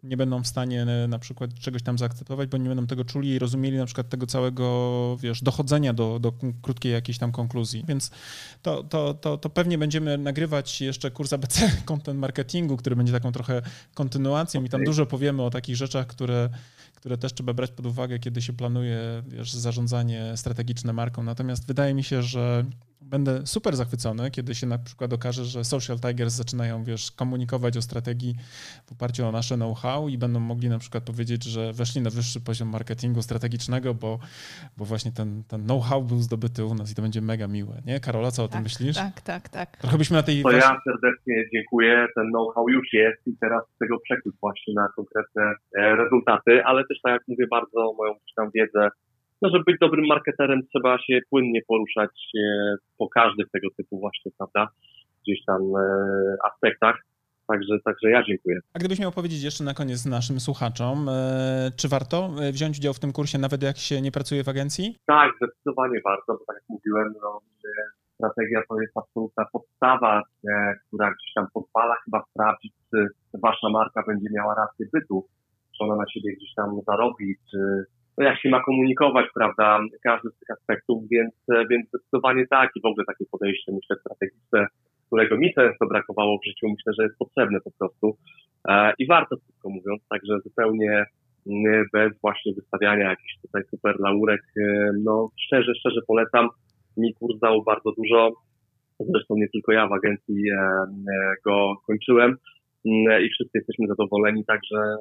nie 0.03 0.17
będą 0.17 0.43
w 0.43 0.47
stanie 0.47 0.81
e, 0.81 1.07
na 1.07 1.19
przykład 1.19 1.53
czegoś 1.53 1.83
tam 1.83 1.97
zaakceptować, 1.97 2.49
bo 2.49 2.57
nie 2.57 2.69
będą 2.69 2.87
tego 2.87 3.05
czuli 3.05 3.29
i 3.29 3.39
rozumieli 3.39 3.77
na 3.77 3.85
przykład 3.85 4.09
tego 4.09 4.27
całego, 4.27 5.17
wiesz, 5.21 5.41
dochodzenia 5.41 5.93
do, 5.93 6.19
do 6.19 6.33
krótkiej 6.61 6.91
jakiejś 6.91 7.17
tam 7.17 7.31
konkluzji. 7.31 7.83
Więc 7.87 8.11
to, 8.61 8.83
to, 8.83 9.13
to, 9.13 9.37
to 9.37 9.49
pewnie 9.49 9.77
będziemy 9.77 10.17
nagrywać 10.17 10.81
jeszcze 10.81 11.11
kurs 11.11 11.33
ABC 11.33 11.71
content 11.85 12.19
marketingu, 12.19 12.77
który 12.77 12.95
będzie 12.95 13.13
taką 13.13 13.31
trochę 13.31 13.61
kontynuacją 13.93 14.59
okay. 14.59 14.67
i 14.67 14.69
tam 14.69 14.83
dużo 14.83 15.05
powiemy 15.05 15.43
o 15.43 15.49
takich 15.49 15.75
rzeczach, 15.75 16.07
które 16.07 16.49
które 16.97 17.17
też 17.17 17.33
trzeba 17.33 17.53
brać 17.53 17.71
pod 17.71 17.85
uwagę, 17.85 18.19
kiedy 18.19 18.41
się 18.41 18.53
planuje 18.53 19.23
wiesz, 19.27 19.53
zarządzanie 19.53 20.33
strategiczne 20.35 20.93
marką. 20.93 21.23
Natomiast 21.23 21.67
wydaje 21.67 21.93
mi 21.93 22.03
się, 22.03 22.23
że 22.23 22.65
będę 23.01 23.47
super 23.47 23.75
zachwycony, 23.75 24.31
kiedy 24.31 24.55
się 24.55 24.67
na 24.67 24.77
przykład 24.77 25.13
okaże, 25.13 25.45
że 25.45 25.63
Social 25.63 25.99
Tigers 25.99 26.33
zaczynają, 26.33 26.83
wiesz, 26.83 27.11
komunikować 27.11 27.77
o 27.77 27.81
strategii 27.81 28.35
w 28.85 28.91
oparciu 28.91 29.25
o 29.25 29.31
nasze 29.31 29.55
know-how 29.55 30.09
i 30.09 30.17
będą 30.17 30.39
mogli 30.39 30.69
na 30.69 30.79
przykład 30.79 31.03
powiedzieć, 31.03 31.43
że 31.43 31.73
weszli 31.73 32.01
na 32.01 32.09
wyższy 32.09 32.41
poziom 32.41 32.69
marketingu 32.69 33.21
strategicznego, 33.21 33.93
bo, 33.93 34.19
bo 34.77 34.85
właśnie 34.85 35.11
ten, 35.11 35.43
ten 35.47 35.63
know-how 35.63 36.03
był 36.03 36.17
zdobyty 36.17 36.65
u 36.65 36.75
nas 36.75 36.91
i 36.91 36.95
to 36.95 37.01
będzie 37.01 37.21
mega 37.21 37.47
miłe, 37.47 37.81
nie? 37.85 37.99
Karola, 37.99 38.31
co 38.31 38.43
o 38.43 38.47
tak, 38.47 38.53
tym 38.53 38.63
myślisz? 38.63 38.95
Tak, 38.95 39.21
tak, 39.21 39.49
tak. 39.49 39.77
Trochę 39.77 39.97
byśmy 39.97 40.17
na 40.17 40.23
tej... 40.23 40.43
To 40.43 40.51
ja 40.51 40.77
serdecznie 40.83 41.35
dziękuję, 41.53 42.07
ten 42.15 42.27
know-how 42.27 42.69
już 42.69 42.93
jest 42.93 43.27
i 43.27 43.37
teraz 43.41 43.63
z 43.75 43.77
tego 43.77 43.99
przekuć 43.99 44.35
właśnie 44.41 44.73
na 44.73 44.87
konkretne 44.95 45.43
e, 45.77 45.95
rezultaty, 45.95 46.63
ale 46.65 46.83
też 46.87 46.97
tak 47.03 47.13
jak 47.13 47.21
mówię, 47.27 47.47
bardzo 47.51 47.93
moją 47.97 48.13
tam 48.37 48.49
wiedzę 48.55 48.89
no, 49.41 49.49
żeby 49.49 49.63
być 49.63 49.77
dobrym 49.81 50.05
marketerem, 50.07 50.61
trzeba 50.67 50.97
się 50.97 51.19
płynnie 51.29 51.61
poruszać 51.67 52.31
e, 52.37 52.75
po 52.97 53.09
każdych 53.09 53.47
tego 53.53 53.67
typu 53.77 53.99
właśnie, 53.99 54.31
prawda, 54.37 54.67
gdzieś 55.23 55.45
tam 55.45 55.61
e, 55.61 56.35
aspektach. 56.53 56.95
Także, 57.47 57.79
także 57.85 58.09
ja 58.09 58.23
dziękuję. 58.23 58.59
A 58.73 58.79
gdybyś 58.79 58.99
miał 58.99 59.11
powiedzieć 59.11 59.43
jeszcze 59.43 59.63
na 59.63 59.73
koniec 59.73 60.05
naszym 60.05 60.39
słuchaczom, 60.39 61.09
e, 61.09 61.71
czy 61.77 61.87
warto 61.87 62.29
wziąć 62.53 62.77
udział 62.77 62.93
w 62.93 62.99
tym 62.99 63.13
kursie, 63.13 63.37
nawet 63.37 63.63
jak 63.63 63.77
się 63.77 64.01
nie 64.01 64.11
pracuje 64.11 64.43
w 64.43 64.49
agencji? 64.49 64.95
Tak, 65.05 65.31
zdecydowanie 65.37 66.01
warto, 66.05 66.33
bo 66.33 66.39
tak 66.47 66.55
jak 66.55 66.69
mówiłem, 66.69 67.13
no, 67.21 67.41
strategia 68.15 68.61
to 68.69 68.81
jest 68.81 68.97
absolutna 68.97 69.45
podstawa, 69.53 70.21
która 70.87 71.07
gdzieś 71.11 71.33
tam 71.35 71.47
pozwala 71.53 71.95
chyba 72.05 72.23
sprawdzić, 72.29 72.73
czy 72.91 73.07
wasza 73.33 73.69
marka 73.69 74.03
będzie 74.07 74.27
miała 74.31 74.55
rację 74.55 74.85
bytu, 74.93 75.27
czy 75.77 75.83
ona 75.83 75.95
na 75.95 76.09
siebie 76.09 76.35
gdzieś 76.35 76.53
tam 76.55 76.81
zarobi, 76.87 77.35
czy 77.51 77.85
jak 78.17 78.41
się 78.41 78.49
ma 78.49 78.63
komunikować, 78.63 79.25
prawda, 79.33 79.79
każdy 80.03 80.29
z 80.29 80.39
tych 80.39 80.57
aspektów, 80.57 81.03
więc, 81.11 81.33
więc 81.69 81.89
zdecydowanie 81.89 82.47
tak 82.47 82.69
i 82.75 82.81
w 82.81 82.85
ogóle 82.85 83.05
takie 83.05 83.25
podejście, 83.31 83.71
myślę, 83.71 83.95
strategiczne, 83.95 84.67
którego 85.07 85.37
mi 85.37 85.53
często 85.53 85.85
brakowało 85.87 86.37
w 86.37 86.45
życiu, 86.45 86.67
myślę, 86.69 86.93
że 86.97 87.03
jest 87.03 87.17
potrzebne 87.17 87.59
po 87.61 87.71
prostu 87.71 88.17
e, 88.69 88.93
i 88.99 89.07
warto 89.07 89.37
wszystko 89.37 89.69
mówiąc, 89.69 90.01
także 90.09 90.39
zupełnie 90.39 91.05
mm, 91.47 91.85
bez 91.93 92.21
właśnie 92.21 92.53
wystawiania 92.53 93.09
jakichś 93.09 93.37
tutaj 93.41 93.61
super 93.71 93.99
laurek, 93.99 94.41
e, 94.57 94.91
no 95.03 95.29
szczerze, 95.45 95.75
szczerze 95.75 96.01
polecam, 96.07 96.49
mi 96.97 97.13
kurs 97.13 97.39
dał 97.39 97.63
bardzo 97.63 97.91
dużo, 97.91 98.31
zresztą 98.99 99.35
nie 99.35 99.49
tylko 99.49 99.71
ja 99.71 99.87
w 99.87 99.93
agencji 99.93 100.49
e, 100.51 100.85
go 101.45 101.75
kończyłem 101.87 102.37
mm, 102.85 103.23
i 103.23 103.29
wszyscy 103.29 103.57
jesteśmy 103.57 103.87
zadowoleni, 103.87 104.45
także 104.45 104.95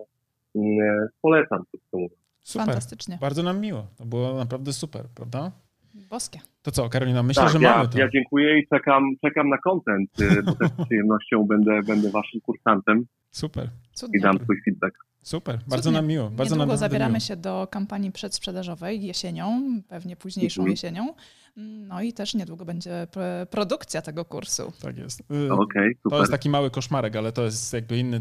mm, 0.56 1.08
polecam 1.22 1.64
wszystko 1.68 1.98
mówiąc. 1.98 2.25
Super. 2.46 2.66
Fantastycznie. 2.66 3.18
Bardzo 3.20 3.42
nam 3.42 3.60
miło. 3.60 3.86
To 3.96 4.04
było 4.04 4.34
naprawdę 4.34 4.72
super, 4.72 5.04
prawda? 5.14 5.52
Boskie. 5.94 6.40
To 6.62 6.70
co, 6.70 6.88
Karolina, 6.88 7.22
myślę, 7.22 7.42
tak, 7.42 7.52
że 7.52 7.58
ja, 7.58 7.76
mamy 7.76 7.88
to. 7.88 7.98
Ja 7.98 8.08
dziękuję 8.10 8.58
i 8.58 8.66
czekam, 8.68 9.02
czekam 9.24 9.48
na 9.48 9.58
kontent, 9.58 10.20
y, 10.20 10.42
bo 10.42 10.54
też 10.54 10.68
z 10.68 10.84
przyjemnością 10.84 11.44
będę, 11.44 11.82
będę 11.82 12.10
waszym 12.10 12.40
kursantem. 12.40 13.06
Super. 13.30 13.70
Cudnie. 13.92 14.18
I 14.18 14.22
dam 14.22 14.38
swój 14.38 14.62
feedback. 14.64 14.94
Super, 15.22 15.58
bardzo 15.66 15.82
Cudnie. 15.82 15.98
nam 15.98 16.06
miło. 16.06 16.30
Bardzo 16.30 16.54
Niedługo 16.54 16.66
nam 16.66 16.76
zabieramy 16.76 17.12
miło. 17.12 17.20
się 17.20 17.36
do 17.36 17.68
kampanii 17.70 18.12
przedsprzedażowej 18.12 19.02
jesienią, 19.02 19.62
pewnie 19.88 20.16
późniejszą 20.16 20.62
mhm. 20.62 20.70
jesienią. 20.70 21.14
No 21.56 22.02
i 22.02 22.12
też 22.12 22.34
niedługo 22.34 22.64
będzie 22.64 23.06
produkcja 23.50 24.02
tego 24.02 24.24
kursu. 24.24 24.72
Tak 24.82 24.98
jest. 24.98 25.20
Y, 25.20 25.52
okay, 25.52 25.92
to 26.10 26.18
jest 26.18 26.32
taki 26.32 26.50
mały 26.50 26.70
koszmarek, 26.70 27.16
ale 27.16 27.32
to 27.32 27.44
jest 27.44 27.72
jakby 27.72 27.98
inny, 27.98 28.20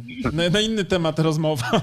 na 0.51 0.61
inny 0.61 0.85
temat 0.85 1.19
rozmowa. 1.19 1.65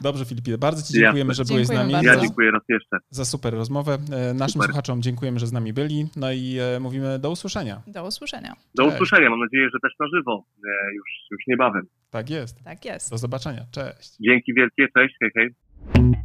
Dobrze, 0.00 0.24
Filipie, 0.24 0.58
bardzo 0.58 0.82
Ci 0.82 0.92
dziękujemy, 0.92 1.30
ja. 1.30 1.34
że 1.34 1.44
byłeś 1.44 1.66
z 1.66 1.70
nami. 1.70 1.92
Bardzo. 1.92 2.08
Ja 2.08 2.16
dziękuję 2.20 2.50
raz 2.50 2.62
jeszcze. 2.68 2.96
Za 3.10 3.24
super 3.24 3.54
rozmowę. 3.54 3.98
E, 4.12 4.34
naszym 4.34 4.52
super. 4.52 4.68
słuchaczom 4.68 5.02
dziękujemy, 5.02 5.38
że 5.38 5.46
z 5.46 5.52
nami 5.52 5.72
byli. 5.72 6.06
No 6.16 6.32
i 6.32 6.58
e, 6.76 6.80
mówimy 6.80 7.18
do 7.18 7.30
usłyszenia. 7.30 7.82
Do 7.86 8.06
usłyszenia. 8.06 8.54
Do 8.74 8.86
usłyszenia. 8.86 9.30
Mam 9.30 9.40
nadzieję, 9.40 9.68
że 9.72 9.78
też 9.82 9.92
na 10.00 10.06
żywo. 10.06 10.44
E, 10.64 10.94
już, 10.94 11.06
już 11.30 11.40
niebawem. 11.46 11.86
Tak 12.10 12.30
jest. 12.30 12.64
Tak 12.64 12.84
jest. 12.84 13.10
Do 13.10 13.18
zobaczenia. 13.18 13.66
Cześć. 13.70 14.16
Dzięki 14.20 14.54
wielkie. 14.54 14.86
Cześć. 14.96 15.14
Hej, 15.20 15.30
hej. 15.36 16.24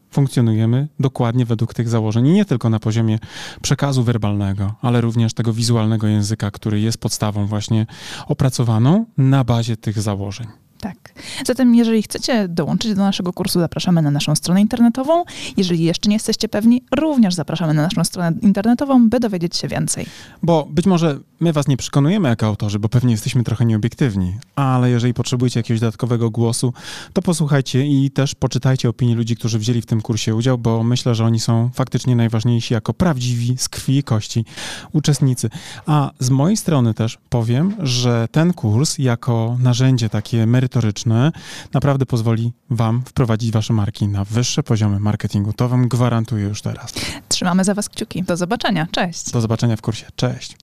funkcjonujemy 0.11 0.87
dokładnie 0.99 1.45
według 1.45 1.73
tych 1.73 1.89
założeń. 1.89 2.27
I 2.27 2.31
nie 2.31 2.45
tylko 2.45 2.69
na 2.69 2.79
poziomie 2.79 3.19
przekazu 3.61 4.03
werbalnego, 4.03 4.75
ale 4.81 5.01
również 5.01 5.33
tego 5.33 5.53
wizualnego 5.53 6.07
języka, 6.07 6.51
który 6.51 6.79
jest 6.79 6.97
podstawą 6.97 7.45
właśnie 7.45 7.85
opracowaną 8.27 9.05
na 9.17 9.43
bazie 9.43 9.77
tych 9.77 10.01
założeń. 10.01 10.47
Tak. 10.81 11.13
Zatem, 11.45 11.75
jeżeli 11.75 12.03
chcecie 12.03 12.47
dołączyć 12.47 12.93
do 12.93 13.01
naszego 13.01 13.33
kursu, 13.33 13.59
zapraszamy 13.59 14.01
na 14.01 14.11
naszą 14.11 14.35
stronę 14.35 14.61
internetową. 14.61 15.23
Jeżeli 15.57 15.83
jeszcze 15.83 16.09
nie 16.09 16.15
jesteście 16.15 16.49
pewni, 16.49 16.83
również 16.95 17.33
zapraszamy 17.33 17.73
na 17.73 17.81
naszą 17.81 18.03
stronę 18.03 18.37
internetową, 18.41 19.09
by 19.09 19.19
dowiedzieć 19.19 19.55
się 19.55 19.67
więcej. 19.67 20.05
Bo 20.43 20.67
być 20.71 20.85
może 20.85 21.19
my 21.41 21.53
was 21.53 21.67
nie 21.67 21.77
przekonujemy 21.77 22.29
jako 22.29 22.45
autorzy, 22.45 22.79
bo 22.79 22.89
pewnie 22.89 23.11
jesteśmy 23.11 23.43
trochę 23.43 23.65
nieobiektywni, 23.65 24.35
ale 24.55 24.89
jeżeli 24.89 25.13
potrzebujecie 25.13 25.59
jakiegoś 25.59 25.79
dodatkowego 25.79 26.29
głosu, 26.29 26.73
to 27.13 27.21
posłuchajcie 27.21 27.87
i 27.87 28.11
też 28.11 28.35
poczytajcie 28.35 28.89
opinie 28.89 29.15
ludzi, 29.15 29.35
którzy 29.35 29.59
wzięli 29.59 29.81
w 29.81 29.85
tym 29.85 30.01
kursie 30.01 30.35
udział, 30.35 30.57
bo 30.57 30.83
myślę, 30.83 31.15
że 31.15 31.25
oni 31.25 31.39
są 31.39 31.69
faktycznie 31.73 32.15
najważniejsi 32.15 32.73
jako 32.73 32.93
prawdziwi, 32.93 33.55
z 33.57 33.69
krwi 33.69 33.97
i 33.97 34.03
kości 34.03 34.45
uczestnicy. 34.93 35.49
A 35.85 36.11
z 36.19 36.29
mojej 36.29 36.57
strony 36.57 36.93
też 36.93 37.17
powiem, 37.29 37.75
że 37.79 38.27
ten 38.31 38.53
kurs 38.53 38.97
jako 38.97 39.57
narzędzie 39.59 40.09
takie 40.09 40.45
merytoryczne 40.45 41.31
naprawdę 41.73 42.05
pozwoli 42.05 42.53
wam 42.69 43.03
wprowadzić 43.05 43.51
wasze 43.51 43.73
marki 43.73 44.07
na 44.07 44.25
wyższe 44.25 44.63
poziomy 44.63 44.99
marketingu. 44.99 45.53
To 45.53 45.69
wam 45.69 45.87
gwarantuję 45.87 46.43
już 46.43 46.61
teraz. 46.61 46.93
Trzymamy 47.27 47.63
za 47.63 47.73
was 47.73 47.89
kciuki. 47.89 48.23
Do 48.23 48.37
zobaczenia. 48.37 48.87
Cześć. 48.91 49.31
Do 49.31 49.41
zobaczenia 49.41 49.75
w 49.75 49.81
kursie. 49.81 50.05
Cześć. 50.15 50.55